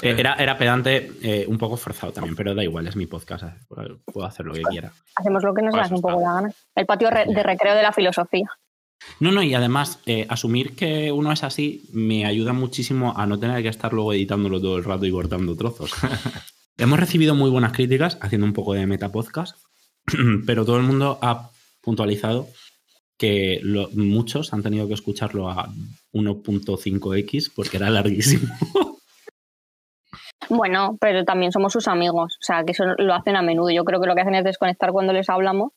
Eh, 0.01 0.13
Era, 0.17 0.35
era 0.35 0.57
pedante, 0.57 1.11
eh, 1.23 1.45
un 1.47 1.57
poco 1.57 1.75
forzado 1.75 2.13
también, 2.13 2.35
pero 2.35 2.53
da 2.53 2.63
igual, 2.63 2.87
es 2.87 2.95
mi 2.95 3.07
podcast. 3.07 3.43
eh, 3.45 3.95
Puedo 4.05 4.27
hacer 4.27 4.45
lo 4.45 4.53
que 4.53 4.61
quiera. 4.61 4.91
Hacemos 5.15 5.43
lo 5.43 5.53
que 5.55 5.63
nos 5.63 5.73
hace 5.75 5.95
un 5.95 6.01
poco 6.01 6.21
la 6.21 6.33
gana. 6.33 6.51
El 6.75 6.85
patio 6.85 7.09
re- 7.09 7.25
de 7.25 7.41
recreo 7.43 7.73
de 7.75 7.81
la 7.81 7.91
filosofía. 7.91 8.45
No, 9.19 9.31
no, 9.31 9.41
y 9.41 9.53
además, 9.55 9.99
eh, 10.05 10.27
asumir 10.29 10.75
que 10.75 11.11
uno 11.11 11.31
es 11.31 11.43
así 11.43 11.89
me 11.93 12.25
ayuda 12.25 12.53
muchísimo 12.53 13.17
a 13.17 13.25
no 13.25 13.39
tener 13.39 13.61
que 13.63 13.69
estar 13.69 13.91
luego 13.91 14.13
editándolo 14.13 14.61
todo 14.61 14.77
el 14.77 14.83
rato 14.83 15.05
y 15.05 15.11
cortando 15.11 15.55
trozos. 15.57 15.91
Hemos 16.77 16.99
recibido 16.99 17.35
muy 17.35 17.49
buenas 17.49 17.71
críticas 17.71 18.17
haciendo 18.21 18.45
un 18.45 18.53
poco 18.53 18.73
de 18.73 18.85
metapodcast, 18.85 19.57
pero 20.45 20.65
todo 20.65 20.77
el 20.77 20.83
mundo 20.83 21.19
ha 21.21 21.49
puntualizado 21.81 22.47
que 23.17 23.59
lo- 23.63 23.89
muchos 23.91 24.53
han 24.53 24.61
tenido 24.61 24.87
que 24.87 24.93
escucharlo 24.93 25.49
a 25.49 25.69
1.5x 26.13 27.51
porque 27.55 27.77
era 27.77 27.89
larguísimo. 27.89 28.47
Bueno, 30.47 30.95
pero 31.01 31.23
también 31.25 31.51
somos 31.51 31.73
sus 31.73 31.87
amigos. 31.87 32.35
O 32.39 32.43
sea, 32.45 32.63
que 32.63 32.73
eso 32.73 32.83
lo 32.99 33.15
hacen 33.15 33.35
a 33.35 33.41
menudo. 33.41 33.71
Yo 33.71 33.83
creo 33.83 33.99
que 33.99 34.05
lo 34.05 34.13
que 34.13 34.21
hacen 34.21 34.35
es 34.35 34.43
desconectar 34.43 34.91
cuando 34.91 35.11
les 35.11 35.27
hablamos 35.27 35.71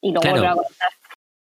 y 0.00 0.12
luego 0.12 0.22
Claro. 0.22 0.36
volver 0.36 0.50
a 0.50 0.54
conectar. 0.54 0.88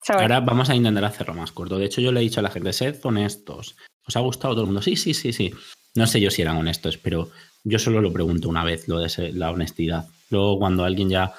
¿sabes? 0.03 0.21
Ahora 0.23 0.39
vamos 0.41 0.69
a 0.69 0.75
intentar 0.75 1.05
hacerlo 1.05 1.33
más 1.33 1.53
corto. 1.53 1.77
De 1.77 1.85
hecho, 1.85 2.01
yo 2.01 2.11
le 2.11 2.19
he 2.19 2.23
dicho 2.23 2.41
a 2.41 2.43
la 2.43 2.49
gente, 2.49 2.73
sed 2.73 2.99
honestos. 3.03 3.77
¿Os 4.05 4.17
ha 4.17 4.19
gustado 4.19 4.53
todo 4.53 4.63
el 4.63 4.67
mundo? 4.67 4.81
Sí, 4.81 4.97
sí, 4.97 5.13
sí, 5.13 5.31
sí. 5.31 5.53
No 5.95 6.05
sé 6.07 6.19
yo 6.19 6.29
si 6.29 6.41
eran 6.41 6.57
honestos, 6.57 6.97
pero 6.97 7.29
yo 7.63 7.79
solo 7.79 8.01
lo 8.01 8.11
pregunto 8.13 8.49
una 8.49 8.63
vez, 8.63 8.87
lo 8.87 8.99
de 8.99 9.09
ser- 9.09 9.35
la 9.35 9.51
honestidad. 9.51 10.07
Luego, 10.29 10.59
cuando 10.59 10.83
alguien 10.83 11.09
ya 11.09 11.33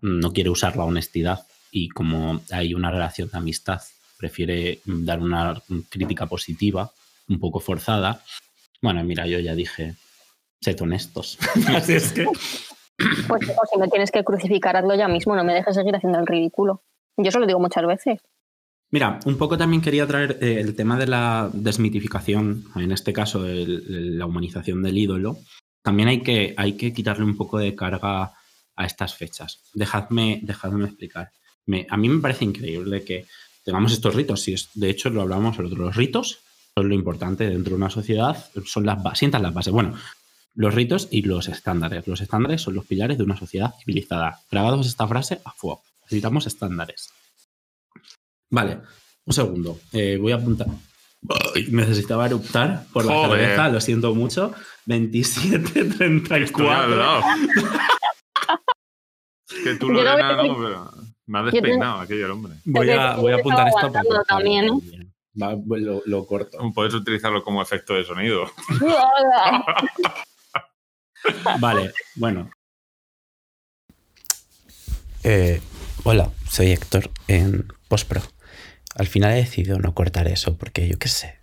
no 0.00 0.32
quiere 0.32 0.50
usar 0.50 0.76
la 0.76 0.84
honestidad 0.84 1.46
y 1.70 1.88
como 1.88 2.40
hay 2.52 2.74
una 2.74 2.90
relación 2.90 3.28
de 3.30 3.38
amistad, 3.38 3.80
prefiere 4.18 4.80
dar 4.84 5.20
una 5.20 5.60
crítica 5.88 6.26
positiva, 6.26 6.90
un 7.28 7.38
poco 7.40 7.60
forzada. 7.60 8.22
Bueno, 8.80 9.02
mira, 9.04 9.26
yo 9.26 9.38
ya 9.40 9.54
dije, 9.54 9.94
sed 10.60 10.80
honestos. 10.80 11.38
Así 11.74 11.94
es 11.94 12.12
que... 12.12 12.26
Pues 13.28 13.42
si 13.70 13.78
me 13.78 13.88
tienes 13.88 14.10
que 14.10 14.24
crucificar, 14.24 14.76
hazlo 14.76 14.94
ya 14.94 15.08
mismo. 15.08 15.36
No 15.36 15.44
me 15.44 15.52
dejes 15.52 15.74
seguir 15.74 15.94
haciendo 15.94 16.18
el 16.18 16.26
ridículo. 16.26 16.82
Yo 17.18 17.28
eso 17.28 17.38
lo 17.38 17.46
digo 17.46 17.60
muchas 17.60 17.86
veces. 17.86 18.20
Mira, 18.96 19.20
un 19.26 19.36
poco 19.36 19.58
también 19.58 19.82
quería 19.82 20.06
traer 20.06 20.38
eh, 20.40 20.58
el 20.58 20.74
tema 20.74 20.96
de 20.96 21.06
la 21.06 21.50
desmitificación, 21.52 22.64
en 22.76 22.92
este 22.92 23.12
caso 23.12 23.44
la 23.44 24.24
humanización 24.24 24.82
del 24.82 24.96
ídolo. 24.96 25.36
También 25.82 26.08
hay 26.08 26.22
que, 26.22 26.54
hay 26.56 26.78
que 26.78 26.94
quitarle 26.94 27.26
un 27.26 27.36
poco 27.36 27.58
de 27.58 27.74
carga 27.74 28.32
a 28.74 28.86
estas 28.86 29.14
fechas. 29.14 29.60
Dejadme, 29.74 30.40
dejadme 30.42 30.86
explicar. 30.86 31.28
A 31.90 31.96
mí 31.98 32.08
me 32.08 32.22
parece 32.22 32.46
increíble 32.46 33.04
que 33.04 33.26
tengamos 33.66 33.92
estos 33.92 34.14
ritos. 34.14 34.40
Si 34.40 34.54
es, 34.54 34.70
de 34.72 34.88
hecho, 34.88 35.10
lo 35.10 35.20
hablamos 35.20 35.58
el 35.58 35.66
otro. 35.66 35.84
Los 35.84 35.94
ritos 35.94 36.38
son 36.74 36.88
lo 36.88 36.94
importante 36.94 37.50
dentro 37.50 37.72
de 37.72 37.76
una 37.76 37.90
sociedad, 37.90 38.46
son 38.64 38.86
las 38.86 38.98
sientan 39.18 39.42
las 39.42 39.52
bases. 39.52 39.74
Bueno, 39.74 39.94
los 40.54 40.72
ritos 40.74 41.08
y 41.10 41.20
los 41.20 41.48
estándares. 41.48 42.06
Los 42.06 42.22
estándares 42.22 42.62
son 42.62 42.74
los 42.74 42.86
pilares 42.86 43.18
de 43.18 43.24
una 43.24 43.36
sociedad 43.36 43.74
civilizada. 43.78 44.40
Grabados 44.50 44.86
esta 44.86 45.06
frase 45.06 45.42
a 45.44 45.50
fuego. 45.52 45.82
Necesitamos 46.04 46.46
estándares. 46.46 47.10
Vale, 48.50 48.80
un 49.24 49.32
segundo. 49.32 49.78
Eh, 49.92 50.18
voy 50.20 50.32
a 50.32 50.36
apuntar. 50.36 50.66
Ay, 51.54 51.66
necesitaba 51.70 52.26
eruptar 52.26 52.84
por 52.92 53.04
la 53.04 53.12
Joder. 53.12 53.40
cerveza, 53.40 53.68
lo 53.68 53.80
siento 53.80 54.14
mucho. 54.14 54.52
27.34. 54.86 56.42
Estoy 56.44 56.66
al 56.68 56.98
lado. 56.98 57.22
que 59.64 59.74
tú, 59.76 59.88
Yo 59.88 60.04
no 60.04 60.16
pero... 60.16 60.92
Me 61.28 61.40
ha 61.40 61.44
Yo 61.44 61.50
te- 61.50 61.56
despeinado 61.60 62.00
aquello 62.00 62.26
el 62.26 62.30
hombre. 62.30 62.52
Voy 62.64 62.88
a, 62.90 63.16
voy 63.16 63.32
a 63.32 63.36
apuntar 63.36 63.66
esto 63.66 63.90
para 63.92 64.22
también, 64.24 64.64
¿eh? 64.66 64.68
también. 64.68 65.12
Va, 65.42 65.56
lo, 65.78 66.00
lo 66.06 66.24
corto. 66.26 66.58
Puedes 66.72 66.94
utilizarlo 66.94 67.42
como 67.42 67.60
efecto 67.60 67.94
de 67.94 68.04
sonido. 68.04 68.44
Vale, 71.60 71.92
bueno. 72.14 72.48
Eh, 75.24 75.60
hola, 76.04 76.30
soy 76.48 76.70
Héctor 76.70 77.10
en 77.26 77.66
Postpro. 77.88 78.22
Al 78.96 79.06
final 79.06 79.32
he 79.32 79.36
decidido 79.36 79.78
no 79.78 79.94
cortar 79.94 80.26
eso 80.26 80.56
porque 80.56 80.88
yo 80.88 80.98
qué 80.98 81.08
sé, 81.08 81.38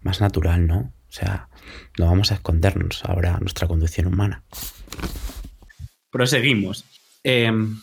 más 0.00 0.20
natural, 0.20 0.66
¿no? 0.66 0.92
O 1.08 1.12
sea, 1.12 1.48
no 1.98 2.06
vamos 2.06 2.32
a 2.32 2.34
escondernos 2.34 3.04
ahora 3.04 3.38
nuestra 3.40 3.66
conducción 3.68 4.06
humana. 4.08 4.42
Proseguimos. 6.10 6.84
Em, 7.22 7.80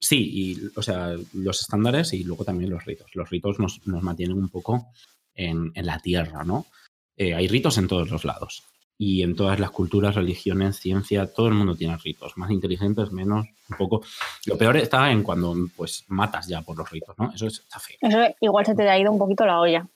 sí, 0.00 0.30
y, 0.32 0.70
o 0.76 0.82
sea, 0.82 1.14
los 1.32 1.60
estándares 1.60 2.12
y 2.12 2.24
luego 2.24 2.44
también 2.44 2.70
los 2.70 2.84
ritos. 2.84 3.14
Los 3.14 3.30
ritos 3.30 3.58
nos, 3.58 3.86
nos 3.86 4.02
mantienen 4.02 4.38
un 4.38 4.48
poco 4.48 4.86
en, 5.34 5.72
en 5.74 5.86
la 5.86 5.98
tierra, 5.98 6.44
¿no? 6.44 6.66
Eh, 7.16 7.34
hay 7.34 7.48
ritos 7.48 7.78
en 7.78 7.88
todos 7.88 8.10
los 8.10 8.24
lados 8.24 8.64
y 9.04 9.22
en 9.24 9.34
todas 9.34 9.58
las 9.58 9.72
culturas, 9.72 10.14
religiones, 10.14 10.76
ciencia, 10.78 11.26
todo 11.32 11.48
el 11.48 11.54
mundo 11.54 11.74
tiene 11.74 11.96
ritos, 11.96 12.36
más 12.36 12.52
inteligentes, 12.52 13.10
menos, 13.10 13.46
un 13.68 13.76
poco. 13.76 14.02
Lo 14.46 14.56
peor 14.56 14.76
está 14.76 15.10
en 15.10 15.24
cuando 15.24 15.56
pues 15.76 16.04
matas 16.06 16.46
ya 16.46 16.62
por 16.62 16.78
los 16.78 16.88
ritos, 16.88 17.16
¿no? 17.18 17.32
Eso 17.34 17.48
es- 17.48 17.58
está 17.60 17.80
feo. 17.80 17.96
Eso 18.00 18.34
igual 18.40 18.64
se 18.64 18.76
te 18.76 18.88
ha 18.88 18.96
ido 18.96 19.10
un 19.10 19.18
poquito 19.18 19.44
la 19.44 19.58
olla. 19.58 19.88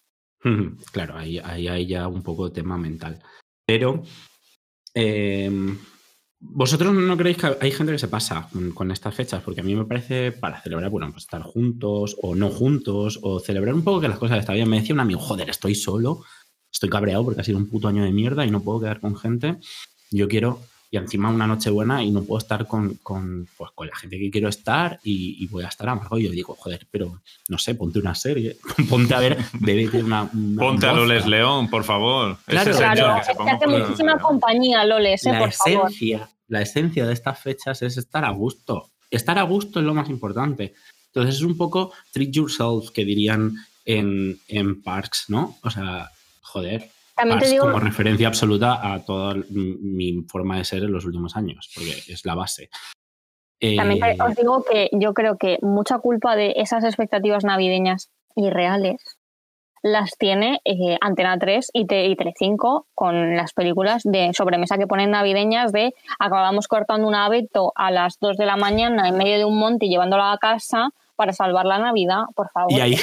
Claro, 0.93 1.17
ahí, 1.17 1.39
ahí 1.39 1.69
hay 1.69 1.87
ya 1.87 2.09
un 2.09 2.23
poco 2.25 2.49
de 2.49 2.55
tema 2.55 2.77
mental. 2.77 3.23
Pero, 3.65 4.03
eh, 4.95 5.51
¿vosotros 6.41 6.93
no 6.93 7.17
creéis 7.17 7.39
que 7.39 7.57
hay 7.61 7.71
gente 7.71 7.93
que 7.93 7.99
se 7.99 8.09
pasa 8.09 8.49
con, 8.53 8.73
con 8.73 8.91
estas 8.91 9.15
fechas? 9.15 9.43
Porque 9.43 9.61
a 9.61 9.65
mí 9.65 9.75
me 9.75 9.85
parece 9.85 10.33
para 10.33 10.61
celebrar, 10.63 10.91
bueno, 10.91 11.11
pues 11.13 11.25
estar 11.25 11.43
juntos 11.43 12.17
o 12.23 12.35
no 12.35 12.49
juntos, 12.51 13.19
o 13.23 13.39
celebrar 13.41 13.75
un 13.75 13.85
poco 13.85 14.01
que 14.01 14.09
las 14.09 14.19
cosas 14.19 14.39
están 14.39 14.57
bien. 14.57 14.69
Me 14.69 14.81
decía 14.81 14.95
un 14.95 15.01
amigo, 15.01 15.21
joder, 15.21 15.49
estoy 15.51 15.75
solo, 15.75 16.23
estoy 16.73 16.89
cabreado 16.89 17.25
porque 17.25 17.41
ha 17.41 17.45
sido 17.45 17.59
un 17.59 17.69
puto 17.69 17.89
año 17.89 18.05
de 18.05 18.13
mierda 18.13 18.45
y 18.45 18.51
no 18.51 18.61
puedo 18.61 18.81
quedar 18.81 19.01
con 19.01 19.17
gente. 19.17 19.57
Yo 20.11 20.29
quiero, 20.29 20.61
y 20.91 20.97
encima 20.99 21.31
una 21.31 21.47
noche 21.47 21.71
buena 21.71 22.03
y 22.03 22.11
no 22.11 22.23
puedo 22.23 22.39
estar 22.39 22.67
con, 22.67 22.95
con, 23.03 23.49
pues, 23.57 23.71
con 23.75 23.87
la 23.89 23.97
gente 23.97 24.19
que 24.19 24.31
quiero 24.31 24.49
estar 24.49 25.01
y, 25.03 25.43
y 25.43 25.47
voy 25.49 25.65
a 25.65 25.69
estar 25.69 25.89
amargo. 25.89 26.19
Y 26.19 26.25
yo 26.25 26.31
digo, 26.31 26.55
joder, 26.55 26.87
pero 26.91 27.21
no 27.49 27.59
sé, 27.59 27.75
ponte 27.75 27.99
una 27.99 28.15
serie, 28.15 28.57
ponte 28.89 29.15
a 29.15 29.21
ver, 29.21 29.39
bebete 29.55 30.03
una. 30.03 30.31
una 30.33 30.61
Ponte 30.63 30.87
a. 30.87 30.93
Loles 30.93 31.27
León, 31.27 31.69
por 31.69 31.85
favor. 31.85 32.39
Claro, 32.47 32.71
Ese 32.71 32.79
Claro, 32.81 33.15
que 33.25 33.33
es 33.33 33.39
que 33.39 33.51
hace 33.51 33.67
muchísima 33.67 34.13
León. 34.13 34.23
compañía, 34.23 34.85
Loles, 34.85 35.27
¿eh? 35.27 35.33
la 35.33 35.39
por 35.41 35.53
favor. 35.53 35.87
esencia, 35.91 36.31
la 36.49 36.63
esencia 36.63 37.07
de 37.07 37.13
estas 37.13 37.39
fechas 37.41 37.83
es 37.83 37.97
estar 37.97 38.25
a 38.25 38.31
gusto. 38.31 38.91
Estar 39.11 39.39
a 39.39 39.43
gusto 39.43 39.81
es 39.81 39.87
lo 39.87 39.95
más 39.95 40.09
importante. 40.09 40.75
Entonces 41.09 41.37
es 41.37 41.43
un 41.43 41.57
poco 41.57 41.93
treat 42.13 42.31
yourself 42.31 42.91
que 42.91 43.05
dirían 43.05 43.55
en, 43.85 44.39
en 44.49 44.83
Parks, 44.83 45.25
¿no? 45.29 45.57
O 45.63 45.71
sea, 45.71 46.11
joder. 46.61 46.91
También 47.15 47.39
te 47.41 47.49
digo, 47.49 47.65
como 47.65 47.79
referencia 47.81 48.29
absoluta 48.29 48.93
a 48.93 49.03
toda 49.05 49.35
mi 49.49 50.23
forma 50.29 50.59
de 50.59 50.65
ser 50.65 50.83
en 50.85 50.93
los 50.93 51.05
últimos 51.07 51.35
años, 51.37 51.71
porque 51.75 51.91
es 52.09 52.25
la 52.27 52.35
base. 52.35 52.69
Eh, 53.61 53.77
también 53.77 54.21
os 54.21 54.35
digo 54.37 54.65
que 54.71 54.91
yo 54.93 55.15
creo 55.15 55.39
que 55.39 55.59
mucha 55.63 55.99
culpa 55.99 56.37
de 56.37 56.53
esas 56.57 56.85
expectativas 56.85 57.43
navideñas 57.43 58.11
irreales 58.35 59.03
las 59.83 60.19
tiene 60.19 60.61
eh, 60.67 60.99
Antena 61.01 61.39
3 61.39 61.71
y, 61.73 61.87
Te- 61.87 62.07
y 62.07 62.17
Telecinco 62.17 62.87
con 62.95 63.35
las 63.37 63.55
películas 63.55 64.03
de 64.05 64.33
sobremesa 64.35 64.77
que 64.77 64.87
ponen 64.87 65.13
navideñas 65.13 65.73
de 65.73 65.95
acabamos 66.19 66.69
cortando 66.69 67.07
un 67.09 67.15
abeto 67.15 67.73
a 67.77 67.91
las 67.91 68.19
2 68.21 68.37
de 68.37 68.45
la 68.47 68.57
mañana 68.57 69.09
en 69.09 69.17
medio 69.17 69.39
de 69.39 69.45
un 69.47 69.59
monte 69.59 69.87
y 69.87 69.89
llevándola 69.89 70.33
a 70.33 70.39
casa 70.39 70.91
para 71.15 71.33
salvar 71.33 71.65
la 71.65 71.79
Navidad, 71.79 72.25
por 72.35 72.51
favor. 72.51 72.73
y 72.73 72.81
ahí, 72.81 72.97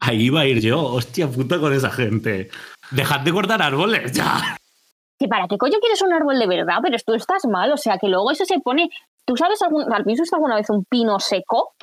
ahí 0.00 0.22
iba 0.26 0.42
a 0.42 0.46
ir 0.46 0.60
yo, 0.60 0.84
hostia 0.84 1.26
puta 1.28 1.58
con 1.58 1.72
esa 1.72 1.90
gente. 1.90 2.50
Dejad 2.92 3.20
de 3.20 3.32
cortar 3.32 3.62
árboles, 3.62 4.12
ya. 4.12 4.56
¿Que 5.18 5.28
¿Para 5.28 5.46
qué 5.48 5.56
coño 5.56 5.78
quieres 5.80 6.02
un 6.02 6.12
árbol 6.12 6.38
de 6.38 6.46
verdad? 6.46 6.78
Pero 6.82 6.96
tú 7.04 7.14
estás 7.14 7.44
mal, 7.46 7.72
o 7.72 7.76
sea, 7.76 7.98
que 7.98 8.08
luego 8.08 8.30
eso 8.30 8.44
se 8.44 8.58
pone... 8.60 8.88
¿Tú 9.24 9.36
sabes 9.36 9.62
algún... 9.62 9.92
¿Has 9.92 10.04
visto 10.04 10.24
alguna 10.34 10.56
vez 10.56 10.68
un 10.70 10.84
pino 10.84 11.20
seco? 11.20 11.74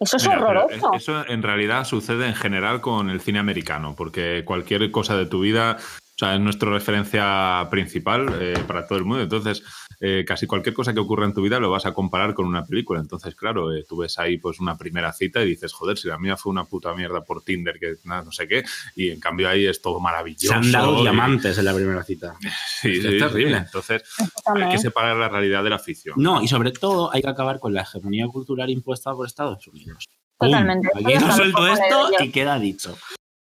Eso 0.00 0.16
es 0.16 0.28
Mira, 0.28 0.38
horroroso. 0.38 0.92
Eso 0.94 1.26
en 1.26 1.42
realidad 1.42 1.84
sucede 1.84 2.26
en 2.26 2.34
general 2.34 2.80
con 2.80 3.10
el 3.10 3.20
cine 3.20 3.38
americano, 3.38 3.94
porque 3.96 4.44
cualquier 4.44 4.90
cosa 4.90 5.16
de 5.16 5.26
tu 5.26 5.40
vida, 5.40 5.76
o 6.20 6.24
sea, 6.24 6.34
es 6.34 6.40
nuestra 6.40 6.68
referencia 6.70 7.68
principal 7.70 8.26
eh, 8.40 8.54
para 8.66 8.84
todo 8.88 8.98
el 8.98 9.04
mundo. 9.04 9.22
Entonces, 9.22 9.62
eh, 10.00 10.24
casi 10.26 10.48
cualquier 10.48 10.74
cosa 10.74 10.92
que 10.92 10.98
ocurra 10.98 11.24
en 11.26 11.32
tu 11.32 11.42
vida 11.42 11.60
lo 11.60 11.70
vas 11.70 11.86
a 11.86 11.94
comparar 11.94 12.34
con 12.34 12.46
una 12.46 12.64
película. 12.64 12.98
Entonces, 12.98 13.36
claro, 13.36 13.72
eh, 13.72 13.84
tú 13.88 13.98
ves 13.98 14.18
ahí 14.18 14.36
pues 14.38 14.58
una 14.58 14.76
primera 14.76 15.12
cita 15.12 15.40
y 15.42 15.46
dices, 15.46 15.72
joder, 15.72 15.96
si 15.96 16.08
la 16.08 16.18
mía 16.18 16.36
fue 16.36 16.50
una 16.50 16.64
puta 16.64 16.92
mierda 16.92 17.20
por 17.24 17.42
Tinder, 17.44 17.78
que 17.78 17.94
nada, 18.02 18.22
no 18.24 18.32
sé 18.32 18.48
qué, 18.48 18.64
y 18.96 19.10
en 19.10 19.20
cambio 19.20 19.48
ahí 19.48 19.64
es 19.66 19.80
todo 19.80 20.00
maravilloso. 20.00 20.48
Se 20.48 20.54
han 20.54 20.72
dado 20.72 20.98
y- 20.98 21.02
diamante 21.02 21.50
en 21.52 21.64
la 21.64 21.74
primera 21.74 22.02
cita. 22.02 22.34
Sí, 22.80 22.92
Es 22.92 23.02
sí, 23.02 23.10
sí. 23.12 23.18
terrible. 23.18 23.56
Entonces, 23.58 24.02
Escúchame, 24.18 24.64
hay 24.64 24.70
que 24.72 24.78
separar 24.78 25.16
la 25.16 25.28
realidad 25.28 25.62
de 25.64 25.70
la 25.70 25.78
ficción. 25.78 26.14
No, 26.18 26.42
y 26.42 26.48
sobre 26.48 26.70
todo 26.72 27.12
hay 27.12 27.22
que 27.22 27.28
acabar 27.30 27.58
con 27.60 27.74
la 27.74 27.82
hegemonía 27.82 28.26
cultural 28.28 28.70
impuesta 28.70 29.12
por 29.12 29.26
Estados 29.26 29.66
Unidos. 29.68 30.04
Totalmente. 30.38 30.88
Aquí 30.94 31.12
Eso 31.12 31.20
no 31.26 31.32
está 31.32 31.36
suelto 31.36 31.66
esto 31.68 32.10
yo. 32.18 32.24
y 32.24 32.30
queda 32.30 32.58
dicho. 32.58 32.96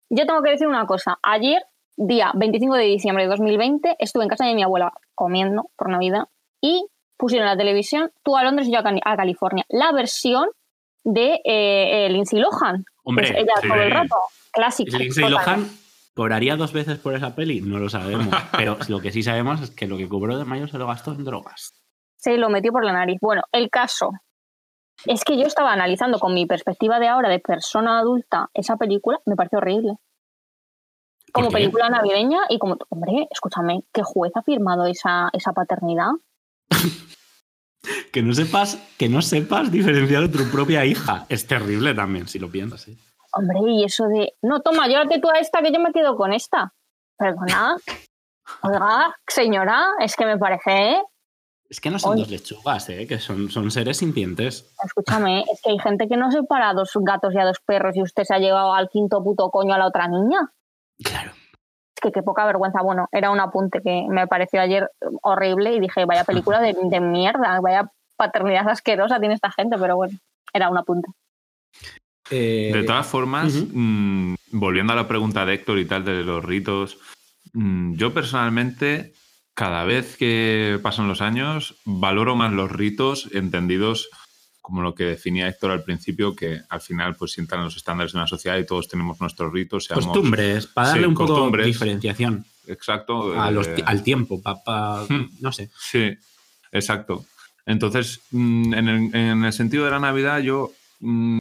Yo 0.10 0.26
tengo 0.26 0.42
que 0.42 0.52
decir 0.52 0.68
una 0.68 0.86
cosa. 0.86 1.20
Ayer, 1.22 1.62
día 2.02 2.32
25 2.34 2.76
de 2.76 2.84
diciembre 2.86 3.24
de 3.26 3.30
2020, 3.30 3.96
estuve 4.00 4.24
en 4.24 4.30
casa 4.30 4.46
de 4.46 4.56
mi 4.56 4.64
abuela 4.64 4.94
comiendo 5.16 5.70
por 5.76 5.90
Navidad 5.90 6.24
y 6.62 6.86
pusieron 7.18 7.48
en 7.48 7.54
la 7.54 7.58
televisión 7.58 8.12
tú 8.24 8.38
a 8.38 8.44
Londres 8.44 8.68
y 8.68 8.72
yo 8.72 8.80
a, 8.80 8.84
Cali- 8.84 9.02
a 9.04 9.18
California. 9.18 9.66
La 9.68 9.92
versión 9.92 10.48
de 11.04 11.42
eh, 11.44 12.08
Lindsay 12.10 12.40
Lohan. 12.40 12.86
Hombre, 13.04 13.28
Pues 13.28 13.38
ella 13.44 13.54
sí. 13.62 13.68
todo 13.68 13.82
el 13.82 13.92
rato. 13.92 14.16
Clásico. 14.52 14.98
Lindsay. 14.98 15.30
Lohan 15.30 15.70
cobraría 16.14 16.56
dos 16.56 16.72
veces 16.74 16.98
por 17.00 17.14
esa 17.16 17.36
peli, 17.36 17.62
no 17.62 17.78
lo 17.80 17.90
sabemos. 17.90 18.28
Pero 18.58 18.78
lo 18.88 19.00
que 19.02 19.12
sí 19.12 19.22
sabemos 19.24 19.62
es 19.62 19.72
que 19.72 19.88
lo 19.88 19.98
que 19.98 20.08
cobró 20.08 20.38
de 20.38 20.46
mayo 20.46 20.68
se 20.68 20.78
lo 20.78 20.88
gastó 20.88 21.12
en 21.12 21.24
drogas. 21.26 21.74
Se 22.18 22.38
lo 22.38 22.50
metió 22.50 22.72
por 22.72 22.84
la 22.86 22.94
nariz. 22.94 23.18
Bueno, 23.22 23.44
el 23.52 23.70
caso 23.70 24.12
es 25.06 25.24
que 25.24 25.38
yo 25.38 25.46
estaba 25.48 25.72
analizando 25.74 26.20
con 26.20 26.34
mi 26.34 26.46
perspectiva 26.46 27.00
de 27.00 27.08
ahora 27.08 27.30
de 27.30 27.40
persona 27.40 28.00
adulta 28.00 28.50
esa 28.54 28.76
película, 28.78 29.20
me 29.26 29.36
pareció 29.36 29.60
horrible. 29.60 29.94
¿Por 31.32 31.44
Como 31.44 31.52
película 31.52 31.90
navideña 31.90 32.40
y 32.50 32.58
como, 32.58 32.78
hombre, 32.90 33.28
escúchame, 33.30 33.84
¿qué 33.94 34.04
juez 34.04 34.32
ha 34.36 34.42
firmado 34.42 34.86
esa, 34.86 35.30
esa 35.34 35.54
paternidad? 35.54 36.12
Que 38.12 38.22
no 38.22 38.34
sepas, 38.34 38.76
que 38.98 39.08
no 39.08 39.22
sepas 39.22 39.72
diferenciar 39.72 40.24
de 40.24 40.38
tu 40.38 40.52
propia 40.52 40.86
hija. 40.86 41.26
Es 41.30 41.48
terrible 41.48 41.94
también, 41.94 42.28
si 42.28 42.38
lo 42.38 42.52
piensas. 42.52 42.88
¿eh? 42.88 42.98
Hombre, 43.32 43.60
y 43.68 43.84
eso 43.86 44.06
de, 44.08 44.34
no, 44.42 44.62
toma, 44.62 44.88
llévate 44.88 45.20
tú 45.20 45.30
a 45.30 45.40
esta 45.40 45.62
que 45.62 45.72
yo 45.72 45.80
me 45.80 45.94
quedo 45.94 46.18
con 46.18 46.34
esta. 46.34 46.74
Perdona. 47.18 47.78
Oiga, 48.64 49.16
señora, 49.28 49.88
es 50.02 50.16
que 50.16 50.26
me 50.26 50.38
parece, 50.38 50.72
¿eh? 50.72 51.04
Es 51.70 51.80
que 51.80 51.92
no 51.92 52.00
son 52.00 52.14
Oye. 52.14 52.22
dos 52.22 52.32
lechugas, 52.32 52.90
¿eh? 52.90 53.06
que 53.08 53.20
son, 53.20 53.50
son 53.52 53.70
seres 53.70 53.98
sintientes. 53.98 54.74
Escúchame, 54.84 55.42
es 55.42 55.62
que 55.62 55.70
hay 55.70 55.80
gente 55.80 56.08
que 56.08 56.18
no 56.18 56.32
separa 56.32 56.72
a 56.72 56.74
dos 56.74 56.92
gatos 56.96 57.34
y 57.36 57.38
a 57.38 57.46
dos 57.46 57.60
perros 57.64 57.96
y 57.96 58.02
usted 58.02 58.24
se 58.24 58.34
ha 58.34 58.40
llevado 58.40 58.74
al 58.74 58.90
quinto 58.90 59.24
puto 59.24 59.52
coño 59.52 59.76
a 59.76 59.78
la 59.78 59.88
otra 59.88 60.08
niña. 60.08 60.52
Claro. 61.04 61.32
Es 61.32 62.02
que 62.02 62.12
qué 62.12 62.24
poca 62.24 62.46
vergüenza. 62.46 62.82
Bueno, 62.82 63.08
era 63.12 63.32
un 63.32 63.40
apunte 63.40 63.82
que 63.82 64.06
me 64.10 64.28
pareció 64.28 64.62
ayer 64.62 64.90
horrible 65.22 65.74
y 65.76 65.80
dije, 65.80 66.06
vaya 66.06 66.24
película 66.24 66.62
de, 66.62 66.74
de 66.74 67.00
mierda, 67.00 67.60
vaya 67.60 67.92
paternidad 68.16 68.70
asquerosa 68.70 69.20
tiene 69.20 69.36
esta 69.36 69.52
gente, 69.52 69.78
pero 69.80 69.96
bueno, 69.96 70.18
era 70.54 70.70
un 70.70 70.78
apunte. 70.78 71.10
Eh, 72.30 72.72
De 72.74 72.84
todas 72.84 73.08
formas, 73.08 73.54
mm, 73.74 74.36
volviendo 74.52 74.94
a 74.94 74.96
la 74.96 75.08
pregunta 75.08 75.46
de 75.46 75.56
Héctor 75.56 75.80
y 75.80 75.86
tal 75.86 76.06
de 76.06 76.24
los 76.24 76.44
ritos, 76.44 77.00
mm, 77.54 77.96
yo 77.96 78.14
personalmente, 78.14 79.14
cada 79.56 79.84
vez 79.84 80.16
que 80.18 80.80
pasan 80.84 81.08
los 81.08 81.22
años, 81.22 81.76
valoro 81.86 82.36
más 82.36 82.52
los 82.52 82.72
ritos 82.72 83.30
entendidos 83.34 84.10
como 84.70 84.84
lo 84.84 84.94
que 84.94 85.04
definía 85.06 85.48
Héctor 85.48 85.72
al 85.72 85.84
principio, 85.84 86.36
que 86.36 86.62
al 86.70 86.80
final 86.80 87.16
pues 87.16 87.32
sientan 87.32 87.64
los 87.64 87.76
estándares 87.76 88.14
de 88.14 88.20
una 88.20 88.28
sociedad 88.28 88.56
y 88.60 88.66
todos 88.68 88.88
tenemos 88.88 89.20
nuestros 89.20 89.52
ritos. 89.52 89.86
Seamos, 89.86 90.06
costumbres, 90.06 90.68
para 90.68 90.90
darle 90.90 91.04
Sí, 91.04 91.08
un 91.08 91.16
poco 91.16 91.50
de 91.50 91.64
diferenciación 91.66 92.46
Exacto. 92.68 93.42
a 93.42 93.50
los 93.50 93.68
eh, 93.68 93.84
al 93.84 94.04
tiempo, 94.04 94.40
pa- 94.42 94.64
pa- 94.64 95.06
Hmm. 95.10 95.30
no 95.40 95.52
sé. 95.52 95.72
Sí, 95.80 96.16
exacto. 96.72 97.26
Entonces, 97.66 98.22
mm, 98.30 98.74
en 98.76 98.88
el, 98.88 99.16
en 99.16 99.44
el 99.44 99.54
sentido 99.54 99.86
de 99.86 99.92
la 99.92 100.00
Navidad, 100.00 100.40
yo 100.40 100.72
mm, 101.00 101.40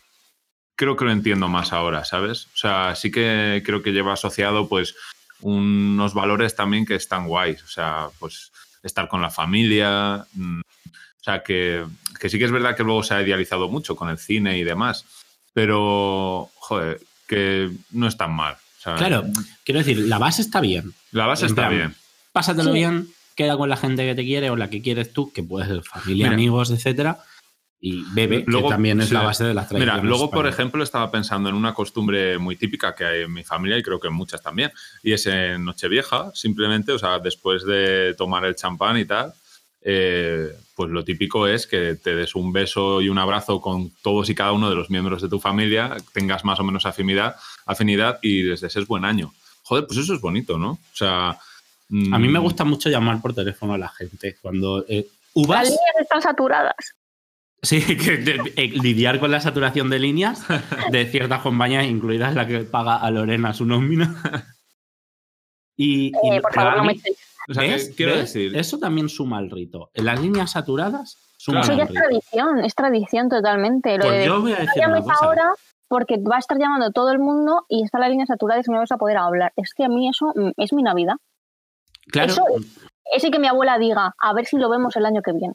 creo 0.74 0.96
que 0.96 1.04
lo 1.04 1.12
entiendo 1.12 1.48
más 1.48 1.72
ahora, 1.74 2.04
¿sabes? 2.06 2.46
O 2.54 2.56
sea, 2.56 2.94
sí 2.96 3.10
que 3.10 3.62
creo 3.66 3.82
que 3.82 3.92
lleva 3.92 4.14
asociado, 4.14 4.68
pues, 4.70 4.94
unos 5.40 6.14
valores 6.14 6.56
también 6.56 6.86
que 6.86 6.94
están 6.94 7.28
guays. 7.28 7.62
O 7.62 7.68
sea, 7.68 8.08
pues, 8.18 8.50
estar 8.82 9.06
con 9.08 9.20
la 9.20 9.30
familia. 9.30 10.24
O 11.28 11.30
sea, 11.30 11.42
que, 11.42 11.84
que 12.18 12.30
sí 12.30 12.38
que 12.38 12.46
es 12.46 12.50
verdad 12.50 12.74
que 12.74 12.82
luego 12.84 13.02
se 13.02 13.12
ha 13.12 13.20
idealizado 13.22 13.68
mucho 13.68 13.94
con 13.96 14.08
el 14.08 14.16
cine 14.16 14.56
y 14.56 14.64
demás. 14.64 15.04
Pero, 15.52 16.48
joder, 16.54 17.00
que 17.26 17.70
no 17.90 18.06
es 18.06 18.16
tan 18.16 18.32
mal. 18.32 18.56
¿sabes? 18.78 19.00
Claro, 19.00 19.24
quiero 19.64 19.78
decir, 19.80 19.98
la 19.98 20.18
base 20.18 20.40
está 20.40 20.60
bien. 20.60 20.94
La 21.12 21.26
base 21.26 21.44
En 21.44 21.50
está 21.50 21.66
plan, 21.68 21.76
bien. 21.76 21.94
Pásatelo 22.32 22.70
Sí. 22.72 22.78
bien, 22.78 23.08
queda 23.34 23.56
con 23.56 23.68
la 23.68 23.76
gente 23.76 24.06
que 24.06 24.14
te 24.14 24.24
quiere 24.24 24.48
o 24.50 24.56
la 24.56 24.70
que 24.70 24.80
quieres 24.80 25.12
tú, 25.12 25.32
que 25.32 25.42
puede 25.42 25.66
ser 25.66 25.82
familia, 25.82 26.26
Mira. 26.26 26.34
amigos, 26.34 26.70
etcétera. 26.70 27.18
y 27.80 28.02
bebe, 28.12 28.42
Luego- 28.48 28.68
que 28.70 28.72
también 28.74 29.00
es 29.00 29.06
sí. 29.08 29.14
la 29.14 29.22
base 29.22 29.44
de 29.44 29.54
las 29.54 29.68
tradiciones. 29.68 29.94
Mira, 30.00 30.08
luego, 30.08 30.30
por 30.32 30.48
ejemplo, 30.48 30.82
estaba 30.82 31.12
pensando 31.12 31.48
en 31.48 31.54
una 31.54 31.74
costumbre 31.74 32.36
muy 32.36 32.56
típica 32.56 32.92
que 32.92 33.04
hay 33.04 33.22
en 33.22 33.32
mi 33.32 33.44
familia 33.44 33.78
y 33.78 33.84
creo 33.84 34.00
que 34.00 34.08
en 34.08 34.14
muchas 34.14 34.42
también, 34.42 34.72
y 35.00 35.12
es 35.12 35.24
en 35.26 35.64
Nochevieja, 35.64 36.32
simplemente, 36.34 36.90
o 36.90 36.98
sea, 36.98 37.20
después 37.20 37.64
de 37.64 38.14
tomar 38.18 38.44
el 38.46 38.56
champán 38.56 38.98
y 38.98 39.04
tal, 39.04 39.32
eh, 39.82 40.48
pues 40.76 40.90
lo 40.90 41.04
típico 41.04 41.46
es 41.46 41.66
que 41.66 41.94
te 41.96 42.14
des 42.14 42.34
un 42.34 42.52
beso 42.52 43.00
y 43.00 43.08
un 43.08 43.18
abrazo 43.18 43.60
con 43.60 43.90
todos 44.02 44.28
y 44.30 44.34
cada 44.34 44.52
uno 44.52 44.68
de 44.70 44.76
los 44.76 44.90
miembros 44.90 45.22
de 45.22 45.28
tu 45.28 45.38
familia, 45.40 45.96
tengas 46.12 46.44
más 46.44 46.60
o 46.60 46.64
menos 46.64 46.86
afinidad, 46.86 47.36
afinidad 47.66 48.18
y 48.22 48.42
les 48.42 48.60
desees 48.60 48.86
buen 48.86 49.04
año. 49.04 49.32
Joder, 49.62 49.86
pues 49.86 49.98
eso 49.98 50.14
es 50.14 50.20
bonito, 50.20 50.56
¿no? 50.58 50.70
O 50.72 50.94
sea... 50.96 51.38
mm, 51.88 52.14
A 52.14 52.18
mí 52.18 52.28
me 52.28 52.38
gusta 52.38 52.64
mucho 52.64 52.88
llamar 52.90 53.20
por 53.20 53.34
teléfono 53.34 53.74
a 53.74 53.78
la 53.78 53.88
gente. 53.88 54.36
Cuando 54.40 54.84
eh, 54.88 55.06
Las 55.34 55.64
líneas 55.64 55.96
están 56.00 56.22
saturadas. 56.22 56.74
sí, 57.62 57.80
que, 57.96 58.16
de- 58.18 58.52
eh, 58.56 58.68
lidiar 58.80 59.20
con 59.20 59.30
la 59.30 59.40
saturación 59.40 59.90
de 59.90 59.98
líneas 59.98 60.42
de 60.90 61.06
ciertas 61.06 61.40
compañías, 61.42 61.86
incluidas 61.86 62.34
la 62.34 62.46
que 62.46 62.60
paga 62.60 62.96
a 62.96 63.10
Lorena 63.10 63.52
su 63.54 63.64
nómina. 63.66 64.54
Y, 65.80 66.08
y 66.08 66.40
por 66.42 66.52
favor, 66.52 66.76
no 66.78 66.84
me 66.84 66.92
echéis. 66.94 67.16
O 67.48 67.54
sea, 67.54 67.62
que 67.64 67.70
¿ves? 67.70 67.94
quiero 67.96 68.12
¿ves? 68.12 68.32
decir... 68.32 68.56
Eso 68.56 68.78
también 68.78 69.08
suma 69.08 69.38
al 69.38 69.50
rito. 69.50 69.90
En 69.94 70.04
las 70.04 70.20
líneas 70.20 70.50
saturadas 70.52 71.16
suma 71.38 71.60
Eso 71.60 71.72
al 71.72 71.78
ya 71.78 71.84
es 71.84 71.92
tradición, 71.92 72.58
es 72.64 72.74
tradición 72.74 73.28
totalmente. 73.28 73.96
Lo 73.96 74.04
Pues 74.04 74.18
de 74.18 74.26
yo 74.26 74.40
voy 74.40 74.52
a 74.52 74.56
no 74.58 74.60
decir 74.66 74.86
una 74.86 75.00
cosa. 75.02 75.14
ahora 75.24 75.52
porque 75.88 76.18
va 76.18 76.36
a 76.36 76.40
estar 76.40 76.58
llamando 76.58 76.90
todo 76.90 77.10
el 77.10 77.18
mundo 77.18 77.64
y 77.68 77.82
está 77.82 77.98
la 77.98 78.08
línea 78.10 78.26
saturada 78.26 78.60
y 78.60 78.64
si 78.64 78.70
no 78.70 78.78
vas 78.78 78.92
a 78.92 78.98
poder 78.98 79.16
hablar. 79.16 79.52
Es 79.56 79.72
que 79.74 79.84
a 79.84 79.88
mí 79.88 80.08
eso 80.08 80.32
es 80.58 80.72
mi 80.74 80.82
Navidad. 80.82 81.14
Claro, 82.10 82.32
eso 82.32 82.44
Ese 83.14 83.30
que 83.30 83.38
mi 83.38 83.46
abuela 83.46 83.78
diga, 83.78 84.14
a 84.20 84.32
ver 84.34 84.44
si 84.44 84.58
lo 84.58 84.68
vemos 84.68 84.94
el 84.96 85.06
año 85.06 85.22
que 85.22 85.32
viene. 85.32 85.54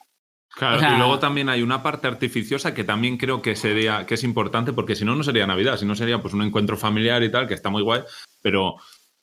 Claro, 0.55 0.77
O 0.77 0.79
sea- 0.79 0.95
y 0.95 0.97
luego 0.97 1.19
también 1.19 1.49
hay 1.49 1.61
una 1.61 1.83
parte 1.83 2.07
artificiosa 2.07 2.73
que 2.73 2.83
también 2.83 3.17
creo 3.17 3.41
que 3.43 3.55
sería 3.55 4.05
que 4.07 4.15
es 4.15 4.23
importante 4.23 4.73
porque 4.73 4.95
si 4.95 5.05
no 5.05 5.15
no 5.15 5.21
sería 5.23 5.45
Navidad, 5.47 5.77
si 5.77 5.85
no 5.85 5.93
sería 5.95 6.19
pues 6.21 6.33
un 6.33 6.41
encuentro 6.43 6.77
familiar 6.77 7.21
y 7.23 7.31
tal 7.31 7.47
que 7.47 7.53
está 7.53 7.69
muy 7.69 7.83
guay, 7.83 8.01
pero 8.41 8.75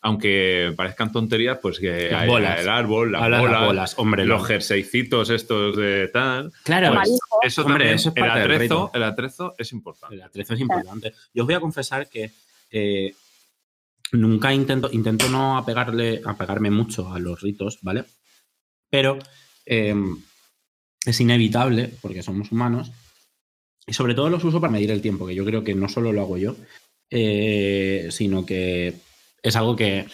aunque 0.02 0.72
parezcan 0.76 1.12
tonterías, 1.12 1.58
pues 1.60 1.78
que 1.78 2.14
hay 2.14 2.26
bolas. 2.26 2.60
el 2.60 2.68
árbol, 2.68 3.12
las 3.12 3.22
de 3.22 3.30
las 3.30 3.40
bolas, 3.40 3.66
bolas, 3.66 3.98
hombre, 3.98 4.24
los 4.24 4.40
no. 4.40 4.46
jerseycitos 4.46 5.28
estos 5.30 5.76
de 5.76 6.08
tal, 6.08 6.52
claro, 6.64 6.88
El 6.88 6.94
pues, 6.94 7.18
eso 7.42 7.62
Hombre, 7.62 7.74
también, 7.74 7.94
eso 7.96 8.08
es 8.08 8.16
el 8.16 8.22
parte 8.22 8.40
atrezo, 8.40 8.90
el 8.94 9.02
atrezo 9.02 9.54
es 9.58 9.72
importante. 9.72 10.14
El 10.16 10.22
atrezo 10.22 10.54
es 10.54 10.60
importante. 10.60 11.12
Yo 11.34 11.42
os 11.42 11.46
voy 11.46 11.54
a 11.54 11.60
confesar 11.60 12.08
que 12.08 12.30
eh, 12.70 13.14
nunca 14.12 14.54
intento, 14.54 14.88
intento 14.90 15.28
no 15.28 15.58
apegarle, 15.58 16.22
apegarme 16.24 16.70
mucho 16.70 17.12
a 17.12 17.18
los 17.18 17.40
ritos, 17.42 17.78
¿vale? 17.82 18.04
Pero 18.88 19.18
eh, 19.66 19.94
es 21.04 21.20
inevitable, 21.20 21.90
porque 22.00 22.22
somos 22.22 22.50
humanos, 22.52 22.90
y 23.86 23.92
sobre 23.92 24.14
todo 24.14 24.30
los 24.30 24.44
uso 24.44 24.60
para 24.60 24.72
medir 24.72 24.90
el 24.90 25.02
tiempo, 25.02 25.26
que 25.26 25.34
yo 25.34 25.44
creo 25.44 25.62
que 25.62 25.74
no 25.74 25.88
solo 25.88 26.12
lo 26.12 26.22
hago 26.22 26.38
yo, 26.38 26.56
eh, 27.10 28.08
sino 28.10 28.46
que 28.46 28.94
es 29.42 29.56
algo 29.56 29.76
que 29.76 30.06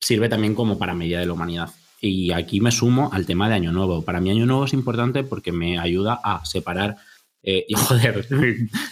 sirve 0.00 0.28
también 0.28 0.54
como 0.54 0.78
para 0.78 0.94
medida 0.94 1.20
de 1.20 1.26
la 1.26 1.32
humanidad. 1.32 1.70
Y 2.00 2.32
aquí 2.32 2.60
me 2.60 2.72
sumo 2.72 3.10
al 3.12 3.26
tema 3.26 3.48
de 3.48 3.54
Año 3.54 3.70
Nuevo. 3.72 4.02
Para 4.02 4.20
mí 4.20 4.30
Año 4.30 4.46
Nuevo 4.46 4.64
es 4.64 4.72
importante 4.72 5.22
porque 5.22 5.52
me 5.52 5.78
ayuda 5.78 6.20
a 6.24 6.44
separar 6.44 6.96
eh, 7.44 7.64
y 7.68 7.74
joder, 7.76 8.26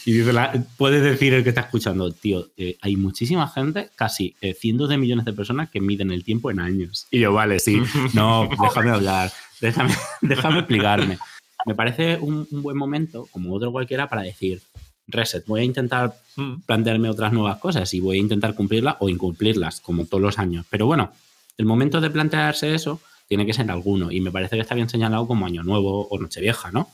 y 0.05 0.13
dice 0.13 0.33
la- 0.33 0.53
puedes 0.77 1.03
decir 1.03 1.35
el 1.35 1.43
que 1.45 1.51
está 1.51 1.61
escuchando, 1.63 2.11
tío, 2.13 2.49
eh, 2.57 2.77
hay 2.83 2.97
muchísima 2.97 3.47
gente, 3.49 3.91
casi 3.95 4.35
eh, 4.41 4.55
cientos 4.55 4.89
de 4.89 4.99
millones 4.99 5.25
de 5.25 5.33
personas 5.33 5.71
que 5.71 5.81
miden 5.81 6.11
el 6.11 6.25
tiempo 6.25 6.51
en 6.51 6.59
años. 6.61 7.07
Y 7.13 7.21
yo, 7.21 7.33
vale, 7.33 7.61
sí, 7.61 7.81
no, 8.13 8.49
déjame 8.63 8.91
hablar, 8.91 9.33
déjame, 9.61 9.95
déjame 10.21 10.59
explicarme. 10.59 11.19
Me 11.67 11.75
parece 11.77 12.17
un, 12.17 12.47
un 12.51 12.63
buen 12.63 12.77
momento, 12.77 13.29
como 13.31 13.55
otro 13.55 13.71
cualquiera, 13.71 14.09
para 14.09 14.23
decir, 14.23 14.61
reset, 15.13 15.45
voy 15.47 15.61
a 15.61 15.65
intentar 15.65 16.15
Mm. 16.37 16.61
plantearme 16.65 17.11
otras 17.11 17.33
nuevas 17.33 17.59
cosas 17.59 17.93
y 17.93 18.01
voy 18.01 18.17
a 18.19 18.21
intentar 18.21 18.55
cumplirlas 18.55 18.97
o 19.01 19.09
incumplirlas, 19.09 19.81
como 19.81 20.07
todos 20.07 20.23
los 20.23 20.39
años. 20.39 20.65
Pero 20.71 20.87
bueno, 20.87 21.11
el 21.59 21.67
momento 21.67 22.01
de 22.01 22.09
plantearse 22.09 22.75
eso 22.75 23.01
tiene 23.27 23.45
que 23.45 23.53
ser 23.53 23.71
alguno, 23.71 24.11
y 24.11 24.21
me 24.21 24.31
parece 24.31 24.57
que 24.57 24.63
está 24.63 24.75
bien 24.75 24.89
señalado 24.89 25.27
como 25.27 25.47
Año 25.47 25.63
Nuevo 25.63 26.07
o 26.09 26.19
Nochevieja, 26.19 26.71
¿no? 26.73 26.89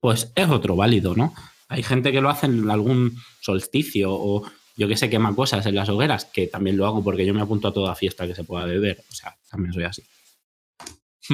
Pues 0.00 0.32
es 0.34 0.48
otro 0.48 0.76
válido, 0.76 1.14
¿no? 1.14 1.34
Hay 1.68 1.82
gente 1.82 2.12
que 2.12 2.20
lo 2.20 2.30
hace 2.30 2.46
en 2.46 2.70
algún 2.70 3.16
solsticio 3.40 4.12
o 4.12 4.42
yo 4.76 4.88
que 4.88 4.96
sé, 4.96 5.08
quema 5.10 5.34
cosas 5.34 5.64
en 5.66 5.74
las 5.74 5.88
hogueras, 5.88 6.26
que 6.26 6.46
también 6.46 6.76
lo 6.76 6.86
hago 6.86 7.02
porque 7.02 7.24
yo 7.24 7.34
me 7.34 7.40
apunto 7.40 7.68
a 7.68 7.72
toda 7.72 7.94
fiesta 7.94 8.26
que 8.26 8.34
se 8.34 8.44
pueda 8.44 8.66
beber. 8.66 9.02
O 9.10 9.14
sea, 9.14 9.34
también 9.50 9.72
soy 9.72 9.84
así. 9.84 10.02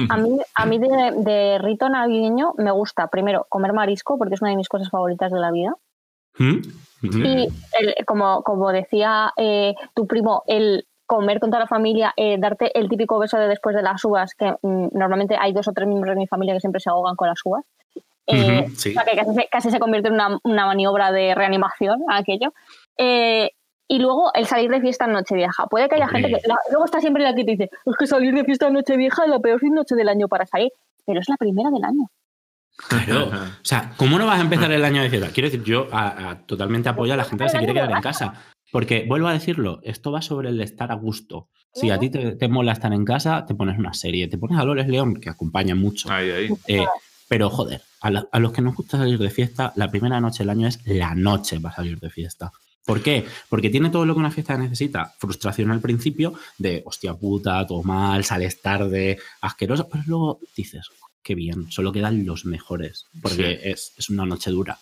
A 0.09 0.17
mí, 0.17 0.39
a 0.55 0.65
mí 0.65 0.79
de, 0.79 0.87
de 1.17 1.59
rito 1.59 1.87
navideño 1.87 2.53
me 2.57 2.71
gusta, 2.71 3.07
primero, 3.09 3.45
comer 3.49 3.73
marisco, 3.73 4.17
porque 4.17 4.35
es 4.35 4.41
una 4.41 4.51
de 4.51 4.57
mis 4.57 4.69
cosas 4.69 4.89
favoritas 4.89 5.31
de 5.31 5.39
la 5.39 5.51
vida. 5.51 5.75
¿Mm? 6.37 6.61
¿Mm? 7.01 7.25
Y 7.25 7.47
el- 7.79 7.95
como, 8.05 8.43
como 8.43 8.71
decía 8.71 9.31
eh, 9.37 9.75
tu 9.93 10.07
primo, 10.07 10.43
el 10.47 10.85
comer 11.05 11.39
con 11.39 11.49
toda 11.49 11.59
la 11.61 11.67
familia, 11.67 12.13
eh, 12.15 12.37
darte 12.39 12.77
el 12.79 12.87
típico 12.89 13.19
beso 13.19 13.37
de 13.37 13.47
después 13.47 13.75
de 13.75 13.81
las 13.83 14.03
uvas, 14.05 14.33
que 14.35 14.55
mm, 14.61 14.87
normalmente 14.93 15.35
hay 15.39 15.51
dos 15.53 15.67
o 15.67 15.73
tres 15.73 15.87
miembros 15.87 16.15
de 16.15 16.19
mi 16.21 16.27
familia 16.27 16.53
que 16.53 16.61
siempre 16.61 16.79
se 16.79 16.89
ahogan 16.89 17.15
con 17.15 17.27
las 17.27 17.39
uvas. 17.45 17.65
Eh, 18.25 18.65
sí. 18.77 18.91
o 18.91 18.93
sea, 18.93 19.03
que 19.03 19.17
casi 19.17 19.33
se, 19.35 19.47
casi 19.51 19.69
se 19.69 19.79
convierte 19.79 20.07
en 20.07 20.13
una, 20.13 20.39
una 20.43 20.65
maniobra 20.65 21.11
de 21.11 21.35
reanimación 21.35 21.99
aquello. 22.09 22.53
Eh, 22.97 23.51
y 23.89 23.99
luego 23.99 24.31
el 24.33 24.45
salir 24.45 24.71
de 24.71 24.79
fiesta 24.79 25.05
en 25.05 25.11
Nochevieja. 25.11 25.67
Puede 25.67 25.89
que 25.89 25.95
haya 25.95 26.07
gente 26.07 26.29
que. 26.29 26.47
la- 26.47 26.57
luego 26.69 26.85
está 26.85 27.01
siempre 27.01 27.21
la 27.23 27.35
que 27.35 27.43
te 27.43 27.51
dice: 27.51 27.69
Es 27.85 27.97
que 27.97 28.07
salir 28.07 28.33
de 28.33 28.45
fiesta 28.45 28.67
en 28.67 28.73
Nochevieja 28.73 29.25
es 29.25 29.29
la 29.29 29.39
peor 29.39 29.61
noche 29.71 29.95
del 29.95 30.07
año 30.07 30.29
para 30.29 30.45
salir. 30.45 30.71
Pero 31.05 31.19
es 31.19 31.27
la 31.27 31.35
primera 31.35 31.69
del 31.69 31.83
año. 31.83 32.07
Claro. 32.75 33.31
O 33.63 33.65
sea, 33.65 33.93
¿cómo 33.97 34.17
no 34.17 34.25
vas 34.25 34.39
a 34.39 34.43
empezar 34.43 34.71
el 34.71 34.83
año 34.83 35.01
de 35.01 35.09
fiesta? 35.09 35.29
Quiero 35.29 35.49
decir, 35.49 35.63
yo 35.63 35.87
a- 35.91 36.29
a- 36.31 36.39
totalmente 36.45 36.89
apoyo 36.89 37.13
a 37.13 37.17
la 37.17 37.23
gente 37.23 37.43
que 37.45 37.49
se 37.49 37.57
quiere 37.59 37.73
quedar 37.73 37.91
en 37.91 38.01
casa. 38.01 38.33
Porque, 38.71 39.05
vuelvo 39.07 39.27
a 39.27 39.33
decirlo, 39.33 39.79
esto 39.83 40.11
va 40.11 40.21
sobre 40.21 40.49
el 40.49 40.59
estar 40.59 40.91
a 40.91 40.95
gusto. 40.95 41.47
Si 41.75 41.89
a 41.89 41.97
ti 41.99 42.09
te, 42.09 42.31
te 42.35 42.47
mola 42.47 42.71
estar 42.73 42.91
en 42.93 43.05
casa, 43.05 43.45
te 43.45 43.55
pones 43.55 43.77
una 43.79 43.93
serie, 43.93 44.27
te 44.27 44.37
pones 44.37 44.57
a 44.59 44.63
Lores 44.63 44.87
León, 44.87 45.15
que 45.15 45.29
acompaña 45.29 45.75
mucho. 45.75 46.11
Ahí, 46.11 46.29
ahí. 46.31 46.49
Eh, 46.67 46.85
pero, 47.27 47.49
joder, 47.49 47.81
a, 48.01 48.11
la- 48.11 48.27
a 48.31 48.39
los 48.39 48.51
que 48.51 48.61
nos 48.61 48.75
gusta 48.75 48.97
salir 48.97 49.17
de 49.19 49.29
fiesta, 49.29 49.73
la 49.75 49.89
primera 49.89 50.19
noche 50.19 50.39
del 50.43 50.49
año 50.49 50.67
es 50.67 50.79
la 50.85 51.15
noche 51.15 51.59
para 51.59 51.75
salir 51.75 51.99
de 51.99 52.09
fiesta. 52.09 52.51
¿Por 52.85 53.01
qué? 53.01 53.25
Porque 53.49 53.69
tiene 53.69 53.89
todo 53.89 54.05
lo 54.05 54.13
que 54.13 54.19
una 54.19 54.29
fiesta 54.31 54.57
necesita. 54.57 55.13
Frustración 55.17 55.71
al 55.71 55.79
principio 55.79 56.33
de, 56.57 56.83
hostia 56.85 57.13
puta, 57.13 57.65
todo 57.65 57.81
mal, 57.83 58.23
sales 58.25 58.61
tarde, 58.61 59.17
asqueroso. 59.41 59.87
Pero 59.89 60.03
luego 60.05 60.39
dices, 60.55 60.89
qué 61.23 61.35
bien, 61.35 61.71
solo 61.71 61.91
quedan 61.91 62.25
los 62.25 62.45
mejores. 62.45 63.07
Porque 63.21 63.59
es, 63.63 63.93
es 63.97 64.09
una 64.09 64.25
noche 64.25 64.51
dura. 64.51 64.77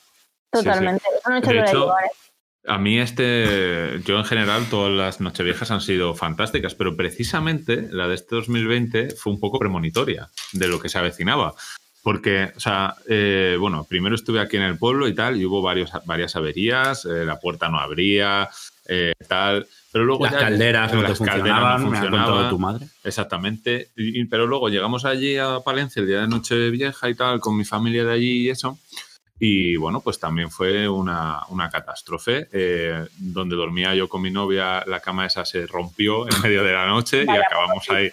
Totalmente. 0.52 1.04
Es 1.18 1.26
una 1.26 1.40
noche 1.40 1.54
De 1.54 1.60
dura 1.60 1.70
hecho, 1.70 1.90
¿eh? 1.92 2.12
A 2.68 2.78
mí 2.78 3.00
este, 3.00 4.02
yo 4.06 4.18
en 4.18 4.26
general 4.26 4.68
todas 4.70 4.94
las 4.94 5.20
nocheviejas 5.20 5.72
han 5.72 5.82
sido 5.82 6.14
fantásticas, 6.14 6.76
pero 6.76 6.96
precisamente 6.96 7.88
la 7.90 8.08
de 8.08 8.16
este 8.16 8.36
2020 8.36 9.16
fue 9.16 9.34
un 9.34 9.40
poco 9.40 9.58
premonitoria 9.58 10.30
de 10.54 10.68
lo 10.68 10.80
que 10.80 10.90
se 10.90 11.00
avecinaba. 11.00 11.56
Porque, 12.04 12.52
o 12.56 12.60
sea, 12.60 12.96
eh, 13.08 13.58
bueno, 13.60 13.86
primero 13.88 14.16
estuve 14.16 14.40
aquí 14.40 14.58
en 14.58 14.64
el 14.64 14.78
pueblo 14.78 15.08
y 15.08 15.16
tal, 15.16 15.38
y 15.40 15.46
hubo 15.46 15.62
varios, 15.62 15.92
varias 16.06 16.36
averías, 16.36 17.06
eh, 17.06 17.26
la 17.26 17.40
puerta 17.40 17.70
no 17.70 17.80
abría, 17.80 18.50
eh, 18.88 19.14
tal, 19.28 19.68
pero 19.92 20.06
luego 20.06 20.24
Las 20.26 20.34
ya- 20.34 20.40
calderas 20.40 20.94
no 20.94 21.02
te 21.02 21.08
las 21.10 21.20
calderas 21.20 21.38
funcionaban, 21.38 21.84
no 21.84 21.90
me 21.92 21.98
ha 21.98 22.02
contado 22.02 22.22
funcionaban. 22.26 22.50
tu 22.50 22.60
madre. 22.60 22.86
Exactamente. 23.04 23.90
Y- 23.96 24.22
y- 24.22 24.26
pero 24.26 24.48
luego 24.48 24.70
llegamos 24.70 25.06
allí 25.06 25.38
a 25.38 25.60
Palencia 25.60 26.00
el 26.02 26.08
día 26.08 26.22
de 26.22 26.28
Nochevieja 26.28 27.10
y 27.10 27.16
tal, 27.16 27.40
con 27.40 27.58
mi 27.58 27.66
familia 27.66 28.04
de 28.06 28.14
allí 28.14 28.32
y 28.46 28.50
eso. 28.50 28.78
Y 29.44 29.76
bueno, 29.76 30.02
pues 30.02 30.20
también 30.20 30.52
fue 30.52 30.88
una, 30.88 31.40
una 31.50 31.70
catástrofe. 31.70 32.48
eh, 32.54 33.06
donde 33.18 33.56
dormía 33.56 33.96
yo 33.96 34.08
con 34.08 34.22
mi 34.22 34.30
novia, 34.32 34.84
la 34.86 35.00
cama 35.00 35.26
esa 35.26 35.46
se 35.46 35.66
rompió 35.66 36.28
en 36.30 36.42
medio 36.42 36.64
de 36.64 36.74
la 36.74 36.86
noche 36.86 37.26
y 37.28 37.30
acabamos 37.30 37.90
ahí. 37.90 38.10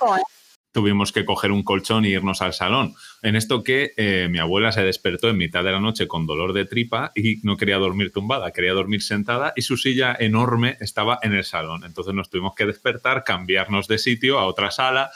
Tuvimos 0.73 1.13
que 1.13 1.25
coger 1.25 1.51
un 1.51 1.63
colchón 1.63 2.05
e 2.05 2.11
irnos 2.11 2.43
al 2.43 2.53
salón. 2.53 2.95
En 3.23 3.37
esto 3.37 3.65
que 3.65 3.93
eh, 3.97 4.29
mi 4.31 4.39
abuela 4.39 4.71
se 4.71 4.83
despertó 4.83 5.29
en 5.29 5.39
mitad 5.39 5.65
de 5.65 5.73
la 5.73 5.81
noche 5.81 6.07
con 6.07 6.27
dolor 6.27 6.53
de 6.53 6.67
tripa 6.67 7.11
y 7.15 7.41
no 7.43 7.57
quería 7.57 7.79
dormir 7.79 8.13
tumbada, 8.13 8.53
quería 8.53 8.75
dormir 8.75 9.03
sentada 9.03 9.53
y 9.57 9.63
su 9.63 9.77
silla 9.77 10.15
enorme 10.19 10.77
estaba 10.81 11.19
en 11.23 11.33
el 11.33 11.45
salón. 11.45 11.85
Entonces 11.85 12.15
nos 12.15 12.29
tuvimos 12.29 12.55
que 12.55 12.67
despertar, 12.67 13.25
cambiarnos 13.25 13.89
de 13.89 13.99
sitio 13.99 14.39
a 14.39 14.47
otra 14.47 14.71
sala 14.71 15.11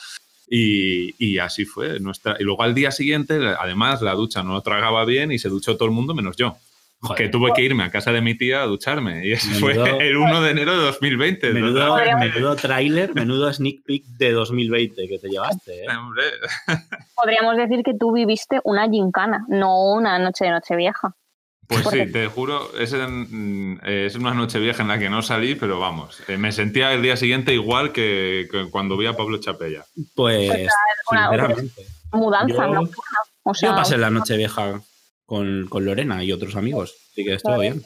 y, 0.49 1.15
y 1.19 1.39
así 1.39 1.65
fue. 1.65 2.01
Nuestra... 2.01 2.37
Y 2.39 2.45
luego 2.45 2.63
al 2.63 2.75
día 2.75 2.91
siguiente, 2.91 3.35
además, 3.59 4.03
la 4.03 4.15
ducha 4.15 4.43
no 4.43 4.61
tragaba 4.63 5.05
bien 5.05 5.33
y 5.33 5.39
se 5.39 5.49
duchó 5.49 5.77
todo 5.77 5.87
el 5.87 5.95
mundo 5.95 6.15
menos 6.15 6.37
yo. 6.37 6.57
Joder. 7.05 7.17
Que 7.27 7.29
tuve 7.31 7.53
que 7.53 7.63
irme 7.63 7.83
a 7.83 7.91
casa 7.91 8.13
de 8.13 8.21
mi 8.21 8.37
tía 8.39 8.63
a 8.63 8.67
ducharme. 8.67 9.27
Y 9.27 9.33
eso 9.33 9.49
Menudo- 9.67 9.87
fue 9.97 10.07
el 10.09 10.17
1 10.17 10.41
de 10.43 10.51
enero 10.53 10.79
de 10.79 10.85
2020. 10.85 11.53
Menudo, 11.53 11.97
menudo 12.19 12.55
tráiler, 12.57 13.13
menudo 13.15 13.53
sneak 13.53 13.83
peek 13.85 14.05
de 14.19 14.31
2020 14.33 15.09
que 15.09 15.19
te 15.19 15.29
llevaste. 15.29 15.83
¿eh? 15.85 15.87
Podríamos 17.17 17.57
decir 17.57 17.83
que 17.85 17.95
tú 17.99 18.13
viviste 18.13 18.61
una 18.65 18.89
gincana, 18.89 19.45
no 19.49 19.93
una 19.93 20.19
noche 20.19 20.45
de 20.45 20.53
Nochevieja. 20.53 21.15
Pues 21.67 21.83
Porque- 21.83 22.07
sí, 22.07 22.13
te 22.13 22.27
juro, 22.27 22.71
es, 22.79 22.93
en- 22.93 23.81
eh, 23.85 24.05
es 24.07 24.15
una 24.15 24.35
noche 24.35 24.59
vieja 24.59 24.83
en 24.83 24.89
la 24.89 24.99
que 24.99 25.09
no 25.11 25.23
salí, 25.23 25.55
pero 25.55 25.81
vamos, 25.81 26.23
eh, 26.29 26.37
me 26.37 26.53
sentía 26.53 26.93
el 26.93 27.03
día 27.03 27.17
siguiente 27.17 27.55
igual 27.55 27.93
que, 27.93 28.47
que 28.51 28.69
cuando 28.71 28.97
vi 28.97 29.07
a 29.07 29.17
Pablo 29.17 29.39
Chapella. 29.39 29.85
Pues, 30.15 30.51
una- 31.11 31.31
sinceramente. 31.31 31.83
Mudanza 32.13 32.67
Yo- 32.67 32.75
nocturna. 32.75 33.19
O 33.45 33.55
sea, 33.55 33.71
Yo 33.71 33.75
pasé 33.77 33.97
la 33.99 34.11
noche 34.11 34.37
vieja 34.37 34.81
con, 35.33 35.67
con 35.67 35.87
Lorena 35.87 36.23
y 36.23 36.31
otros 36.31 36.57
amigos. 36.57 36.95
Así 37.11 37.25
que 37.25 37.33
estuvo 37.33 37.59
bien. 37.59 37.83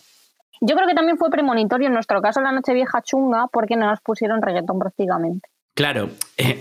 Yo 0.61 0.75
creo 0.75 0.89
que 0.89 0.95
también 0.95 1.17
fue 1.17 1.31
premonitorio 1.31 1.87
en 1.87 1.95
nuestro 1.95 2.21
caso 2.21 2.41
la 2.41 2.51
noche 2.51 2.75
vieja 2.75 3.03
chunga 3.03 3.47
porque 3.53 3.77
no 3.77 3.87
nos 3.87 4.01
pusieron 4.01 4.43
reggaetón 4.43 4.81
prácticamente. 4.81 5.49
Claro, 5.73 6.11
eh, 6.37 6.61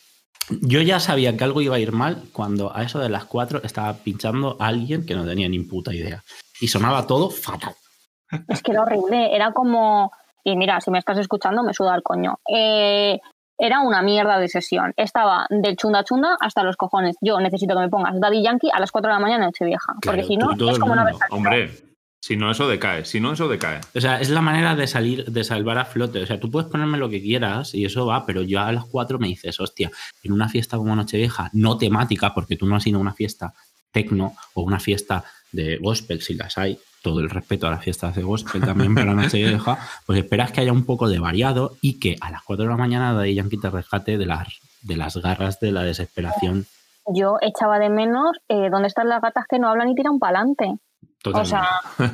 yo 0.60 0.82
ya 0.82 1.00
sabía 1.00 1.34
que 1.38 1.44
algo 1.44 1.62
iba 1.62 1.76
a 1.76 1.78
ir 1.78 1.92
mal 1.92 2.24
cuando 2.34 2.76
a 2.76 2.82
eso 2.82 2.98
de 2.98 3.08
las 3.08 3.24
4 3.24 3.62
estaba 3.64 3.94
pinchando 3.94 4.58
a 4.60 4.66
alguien 4.66 5.06
que 5.06 5.14
no 5.14 5.24
tenía 5.24 5.48
ni 5.48 5.60
puta 5.60 5.94
idea. 5.94 6.22
Y 6.60 6.68
sonaba 6.68 7.06
todo 7.06 7.30
fatal. 7.30 7.74
Es 8.46 8.62
que 8.62 8.72
era 8.72 8.82
horrible, 8.82 9.34
era 9.34 9.52
como... 9.52 10.12
Y 10.44 10.54
mira, 10.54 10.82
si 10.82 10.90
me 10.90 10.98
estás 10.98 11.16
escuchando, 11.16 11.62
me 11.62 11.72
suda 11.72 11.94
el 11.94 12.02
coño. 12.02 12.40
Eh, 12.54 13.18
era 13.58 13.80
una 13.80 14.02
mierda 14.02 14.38
de 14.38 14.48
sesión. 14.48 14.92
Estaba 14.96 15.46
del 15.50 15.76
chunda 15.76 16.04
chunda 16.04 16.36
hasta 16.40 16.62
los 16.62 16.76
cojones. 16.76 17.16
Yo 17.20 17.40
necesito 17.40 17.74
que 17.74 17.80
me 17.80 17.88
pongas 17.88 18.20
Daddy 18.20 18.42
Yankee 18.42 18.70
a 18.72 18.80
las 18.80 18.90
4 18.92 19.08
de 19.08 19.14
la 19.14 19.20
mañana 19.20 19.46
noche 19.46 19.64
vieja. 19.64 19.94
porque 20.02 20.24
si 20.24 20.36
no, 20.36 20.52
es 20.52 20.78
como 20.78 20.92
una 20.92 21.04
versatilidad. 21.04 21.36
Hombre, 21.36 21.70
si 22.20 22.36
no, 22.36 22.50
eso 22.50 22.66
decae. 22.66 23.04
Si 23.04 23.20
no, 23.20 23.32
eso 23.32 23.48
decae. 23.48 23.80
O 23.94 24.00
sea, 24.00 24.20
es 24.20 24.30
la 24.30 24.40
manera 24.40 24.74
de 24.74 24.86
salir, 24.86 25.24
de 25.26 25.44
salvar 25.44 25.78
a 25.78 25.84
flote. 25.84 26.22
O 26.22 26.26
sea, 26.26 26.40
tú 26.40 26.50
puedes 26.50 26.68
ponerme 26.68 26.98
lo 26.98 27.08
que 27.08 27.22
quieras 27.22 27.74
y 27.74 27.84
eso 27.84 28.06
va, 28.06 28.26
pero 28.26 28.42
yo 28.42 28.60
a 28.60 28.72
las 28.72 28.84
4 28.86 29.18
me 29.18 29.28
dices, 29.28 29.60
hostia, 29.60 29.90
en 30.22 30.32
una 30.32 30.48
fiesta 30.48 30.76
como 30.76 30.96
Nochevieja, 30.96 31.50
no 31.52 31.78
temática, 31.78 32.34
porque 32.34 32.56
tú 32.56 32.66
no 32.66 32.76
has 32.76 32.86
ido 32.86 32.98
a 32.98 33.02
una 33.02 33.14
fiesta 33.14 33.54
tecno 33.92 34.34
o 34.54 34.62
una 34.62 34.80
fiesta 34.80 35.24
de 35.52 35.78
gospel, 35.78 36.20
si 36.20 36.34
las 36.34 36.58
hay, 36.58 36.78
todo 37.06 37.20
el 37.20 37.30
respeto 37.30 37.68
a 37.68 37.70
las 37.70 37.84
fiestas 37.84 38.16
de 38.16 38.24
gospel 38.24 38.62
también 38.62 38.92
para 38.92 39.14
Nochevieja, 39.14 39.78
pues 40.06 40.18
esperas 40.18 40.50
que 40.50 40.60
haya 40.60 40.72
un 40.72 40.84
poco 40.84 41.08
de 41.08 41.20
variado 41.20 41.76
y 41.80 42.00
que 42.00 42.16
a 42.20 42.32
las 42.32 42.42
4 42.42 42.64
de 42.64 42.68
la 42.68 42.76
mañana 42.76 43.12
Daddy 43.12 43.36
Yankee 43.36 43.60
te 43.60 43.70
rescate 43.70 44.18
de 44.18 44.26
las, 44.26 44.48
de 44.82 44.96
las 44.96 45.16
garras 45.16 45.60
de 45.60 45.70
la 45.70 45.84
desesperación. 45.84 46.66
Yo 47.06 47.36
echaba 47.42 47.78
de 47.78 47.90
menos 47.90 48.36
eh, 48.48 48.70
dónde 48.72 48.88
están 48.88 49.08
las 49.08 49.22
gatas 49.22 49.44
que 49.48 49.60
no 49.60 49.68
hablan 49.68 49.88
y 49.88 49.94
tiran 49.94 50.18
para 50.18 50.40
adelante. 50.40 50.74
O 51.32 51.44
sea, 51.44 51.64
es 52.00 52.10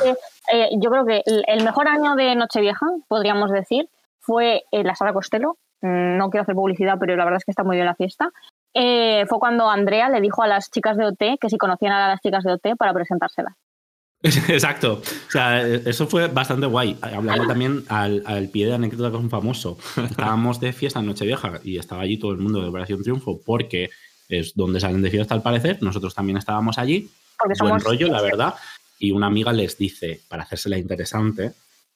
que, 0.00 0.10
eh, 0.52 0.68
yo 0.80 0.88
creo 0.88 1.04
que 1.04 1.22
el 1.26 1.42
el 1.48 1.64
mejor 1.64 1.88
año 1.88 2.14
de 2.14 2.36
Nochevieja, 2.36 2.86
podríamos 3.08 3.50
decir, 3.50 3.88
fue 4.20 4.62
en 4.70 4.86
la 4.86 4.94
Sala 4.94 5.12
Costello. 5.12 5.56
Mm, 5.82 6.16
No 6.16 6.30
quiero 6.30 6.42
hacer 6.42 6.54
publicidad, 6.54 6.96
pero 7.00 7.16
la 7.16 7.24
verdad 7.24 7.38
es 7.38 7.44
que 7.44 7.50
está 7.50 7.64
muy 7.64 7.74
bien 7.74 7.86
la 7.86 7.96
fiesta. 7.96 8.30
Eh, 8.72 9.24
fue 9.28 9.40
cuando 9.40 9.68
Andrea 9.68 10.08
le 10.08 10.20
dijo 10.20 10.44
a 10.44 10.46
las 10.46 10.70
chicas 10.70 10.96
de 10.96 11.06
OT 11.06 11.38
que 11.40 11.48
si 11.48 11.58
conocían 11.58 11.92
a 11.92 12.08
las 12.08 12.20
chicas 12.20 12.44
de 12.44 12.52
OT 12.52 12.76
para 12.78 12.92
presentárselas. 12.94 13.54
Exacto. 14.48 15.00
O 15.02 15.30
sea, 15.30 15.66
eso 15.66 16.06
fue 16.06 16.28
bastante 16.28 16.66
guay. 16.66 16.96
Hablando 17.00 17.46
también 17.46 17.84
al, 17.88 18.22
al 18.26 18.48
pie 18.48 18.66
de 18.66 18.74
anécdota 18.74 19.10
con 19.10 19.24
un 19.24 19.30
famoso. 19.30 19.78
Estábamos 19.96 20.60
de 20.60 20.72
fiesta 20.72 21.00
en 21.00 21.06
Nochevieja 21.06 21.60
y 21.64 21.78
estaba 21.78 22.02
allí 22.02 22.18
todo 22.18 22.32
el 22.32 22.38
mundo 22.38 22.60
de 22.60 22.68
Operación 22.68 23.02
Triunfo 23.02 23.40
porque 23.44 23.90
es 24.28 24.54
donde 24.54 24.78
salen 24.78 25.00
de 25.00 25.10
fiesta 25.10 25.34
al 25.34 25.42
parecer. 25.42 25.78
Nosotros 25.82 26.14
también 26.14 26.36
estábamos 26.36 26.76
allí. 26.78 27.10
Porque 27.38 27.54
Buen 27.60 27.80
somos 27.80 27.84
rollo, 27.84 28.08
la 28.08 28.20
verdad. 28.20 28.54
Y 28.98 29.12
una 29.12 29.26
amiga 29.26 29.52
les 29.54 29.78
dice, 29.78 30.20
para 30.28 30.42
hacérsela 30.42 30.76
interesante, 30.76 31.52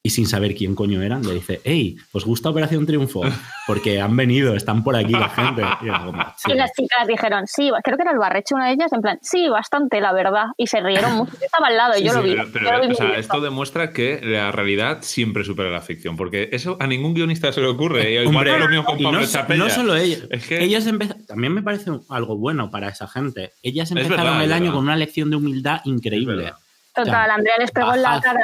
y 0.06 0.10
sin 0.10 0.26
saber 0.26 0.54
quién 0.54 0.74
coño 0.74 1.00
eran, 1.00 1.22
le 1.26 1.32
dice, 1.32 1.62
hey, 1.64 1.96
¿os 2.12 2.26
gusta 2.26 2.50
Operación 2.50 2.84
Triunfo? 2.84 3.22
Porque 3.66 4.02
han 4.02 4.14
venido, 4.14 4.54
están 4.54 4.84
por 4.84 4.94
aquí 4.96 5.12
la 5.12 5.30
gente. 5.30 5.62
Y 5.80 5.88
era 5.88 6.04
como, 6.04 6.22
"Sí". 6.36 6.52
Y 6.52 6.54
las 6.56 6.72
chicas 6.72 7.08
dijeron, 7.08 7.46
sí, 7.46 7.70
creo 7.82 7.96
que 7.96 8.02
era 8.02 8.12
el 8.12 8.18
barrecho 8.18 8.54
una 8.54 8.66
de 8.66 8.74
ellas, 8.74 8.92
en 8.92 9.00
plan, 9.00 9.18
sí, 9.22 9.48
bastante, 9.48 10.02
la 10.02 10.12
verdad. 10.12 10.48
Y 10.58 10.66
se 10.66 10.80
rieron 10.82 11.12
mucho. 11.16 11.32
Yo 11.40 11.46
estaba 11.46 11.68
al 11.68 11.76
lado, 11.78 11.94
Sí, 11.94 12.04
yo 12.04 12.10
sí, 12.12 12.16
lo 12.18 12.22
vi. 12.22 12.34
Pero, 12.34 12.48
pero, 12.52 12.66
yo 12.66 12.72
lo 12.72 12.86
vi 12.86 12.92
o 12.92 12.94
sea, 12.96 13.16
esto 13.16 13.40
demuestra 13.40 13.92
que 13.92 14.20
la 14.22 14.52
realidad 14.52 14.98
siempre 15.00 15.42
supera 15.42 15.70
la 15.70 15.80
ficción, 15.80 16.18
porque 16.18 16.50
eso 16.52 16.76
a 16.80 16.86
ningún 16.86 17.14
guionista 17.14 17.50
se 17.50 17.62
le 17.62 17.68
ocurre. 17.68 18.10
Y 18.12 18.18
igual 18.18 18.26
Hombre, 18.36 18.52
que 18.52 18.58
lo 18.58 18.68
mismo 18.68 18.84
con 18.84 19.00
y 19.00 19.04
Pablo 19.04 19.20
no, 19.20 19.26
Chapella. 19.26 19.64
no 19.64 19.70
solo 19.70 19.96
ellos. 19.96 20.28
Es 20.30 20.46
que- 20.46 20.62
Ellas 20.62 20.84
también 21.26 21.54
me 21.54 21.62
parece 21.62 21.90
algo 22.10 22.36
bueno 22.36 22.70
para 22.70 22.90
esa 22.90 23.08
gente. 23.08 23.52
Ellas 23.62 23.90
empezaron 23.90 24.18
verdad, 24.18 24.44
el 24.44 24.52
año 24.52 24.60
verdad. 24.64 24.74
con 24.74 24.84
una 24.84 24.96
lección 24.96 25.30
de 25.30 25.36
humildad 25.36 25.80
increíble. 25.86 26.52
Total, 26.94 27.30
Andrea 27.30 27.54
les 27.58 27.70
pegó 27.70 27.94
en 27.94 28.02
la 28.02 28.20
cara. 28.20 28.40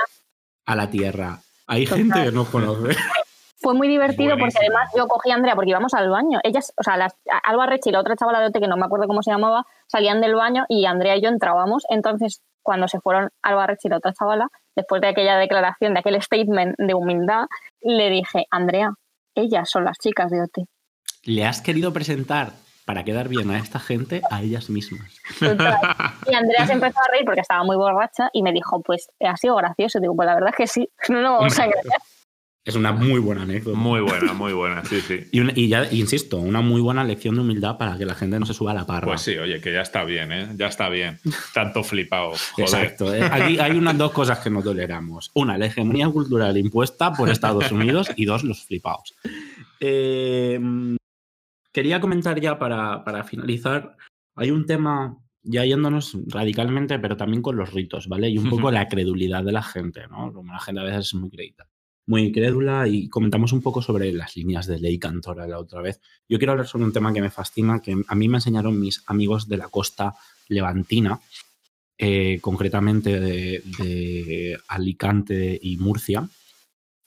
a 0.65 0.75
la 0.75 0.89
tierra. 0.91 1.39
Hay 1.71 1.85
Total. 1.85 1.99
gente 1.99 2.25
que 2.25 2.33
no 2.33 2.45
conoce. 2.45 2.97
Fue 3.61 3.75
muy 3.75 3.87
divertido 3.87 4.37
porque 4.39 4.57
además 4.59 4.91
yo 4.97 5.07
cogí 5.07 5.31
a 5.31 5.37
Andrea 5.37 5.55
porque 5.55 5.71
íbamos 5.71 5.95
al 5.95 6.11
baño. 6.11 6.41
Ellas, 6.43 6.73
o 6.77 6.83
sea, 6.83 6.97
las, 6.97 7.15
Alba 7.45 7.67
Reche 7.67 7.91
y 7.91 7.93
la 7.93 8.01
otra 8.01 8.17
chavala 8.17 8.41
de 8.41 8.47
OT, 8.47 8.59
que 8.59 8.67
no 8.67 8.77
me 8.77 8.87
acuerdo 8.87 9.07
cómo 9.07 9.23
se 9.23 9.31
llamaba, 9.31 9.65
salían 9.87 10.21
del 10.21 10.35
baño 10.35 10.65
y 10.69 10.87
Andrea 10.87 11.17
y 11.17 11.23
yo 11.23 11.29
entrábamos. 11.29 11.85
Entonces, 11.89 12.43
cuando 12.63 12.89
se 12.89 12.99
fueron 13.01 13.29
Alba 13.43 13.69
Reche 13.69 13.83
y 13.85 13.89
la 13.91 13.99
otra 13.99 14.13
chavala, 14.13 14.49
después 14.75 15.01
de 15.01 15.09
aquella 15.09 15.37
declaración, 15.37 15.95
de 15.95 16.01
aquel 16.01 16.21
statement 16.21 16.75
de 16.77 16.95
humildad, 16.95 17.45
le 17.83 18.11
dije, 18.11 18.47
Andrea, 18.51 18.95
ellas 19.37 19.71
son 19.71 19.85
las 19.85 19.99
chicas 19.99 20.31
de 20.33 20.43
OT. 20.43 20.67
Le 21.23 21.47
has 21.47 21.61
querido 21.61 21.93
presentar 21.93 22.53
para 22.91 23.05
quedar 23.05 23.29
bien 23.29 23.49
a 23.53 23.59
esta 23.59 23.79
gente 23.79 24.21
a 24.33 24.43
ellas 24.43 24.69
mismas. 24.69 25.21
Y 25.41 26.35
Andrea 26.35 26.67
se 26.67 26.73
empezó 26.73 26.99
a 26.99 27.13
reír 27.13 27.25
porque 27.25 27.41
estaba 27.41 27.63
muy 27.63 27.77
borracha 27.77 28.31
y 28.33 28.43
me 28.43 28.53
dijo, 28.53 28.83
pues 28.83 29.09
ha 29.21 29.37
sido 29.37 29.55
gracioso. 29.55 30.01
Digo, 30.01 30.17
pues 30.17 30.27
la 30.27 30.35
verdad 30.35 30.51
es 30.51 30.57
que 30.57 30.67
sí, 30.67 30.89
no 31.09 31.21
lo 31.21 31.33
vamos 31.35 31.57
a. 31.61 31.69
Es 32.65 32.75
una 32.75 32.91
muy 32.91 33.21
buena 33.21 33.43
anécdota. 33.43 33.79
Muy 33.79 34.01
buena, 34.01 34.33
muy 34.33 34.53
buena, 34.53 34.85
sí, 34.85 35.01
sí. 35.03 35.21
Y, 35.31 35.39
una- 35.39 35.53
y 35.55 35.69
ya, 35.69 35.87
insisto, 35.93 36.39
una 36.39 36.63
muy 36.63 36.81
buena 36.81 37.05
lección 37.05 37.37
de 37.37 37.43
humildad 37.43 37.79
para 37.79 37.97
que 37.97 38.05
la 38.05 38.15
gente 38.17 38.41
no 38.41 38.45
se 38.47 38.55
suba 38.55 38.73
a 38.73 38.75
la 38.75 38.87
parra. 38.87 39.07
Pues 39.07 39.21
sí, 39.21 39.39
oye, 39.39 39.61
que 39.61 39.73
ya 39.73 39.83
está 39.83 40.03
bien, 40.03 40.33
¿eh? 40.33 40.49
Ya 40.57 40.67
está 40.67 40.89
bien. 40.89 41.21
Tanto 41.55 41.85
flipado. 41.85 42.33
Joder. 42.55 42.69
Exacto. 42.69 43.15
¿eh? 43.15 43.23
Aquí 43.23 43.61
hay 43.61 43.79
unas 43.79 43.97
dos 43.97 44.11
cosas 44.11 44.41
que 44.41 44.51
no 44.51 44.63
toleramos. 44.65 45.31
Una, 45.35 45.57
la 45.57 45.67
hegemonía 45.67 46.09
cultural 46.09 46.57
impuesta 46.57 47.13
por 47.13 47.31
Estados 47.31 47.71
Unidos 47.71 48.11
y 48.17 48.25
dos, 48.25 48.43
los 48.43 48.65
flipaos. 48.67 49.15
Eh, 49.79 50.59
quería 51.73 52.01
comentar 52.01 52.41
ya 52.41 52.59
para, 52.59 53.05
para 53.05 53.25
finalizar, 53.25 53.97
hay 54.35 54.51
un 54.51 54.67
tema, 54.67 55.19
ya 55.43 55.65
yéndonos 55.65 56.17
radicalmente, 56.27 56.99
pero 56.99 57.17
también 57.17 57.43
con 57.43 57.57
los 57.57 57.73
ritos, 57.73 58.09
¿vale? 58.09 58.29
Y 58.29 58.39
un 58.39 58.51
poco 58.51 58.71
la 58.71 58.89
credulidad 58.89 59.45
de 59.45 59.53
la 59.53 59.63
gente, 59.63 60.03
¿no? 60.09 60.33
Como 60.33 60.53
la 60.53 60.61
gente 60.61 60.81
a 60.81 60.85
veces 60.85 61.07
es 61.07 61.15
muy 61.15 61.31
crédita. 61.31 61.69
Muy 62.07 62.33
crédula 62.33 62.89
y 62.89 63.09
comentamos 63.09 63.53
un 63.53 63.63
poco 63.63 63.83
sobre 63.83 64.13
las 64.13 64.37
líneas 64.37 64.67
de 64.67 64.81
ley 64.81 64.99
cantora 64.99 65.47
la 65.47 65.59
otra 65.59 65.81
vez. 65.81 66.01
Yo 66.29 66.39
quiero 66.39 66.53
hablar 66.53 66.67
sobre 66.67 66.85
un 66.85 66.93
tema 66.93 67.13
que 67.13 67.21
me 67.21 67.31
fascina, 67.31 67.81
que 67.81 67.97
a 68.07 68.15
mí 68.15 68.29
me 68.29 68.39
enseñaron 68.39 68.81
mis 68.81 69.05
amigos 69.07 69.47
de 69.49 69.59
la 69.59 69.69
costa 69.69 70.15
levantina, 70.49 71.21
eh, 71.99 72.39
concretamente 72.41 73.21
de, 73.21 73.63
de 73.79 74.59
Alicante 74.69 75.59
y 75.63 75.77
Murcia. 75.77 76.29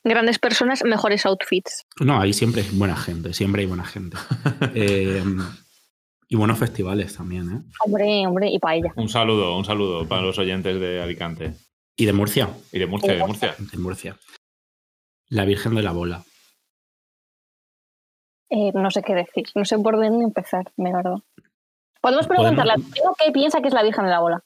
Grandes 0.03 0.37
personas, 0.37 0.83
mejores 0.83 1.25
outfits. 1.25 1.85
No, 1.99 2.19
ahí 2.19 2.33
siempre 2.33 2.61
hay 2.61 2.69
buena 2.73 2.95
gente, 2.95 3.33
siempre 3.33 3.61
hay 3.61 3.67
buena 3.67 3.85
gente. 3.85 4.17
Eh, 4.75 5.23
y 6.27 6.35
buenos 6.35 6.57
festivales 6.57 7.15
también, 7.15 7.51
¿eh? 7.51 7.61
Hombre, 7.85 8.25
hombre, 8.25 8.49
y 8.49 8.57
paella. 8.57 8.91
Un 8.95 9.07
saludo, 9.07 9.55
un 9.55 9.65
saludo 9.65 10.07
para 10.07 10.23
los 10.23 10.37
oyentes 10.39 10.79
de 10.79 11.01
Alicante. 11.01 11.53
Y 11.95 12.05
de 12.05 12.13
Murcia, 12.13 12.49
Y 12.71 12.79
de 12.79 12.87
Murcia, 12.87 13.13
de 13.13 13.19
Murcia. 13.19 13.55
de 13.59 13.77
Murcia. 13.77 14.17
La 15.29 15.45
Virgen 15.45 15.75
de 15.75 15.83
la 15.83 15.91
Bola. 15.91 16.23
Eh, 18.49 18.71
no 18.73 18.89
sé 18.89 19.03
qué 19.03 19.13
decir, 19.13 19.45
no 19.55 19.63
sé 19.65 19.77
por 19.77 19.95
dónde 19.95 20.23
empezar, 20.23 20.71
me 20.75 20.91
verdad. 20.91 21.17
Podemos 22.01 22.27
preguntarle 22.27 22.73
a 22.73 22.75
qué 23.23 23.31
piensa 23.31 23.61
que 23.61 23.67
es 23.67 23.73
la 23.73 23.83
Virgen 23.83 24.05
de 24.05 24.11
la 24.11 24.19
Bola. 24.19 24.43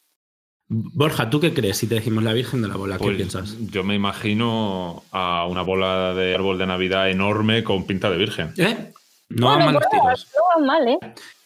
Borja, 0.70 1.30
¿tú 1.30 1.39
qué 1.39 1.53
crees 1.53 1.78
si 1.78 1.88
te 1.88 1.95
decimos 1.95 2.24
la 2.24 2.34
Virgen 2.34 2.61
de 2.61 2.68
la 2.68 2.76
Bola? 2.76 2.97
¿Qué 2.97 3.03
Pues 3.05 3.15
piensas? 3.15 3.55
yo 3.72 3.84
me 3.86 3.95
imagino 3.95 5.03
a 5.11 5.45
una 5.47 5.61
bola 5.61 6.13
de 6.13 6.36
árbol 6.36 6.57
de 6.57 6.68
Navidad 6.68 7.09
enorme 7.09 7.63
con 7.63 7.86
pinta 7.86 8.09
de 8.09 8.18
virgen. 8.18 8.51
¿Eh? 8.57 8.91
No 9.30 9.47
van 9.47 9.55
Bueno, 9.59 9.65
mal 9.65 9.74
los 9.76 9.89
tiros. 9.89 10.28
no 10.36 10.41
van 10.55 10.65
mal, 10.68 10.88
¿eh? 10.89 10.99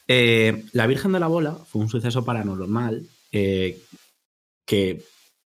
Eh, 0.07 0.65
la 0.73 0.87
Virgen 0.87 1.11
de 1.11 1.19
la 1.19 1.27
Bola 1.27 1.53
fue 1.53 1.81
un 1.83 1.89
suceso 1.89 2.25
paranormal 2.25 3.03
eh, 3.31 3.79
que, 4.65 5.03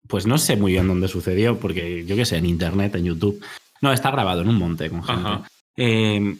pues 0.09 0.27
no 0.27 0.37
sé 0.39 0.57
muy 0.57 0.73
bien 0.73 0.87
dónde 0.87 1.09
sucedió, 1.09 1.59
porque 1.59 2.05
yo 2.05 2.17
qué 2.17 2.25
sé, 2.27 2.37
en 2.37 2.47
internet, 2.47 2.95
en 2.97 3.05
YouTube. 3.05 3.43
No, 3.81 3.93
está 3.93 4.11
grabado 4.11 4.43
en 4.43 4.49
un 4.49 4.57
monte 4.57 4.91
con 4.91 5.03
gente. 5.03 5.49
Eh, 5.77 6.37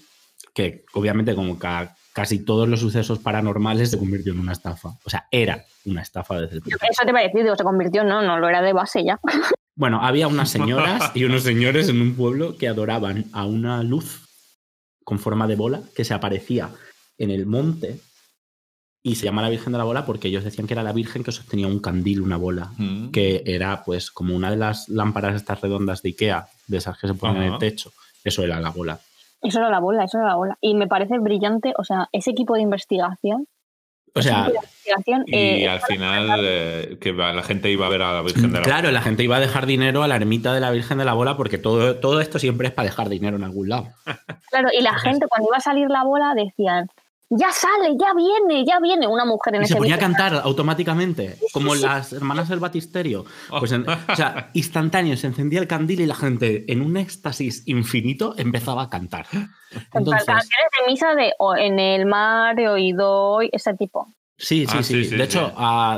que 0.55 0.85
obviamente, 0.93 1.35
como 1.35 1.59
ca- 1.59 1.97
casi 2.15 2.39
todos 2.39 2.67
los 2.69 2.81
sucesos 2.81 3.19
paranormales, 3.19 3.91
se 3.91 3.99
convirtió 3.99 4.33
en 4.33 4.39
una 4.39 4.53
estafa. 4.53 4.97
O 5.05 5.11
sea, 5.11 5.27
era 5.31 5.63
una 5.85 6.01
estafa 6.01 6.41
desde 6.41 6.55
el 6.57 6.63
principio. 6.63 6.89
Eso 6.91 7.03
te 7.05 7.13
va 7.13 7.19
a 7.19 7.23
decir, 7.25 7.43
digo, 7.43 7.57
se 7.57 7.65
convirtió, 7.65 8.05
no, 8.05 8.23
no 8.23 8.39
lo 8.39 8.49
era 8.49 8.63
de 8.63 8.73
base 8.73 9.05
ya. 9.05 9.21
Bueno, 9.77 9.99
había 10.01 10.29
unas 10.29 10.51
señoras 10.51 11.11
y 11.15 11.25
unos 11.25 11.43
señores 11.43 11.89
en 11.89 12.01
un 12.01 12.15
pueblo 12.15 12.57
que 12.57 12.69
adoraban 12.69 13.25
a 13.33 13.45
una 13.45 13.83
luz 13.83 14.29
con 15.03 15.19
forma 15.19 15.49
de 15.49 15.57
bola 15.57 15.81
que 15.97 16.05
se 16.05 16.15
aparecía 16.15 16.71
en 17.19 17.31
el 17.33 17.45
monte 17.45 17.99
y 19.03 19.17
se 19.17 19.25
llama 19.25 19.43
la 19.43 19.49
Virgen 19.51 19.73
de 19.73 19.79
la 19.79 19.85
Bola 19.85 20.07
porque 20.07 20.29
ellos 20.29 20.45
decían 20.45 20.69
que 20.69 20.75
era 20.75 20.85
la 20.85 20.93
Virgen 20.93 21.25
que 21.25 21.33
sostenía 21.33 21.67
un 21.67 21.81
candil, 21.81 22.21
una 22.21 22.37
bola, 22.37 22.71
Mm. 22.79 23.11
que 23.11 23.43
era 23.47 23.83
pues 23.85 24.13
como 24.13 24.37
una 24.37 24.49
de 24.49 24.57
las 24.59 24.89
lámparas 24.89 25.35
estas 25.35 25.61
redondas 25.61 26.03
de 26.03 26.11
Ikea, 26.11 26.47
de 26.69 26.77
esas 26.77 26.97
que 26.97 27.09
se 27.09 27.15
ponen 27.15 27.43
en 27.43 27.53
el 27.55 27.59
techo. 27.59 27.93
Eso 28.23 28.45
era 28.45 28.61
la 28.61 28.71
bola. 28.71 29.01
Eso 29.45 29.59
era 29.59 29.69
la 29.69 29.79
bola, 29.79 30.05
eso 30.05 30.19
era 30.19 30.29
la 30.29 30.37
bola. 30.37 30.59
Y 30.61 30.75
me 30.75 30.89
parece 30.89 31.19
brillante, 31.19 31.75
o 31.77 31.85
sea, 31.85 32.09
ese 32.13 32.31
equipo 32.31 32.55
de 32.55 32.63
investigación. 32.63 33.47
O 34.17 34.23
sea, 34.23 34.47
investigación, 34.47 35.25
Y 35.27 35.35
eh, 35.35 35.69
al 35.69 35.81
final 35.81 36.41
eh, 36.45 36.99
que 37.01 37.13
la 37.13 37.43
gente 37.43 37.71
iba 37.71 37.85
a 37.87 37.89
ver 37.89 38.03
a 38.03 38.13
la 38.13 38.23
Virgen 38.23 38.53
de 38.53 38.59
la 38.59 38.65
claro, 38.65 38.91
la 38.91 39.03
gente 39.03 39.25
iba 39.25 39.37
a 39.37 39.41
dejar 39.41 39.67
dinero 39.67 40.03
a 40.03 40.09
la 40.09 40.17
ermita 40.17 40.55
de 40.55 40.61
la 40.61 40.71
Virgen 40.71 40.99
de 40.99 41.05
la 41.05 41.15
Bola 41.15 41.37
porque 41.37 41.59
todo, 41.59 41.97
todo 41.97 42.21
esto 42.21 42.39
siempre 42.39 42.69
es 42.69 42.73
para 42.73 42.89
dejar 42.89 43.09
dinero 43.09 43.37
en 43.37 43.45
algún 43.45 43.69
lado. 43.69 43.89
Claro, 44.51 44.69
y 44.73 44.83
la 44.83 44.95
gente 44.95 45.27
cuando 45.27 45.49
iba 45.49 45.57
a 45.57 45.61
salir 45.61 45.91
la 45.91 46.05
bola 46.05 46.33
decían, 46.35 46.89
ya 47.31 47.51
sale, 47.51 47.97
ya 47.99 48.13
viene, 48.15 48.65
ya 48.67 48.79
viene 48.81 49.07
una 49.07 49.25
mujer 49.25 49.55
en 49.57 49.63
Y 49.63 49.65
ese 49.65 49.75
se 49.75 49.79
ponía 49.79 49.95
a 49.95 49.97
vídeo. 49.99 50.09
cantar 50.09 50.35
automáticamente, 50.45 51.37
como 51.53 51.75
las 51.75 52.13
hermanas 52.13 52.49
del 52.49 52.61
Batisterio. 52.61 53.25
Pues 53.59 53.73
en- 53.73 53.89
o 53.89 54.17
sea, 54.17 54.51
instantáneo, 54.55 55.17
se 55.17 55.27
encendía 55.27 55.61
el 55.61 55.67
candil 55.67 56.01
y 56.01 56.07
la 56.07 56.15
gente, 56.15 56.71
en 56.73 56.81
un 56.83 56.97
éxtasis 56.97 57.63
infinito, 57.67 58.35
empezaba 58.37 58.83
a 58.85 58.91
cantar. 58.91 59.27
Entonces, 59.93 60.25
canciones 60.25 60.69
de 60.79 60.91
misa 60.93 61.15
de 61.15 61.33
en 61.59 61.79
el 61.79 62.07
mar 62.07 62.59
he 62.61 62.69
oído 62.69 63.11
hoy, 63.11 63.49
ese 63.53 63.75
tipo. 63.75 64.07
sí, 64.37 64.67
sí, 64.67 64.77
Ah, 64.79 64.83
sí. 64.83 64.95
sí, 64.95 65.05
sí, 65.11 65.17
De 65.17 65.27
sí. 65.27 65.39
hecho, 65.39 65.53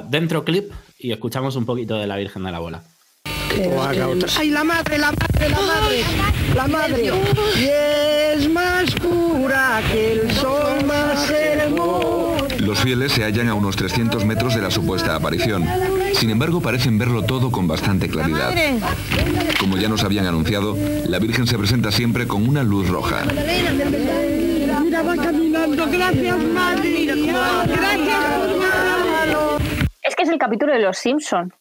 dentro 0.08 0.44
clip 0.44 0.72
y 0.98 1.12
escuchamos 1.12 1.56
un 1.56 1.66
poquito 1.66 1.96
de 1.96 2.06
la 2.06 2.16
Virgen 2.16 2.44
de 2.44 2.52
la 2.52 2.58
Bola. 2.60 2.82
¡Ay, 4.38 4.50
la 4.50 4.64
madre, 4.64 4.98
la 4.98 5.12
madre, 5.12 5.48
la 5.48 5.60
madre! 5.60 6.04
¡La 6.54 6.66
madre! 6.66 7.12
Y 7.58 7.68
es 8.36 8.48
más 8.50 8.94
pura 8.96 9.80
que 9.90 10.12
el 10.12 10.30
sol. 10.32 10.75
Los 12.58 12.80
fieles 12.80 13.12
se 13.12 13.22
hallan 13.24 13.48
a 13.48 13.54
unos 13.54 13.76
300 13.76 14.24
metros 14.24 14.54
de 14.54 14.62
la 14.62 14.70
supuesta 14.70 15.14
aparición. 15.14 15.64
Sin 16.14 16.30
embargo, 16.30 16.60
parecen 16.60 16.98
verlo 16.98 17.22
todo 17.22 17.50
con 17.50 17.66
bastante 17.68 18.08
claridad. 18.08 18.54
Como 19.60 19.76
ya 19.76 19.88
nos 19.88 20.02
habían 20.04 20.26
anunciado, 20.26 20.76
la 21.06 21.18
Virgen 21.18 21.46
se 21.46 21.56
presenta 21.58 21.90
siempre 21.92 22.26
con 22.26 22.48
una 22.48 22.62
luz 22.62 22.88
roja. 22.88 23.24
Mira, 23.24 25.02
va 25.02 25.16
caminando. 25.16 25.86
Gracias, 25.90 26.44
madre. 26.44 27.06
Gracias. 27.06 28.20
Es 30.02 30.14
que 30.16 30.22
es 30.22 30.28
el 30.28 30.38
capítulo 30.38 30.72
de 30.72 30.80
los 30.80 30.96
Simpson. 30.98 31.52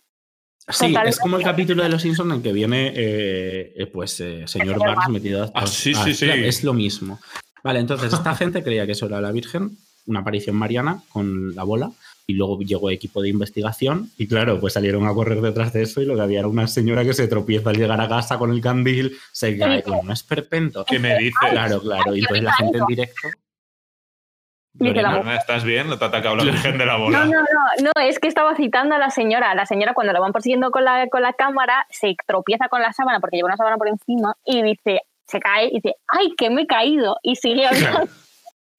Sí, 0.68 0.88
Totalmente. 0.88 1.10
es 1.10 1.20
como 1.20 1.38
el 1.38 1.44
capítulo 1.44 1.84
de 1.84 1.90
Los 1.90 2.02
Simpsons 2.02 2.34
en 2.34 2.42
que 2.42 2.52
viene, 2.52 2.88
eh, 2.96 3.74
eh, 3.76 3.86
pues, 3.86 4.20
eh, 4.20 4.46
señor 4.48 4.80
Barnes 4.80 5.10
metido 5.10 5.44
a- 5.44 5.52
Ah, 5.54 5.68
sí, 5.68 5.94
sí, 5.94 6.16
sí. 6.16 6.26
Es 6.28 6.64
lo 6.64 6.74
mismo. 6.74 7.20
Vale, 7.66 7.80
entonces 7.80 8.14
esta 8.14 8.36
gente 8.36 8.64
creía 8.64 8.86
que 8.86 8.92
eso 8.92 9.08
era 9.08 9.20
la 9.20 9.32
Virgen, 9.32 9.72
una 10.06 10.20
aparición 10.20 10.56
mariana 10.56 11.02
con 11.10 11.56
la 11.56 11.64
bola, 11.64 11.90
y 12.28 12.34
luego 12.34 12.60
llegó 12.60 12.92
equipo 12.92 13.24
de 13.24 13.30
investigación, 13.30 14.12
y 14.18 14.28
claro, 14.28 14.60
pues 14.60 14.74
salieron 14.74 15.08
a 15.08 15.14
correr 15.16 15.42
detrás 15.42 15.74
de 15.74 15.82
eso, 15.82 16.00
y 16.00 16.06
lo 16.06 16.14
que 16.14 16.22
había 16.22 16.40
era 16.40 16.48
una 16.48 16.68
señora 16.68 17.04
que 17.04 17.16
se 17.16 17.28
tropieza 17.28 17.72
al 17.72 17.78
llegar 17.78 18.00
a 18.00 18.08
casa 18.08 18.38
con 18.38 18.52
el 18.52 18.62
candil, 18.62 19.18
se 19.32 19.58
cae 19.58 19.82
con 19.82 19.96
un 19.96 20.12
esperpento. 20.12 20.86
¿Qué 20.86 21.00
me 21.00 21.18
dices? 21.18 21.34
Claro, 21.50 21.82
claro, 21.82 22.16
y 22.16 22.20
entonces 22.20 22.44
la 22.44 22.54
gente 22.54 22.78
en 22.78 22.86
directo. 22.86 23.30
Lorena. 24.78 25.36
¿Estás 25.36 25.64
bien? 25.64 25.88
¿No 25.88 25.98
te 25.98 26.06
ha 26.06 26.10
atacado 26.10 26.36
la 26.36 26.44
Virgen 26.44 26.78
de 26.78 26.86
la 26.86 26.98
No, 26.98 27.06
Bola? 27.06 27.26
no, 27.26 27.32
no, 27.32 27.42
no, 27.82 28.02
es 28.02 28.20
que 28.20 28.28
estaba 28.28 28.56
citando 28.56 28.94
a 28.94 29.00
la 29.00 29.10
señora. 29.10 29.56
La 29.56 29.66
señora 29.66 29.94
cuando 29.94 30.14
la 30.14 30.20
van 30.20 30.34
persiguiendo 30.34 30.70
con 30.70 30.84
la, 30.84 31.08
con 31.08 31.22
la 31.22 31.34
cámara 31.34 31.88
se 31.90 32.16
tropieza 32.28 32.68
con 32.68 32.82
la 32.82 32.92
sábana 32.92 33.22
porque 33.22 33.38
lleva 33.38 33.48
una 33.48 33.58
sábana 33.58 33.78
por 33.78 33.88
encima 33.88 34.36
y 34.44 34.62
dice, 34.62 35.02
se 35.28 35.40
cae 35.40 35.68
y 35.68 35.76
dice, 35.76 35.96
¡ay, 36.08 36.34
que 36.38 36.50
me 36.50 36.64
he 36.64 36.68
caído! 36.68 37.18
Y 37.24 37.36
sigue 37.36 37.66
hablando. 37.66 38.08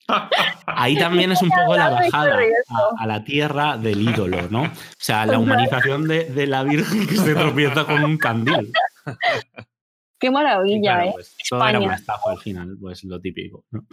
Ahí 0.66 0.96
también 0.96 1.32
es 1.32 1.42
un 1.42 1.50
poco 1.50 1.76
la 1.76 1.90
bajada 1.90 2.38
a, 2.38 3.02
a 3.02 3.06
la 3.06 3.24
tierra 3.24 3.76
del 3.76 4.08
ídolo, 4.08 4.48
¿no? 4.50 4.62
O 4.62 4.70
sea, 4.98 5.26
la 5.26 5.38
humanización 5.38 6.06
de, 6.06 6.24
de 6.26 6.46
la 6.46 6.62
Virgen 6.62 7.08
que 7.08 7.16
se 7.16 7.34
tropieza 7.34 7.84
con 7.84 8.04
un 8.04 8.16
candil. 8.16 8.72
¡Qué 10.20 10.30
maravilla, 10.30 10.94
claro, 10.94 11.10
eh! 11.10 11.12
pues, 11.14 11.36
todo 11.50 11.68
era 11.68 11.80
una 11.80 11.94
estafa 11.96 12.30
al 12.30 12.38
final, 12.38 12.76
pues 12.80 13.02
lo 13.04 13.20
típico. 13.20 13.64
¿no? 13.70 13.84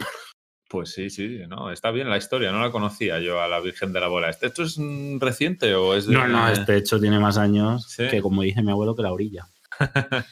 Pues 0.68 0.92
sí, 0.92 1.10
sí, 1.10 1.40
no, 1.48 1.70
está 1.70 1.90
bien 1.90 2.08
la 2.08 2.16
historia, 2.16 2.50
no 2.50 2.60
la 2.60 2.70
conocía 2.70 3.18
yo 3.18 3.40
a 3.42 3.48
la 3.48 3.60
Virgen 3.60 3.92
de 3.92 4.00
la 4.00 4.08
Bola. 4.08 4.30
¿Esto 4.30 4.46
esto 4.46 4.62
es 4.62 4.78
mm, 4.78 5.18
reciente 5.20 5.74
o 5.74 5.94
es 5.94 6.06
de.? 6.06 6.14
No, 6.14 6.26
no, 6.26 6.48
este 6.48 6.76
hecho 6.76 6.98
tiene 6.98 7.18
más 7.18 7.38
años 7.38 7.86
Sí. 7.88 8.08
que, 8.08 8.22
como 8.22 8.42
dice 8.42 8.62
mi 8.62 8.70
abuelo, 8.70 8.94
que 8.96 9.02
la 9.02 9.12
orilla. 9.12 9.46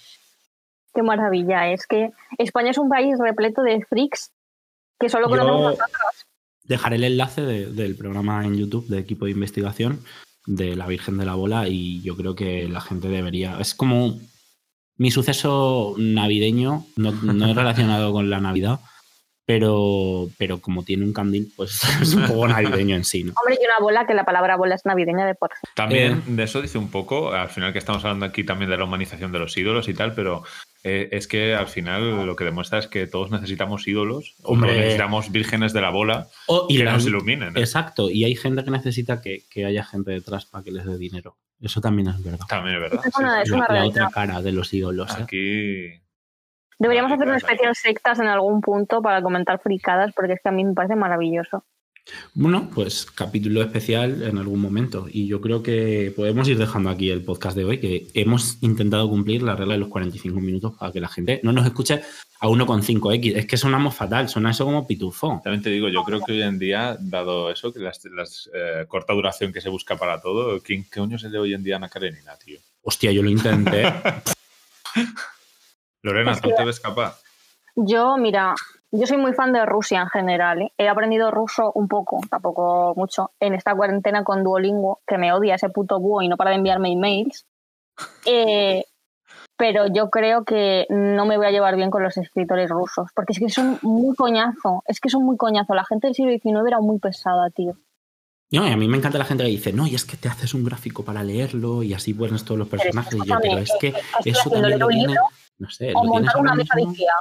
¡Qué 0.95 1.03
maravilla! 1.03 1.71
Es 1.73 1.87
que 1.87 2.11
España 2.39 2.71
es 2.71 2.79
un 2.79 2.89
país 2.89 3.17
repleto 3.19 3.63
de 3.63 3.85
freaks 3.85 4.31
que 5.01 5.09
solo 5.09 5.29
conocemos 5.29 5.61
Yo 5.63 5.69
nosotros. 5.71 6.27
dejaré 6.65 6.97
el 6.97 7.05
enlace 7.05 7.43
de- 7.43 7.73
del 7.73 7.97
programa 7.97 8.45
en 8.45 8.57
YouTube 8.57 8.87
de 8.89 8.99
equipo 8.99 9.25
de 9.25 9.31
investigación 9.33 10.01
de 10.47 10.77
la 10.77 10.87
Virgen 10.87 11.19
de 11.19 11.25
la 11.25 11.35
Bola 11.35 11.69
y 11.69 12.03
yo 12.03 12.17
creo 12.17 12.35
que 12.35 12.69
la 12.69 12.81
gente 12.81 13.09
debería. 13.09 13.59
Es 13.61 13.75
como 13.75 14.19
mi 14.97 15.11
suceso 15.11 15.95
navideño, 15.99 16.85
no, 16.97 17.13
no 17.13 17.47
es 17.47 17.57
relacionado 17.57 18.13
con 18.13 18.29
la 18.31 18.41
Navidad, 18.41 18.81
pero, 19.53 20.29
pero 20.39 20.59
como 20.61 20.83
tiene 20.85 21.05
un 21.05 21.13
candil, 21.13 21.53
pues 21.57 21.81
es 22.03 22.15
un 22.15 22.27
poco 22.27 22.49
navideño 22.49 22.97
en 22.97 23.05
sí, 23.05 23.25
¿no? 23.25 23.33
Hombre, 23.41 23.59
y 23.61 23.65
una 23.67 23.79
bola, 23.81 24.07
que 24.07 24.15
la 24.15 24.25
palabra 24.25 24.57
bola 24.57 24.75
es 24.75 24.85
navideña 24.85 25.27
de 25.27 25.35
por 25.35 25.51
sí. 25.51 25.67
También 25.75 26.13
Eh. 26.13 26.23
de 26.27 26.43
eso 26.43 26.63
dice 26.63 26.79
un 26.79 26.91
poco, 26.91 27.33
al 27.33 27.49
final 27.49 27.73
que 27.73 27.79
estamos 27.79 28.05
hablando 28.05 28.27
aquí 28.27 28.45
también 28.45 28.71
de 28.71 28.77
la 28.79 28.85
humanización 28.85 29.33
de 29.33 29.39
los 29.39 29.57
ídolos 29.57 29.89
y 29.89 29.95
tal, 29.95 30.15
pero 30.15 30.43
eh, 30.85 31.09
es 31.13 31.29
que 31.29 31.55
al 31.55 31.69
final 31.69 32.27
lo 32.27 32.35
que 32.37 32.45
demuestra 32.45 32.79
es 32.79 32.87
que 32.89 33.07
todos 33.07 33.31
necesitamos 33.31 33.87
ídolos, 33.87 34.35
o 34.43 34.53
Hombre. 34.55 34.77
necesitamos 34.77 35.31
vírgenes 35.31 35.73
de 35.73 35.81
la 35.81 35.91
bola 35.91 36.27
Oh, 36.47 36.67
y 36.69 36.79
que 36.79 36.85
nos 36.85 37.07
iluminen. 37.07 37.57
¿eh? 37.57 37.61
Exacto, 37.61 38.11
y 38.11 38.25
hay 38.25 38.35
gente 38.35 38.65
que 38.65 38.71
necesita 38.71 39.21
que, 39.21 39.43
que 39.51 39.65
haya 39.65 39.85
gente 39.85 40.11
detrás 40.11 40.47
para 40.47 40.65
que 40.65 40.73
les 40.73 40.85
dé 40.85 40.97
dinero. 40.99 41.37
Eso 41.61 41.81
también 41.81 42.09
es 42.09 42.21
verdad. 42.25 42.45
También 42.49 42.75
es 42.77 42.81
verdad. 42.83 43.01
Es 43.07 43.17
una- 43.17 43.37
sí, 43.37 43.43
es 43.43 43.49
sí. 43.51 43.55
una 43.55 43.67
La, 43.69 43.75
la 43.75 43.85
otra 43.87 44.09
cara 44.13 44.43
de 44.43 44.51
los 44.51 44.75
ídolos. 44.75 45.11
¿eh? 45.13 45.23
Aquí 45.23 46.02
Deberíamos 46.79 47.11
Vale, 47.11 47.23
hacer 47.23 47.29
una 47.29 47.39
claro, 47.39 47.53
especial 47.55 47.75
sectas 47.75 48.19
en 48.19 48.27
algún 48.27 48.61
punto 48.61 49.03
para 49.03 49.23
comentar 49.23 49.61
fricadas, 49.61 50.13
porque 50.15 50.35
es 50.35 50.41
que 50.43 50.49
a 50.49 50.53
mí 50.53 50.65
me 50.65 50.75
parece 50.75 50.97
maravilloso. 50.97 51.65
Bueno, 52.35 52.69
pues 52.75 53.07
capítulo 53.07 53.63
especial 53.63 54.23
en 54.23 54.39
algún 54.39 54.61
momento. 54.61 55.07
Y 55.09 55.29
yo 55.29 55.41
creo 55.41 55.63
que 55.63 56.13
podemos 56.17 56.49
ir 56.49 56.59
dejando 56.59 56.91
aquí 56.91 57.11
el 57.11 57.25
podcast 57.25 57.57
de 57.57 57.65
hoy, 57.65 57.79
que 57.79 58.09
hemos 58.15 58.59
intentado 58.63 59.09
cumplir 59.09 59.43
la 59.43 59.55
regla 59.55 59.75
de 59.75 59.81
los 59.81 59.89
45 59.89 60.41
minutos 60.41 60.75
para 60.79 60.91
que 60.93 61.01
la 61.01 61.09
gente 61.09 61.41
no 61.45 61.53
nos 61.53 61.65
escuche 61.65 62.03
a 62.41 62.49
1,5x. 62.49 63.37
Es 63.37 63.47
que 63.47 63.57
sonamos 63.57 63.95
fatal, 63.95 64.29
suena 64.29 64.51
eso 64.51 64.65
como 64.65 64.87
pitufo. 64.87 65.41
También 65.45 65.63
te 65.63 65.71
digo, 65.71 65.89
yo 65.89 66.03
creo 66.03 66.21
que 66.25 66.33
hoy 66.33 66.43
en 66.43 66.59
día, 66.59 66.97
dado 66.99 67.51
eso, 67.51 67.73
que 67.73 67.79
las, 67.79 68.05
las, 68.07 68.51
eh, 68.53 68.85
corta 68.89 69.13
duración 69.13 69.53
que 69.53 69.61
se 69.61 69.69
busca 69.69 69.97
para 69.97 70.21
todo, 70.21 70.61
¿quién 70.61 70.85
qué 70.85 71.01
coño 71.01 71.17
es 71.17 71.25
el 71.25 71.33
de 71.33 71.39
hoy 71.39 71.55
en 71.55 71.63
día 71.63 71.77
Ana 71.77 71.89
Karenina, 71.89 72.37
tío? 72.37 72.59
Hostia, 72.83 73.13
yo 73.13 73.23
lo 73.23 73.31
intenté. 73.31 73.85
Lorena, 76.03 76.37
¿tú 76.41 76.51
te 76.57 76.65
ves 76.65 76.81
capaz? 76.81 77.23
Yo, 77.77 78.17
mira, 78.17 78.55
yo 78.91 79.07
soy 79.07 79.17
muy 79.17 79.33
fan 79.33 79.53
de 79.53 79.65
Rusia 79.65 80.03
en 80.03 80.09
general. 80.09 80.63
¿eh? 80.63 80.73
He 80.77 80.89
aprendido 80.89 81.31
ruso 81.31 81.73
un 81.75 81.89
poco, 81.89 82.21
tampoco 82.29 82.93
mucho, 82.97 83.31
en 83.41 83.55
esta 83.55 83.75
cuarentena 83.75 84.25
con 84.25 84.45
Duolingo, 84.45 85.01
que 85.07 85.17
me 85.17 85.33
odia 85.33 85.55
ese 85.55 85.71
puto 85.71 85.99
búho 85.99 86.23
y 86.23 86.29
no 86.29 86.37
para 86.37 86.51
de 86.51 86.57
enviarme 86.57 86.93
emails. 86.93 87.47
Eh, 88.27 88.85
pero 89.57 89.87
yo 89.87 90.11
creo 90.11 90.45
que 90.45 90.87
no 90.91 91.25
me 91.25 91.37
voy 91.37 91.47
a 91.47 91.51
llevar 91.51 91.77
bien 91.77 91.91
con 91.91 92.03
los 92.03 92.17
escritores 92.17 92.69
rusos, 92.69 93.11
porque 93.15 93.33
es 93.33 93.39
que 93.39 93.49
son 93.49 93.79
muy 93.83 94.15
coñazo, 94.17 94.83
es 94.87 95.01
que 95.01 95.09
son 95.09 95.25
muy 95.25 95.37
coñazo. 95.37 95.75
La 95.75 95.85
gente 95.85 96.09
del 96.09 96.15
siglo 96.15 96.33
XIX 96.33 96.67
era 96.67 96.81
muy 96.81 96.99
pesada, 96.99 97.49
tío. 97.51 97.77
No, 98.51 98.69
y 98.69 98.71
a 98.71 98.77
mí 98.77 98.87
me 98.87 98.99
encanta 98.99 99.17
la 99.17 99.25
gente 99.25 99.45
que 99.45 99.51
dice, 99.51 99.73
no, 99.73 99.87
y 99.87 99.95
es 99.95 100.05
que 100.05 100.19
te 100.19 100.29
haces 100.29 100.53
un 100.53 100.65
gráfico 100.65 101.05
para 101.05 101.23
leerlo 101.23 101.83
y 101.83 101.95
así 101.95 102.13
pones 102.13 102.45
todos 102.45 102.59
los 102.59 102.69
Pero 102.69 102.83
personajes. 102.83 103.15
Y 103.15 103.27
yo, 103.27 103.37
pero 103.41 103.59
es 103.59 103.73
que 103.81 103.95
eso 104.25 104.51
también 104.51 104.79
lo 104.79 104.89
no 105.63 105.71
sé, 105.71 105.93
O 105.95 106.05
lo 106.05 106.11
tienes 106.13 106.35
montar 106.35 106.41
una 106.41 106.55
mesa 106.55 106.75
de 106.75 106.81
mismo- 106.83 106.93
Ikea. 106.93 107.13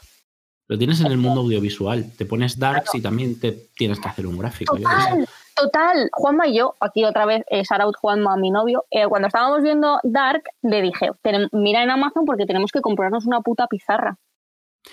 Lo 0.68 0.78
tienes 0.78 1.00
en 1.02 1.08
el 1.08 1.18
mundo 1.18 1.42
audiovisual. 1.42 2.12
Te 2.18 2.26
pones 2.26 2.58
darks 2.58 2.96
y 2.96 3.02
también 3.02 3.40
te 3.40 3.52
tienes 3.76 4.00
que 4.00 4.08
hacer 4.08 4.26
un 4.26 4.38
gráfico. 4.38 4.78
Total, 4.78 5.28
total. 5.56 6.10
Juanma 6.14 6.48
y 6.48 6.56
yo, 6.58 6.76
aquí 6.80 7.04
otra 7.04 7.26
vez, 7.26 7.44
eh, 7.50 7.66
Saraut 7.66 7.96
Juanma, 7.98 8.38
mi 8.38 8.52
novio, 8.52 8.86
eh, 8.90 9.06
cuando 9.08 9.28
estábamos 9.28 9.62
viendo 9.64 10.00
Dark, 10.04 10.44
le 10.62 10.82
dije, 10.82 11.10
"Tenem- 11.24 11.50
mira 11.52 11.84
en 11.84 11.90
Amazon 11.92 12.24
porque 12.26 12.46
tenemos 12.46 12.72
que 12.72 12.80
comprarnos 12.82 13.26
una 13.26 13.42
puta 13.42 13.68
pizarra. 13.68 14.18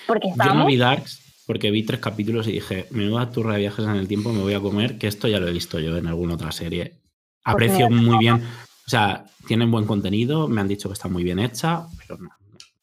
Porque 0.06 0.28
Yo 0.44 0.54
no 0.54 0.66
vi 0.66 0.76
Darks 0.76 1.44
porque 1.46 1.70
vi 1.70 1.82
tres 1.84 2.00
capítulos 2.00 2.46
y 2.48 2.52
dije, 2.52 2.86
menuda 2.90 3.30
turra 3.30 3.54
de 3.54 3.60
viajes 3.60 3.84
en 3.86 3.96
el 3.96 4.06
tiempo 4.08 4.32
me 4.34 4.42
voy 4.42 4.52
a 4.54 4.60
comer, 4.60 4.98
que 4.98 5.06
esto 5.06 5.28
ya 5.28 5.40
lo 5.40 5.48
he 5.48 5.52
visto 5.52 5.78
yo 5.78 5.96
en 5.96 6.06
alguna 6.06 6.34
otra 6.34 6.52
serie. 6.52 7.00
Aprecio 7.44 7.88
mira. 7.88 8.02
muy 8.02 8.18
bien, 8.18 8.34
o 8.34 8.90
sea, 8.90 9.24
tienen 9.46 9.70
buen 9.70 9.86
contenido, 9.86 10.46
me 10.48 10.60
han 10.60 10.68
dicho 10.68 10.88
que 10.90 10.92
está 10.94 11.08
muy 11.08 11.22
bien 11.24 11.38
hecha, 11.38 11.86
pero 11.96 12.18
no. 12.18 12.28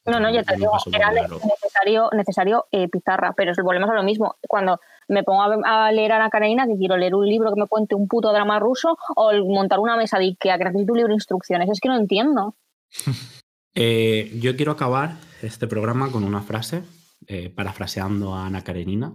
No, 0.06 0.20
no, 0.20 0.30
ya 0.32 0.44
te 0.44 0.56
digo, 0.56 0.72
era 0.94 1.12
necesario, 1.12 2.10
necesario 2.12 2.66
eh, 2.72 2.88
pizarra, 2.88 3.34
pero 3.36 3.52
volvemos 3.64 3.90
a 3.90 3.96
lo 3.96 4.04
mismo. 4.04 4.36
Cuando 4.48 4.80
me 5.08 5.24
pongo 5.24 5.42
a, 5.42 5.88
a 5.88 5.92
leer 5.92 6.12
a 6.12 6.18
Ana 6.18 6.30
Karenina, 6.30 6.68
que 6.68 6.78
quiero 6.78 6.96
leer 6.96 7.16
un 7.16 7.26
libro 7.26 7.52
que 7.52 7.60
me 7.60 7.68
cuente 7.68 7.96
un 7.96 8.08
puto 8.08 8.32
drama 8.32 8.60
ruso, 8.60 8.98
o 9.16 9.34
montar 9.46 9.80
una 9.80 9.98
mesa 9.98 10.20
de 10.20 10.26
Ikea, 10.26 10.58
que 10.58 10.66
necesito 10.66 10.94
un 10.94 10.98
libro 10.98 11.10
de 11.10 11.16
instrucciones, 11.16 11.70
es 11.70 11.80
que 11.80 11.90
no 11.90 11.98
entiendo. 11.98 12.56
Eh, 13.78 14.32
yo 14.40 14.56
quiero 14.56 14.72
acabar 14.72 15.18
este 15.42 15.68
programa 15.68 16.10
con 16.10 16.24
una 16.24 16.42
frase, 16.42 16.84
eh, 17.28 17.50
parafraseando 17.50 18.34
a 18.34 18.46
Ana 18.46 18.64
Karenina. 18.64 19.14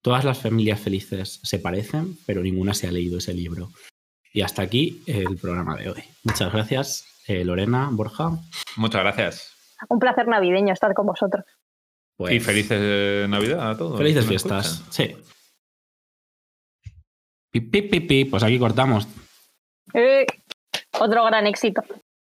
Todas 0.00 0.24
las 0.24 0.38
familias 0.38 0.80
felices 0.80 1.40
se 1.42 1.58
parecen, 1.58 2.16
pero 2.24 2.40
ninguna 2.40 2.72
se 2.72 2.88
ha 2.88 2.90
leído 2.90 3.18
ese 3.18 3.34
libro. 3.34 3.68
Y 4.32 4.40
hasta 4.40 4.62
aquí 4.62 5.02
el 5.06 5.36
programa 5.36 5.76
de 5.76 5.90
hoy. 5.90 6.02
Muchas 6.24 6.52
gracias, 6.52 7.04
eh, 7.26 7.44
Lorena, 7.44 7.90
Borja. 7.92 8.38
Muchas 8.76 9.02
gracias. 9.02 9.55
Un 9.88 9.98
placer 9.98 10.26
navideño 10.28 10.72
estar 10.72 10.94
con 10.94 11.06
vosotros. 11.06 11.44
Pues, 12.16 12.34
y 12.34 12.40
felices 12.40 12.78
eh, 12.80 13.26
Navidad 13.28 13.70
a 13.70 13.76
todos. 13.76 13.98
Felices 13.98 14.26
fiestas. 14.26 14.66
escuchan. 14.66 14.92
Sí. 14.92 15.16
Pi, 17.50 17.60
pi, 17.60 18.00
pi. 18.00 18.24
Pues 18.24 18.42
aquí 18.42 18.58
cortamos. 18.58 19.06
Eh, 19.94 20.26
otro 20.98 21.24
gran 21.24 21.46
éxito. 21.46 21.82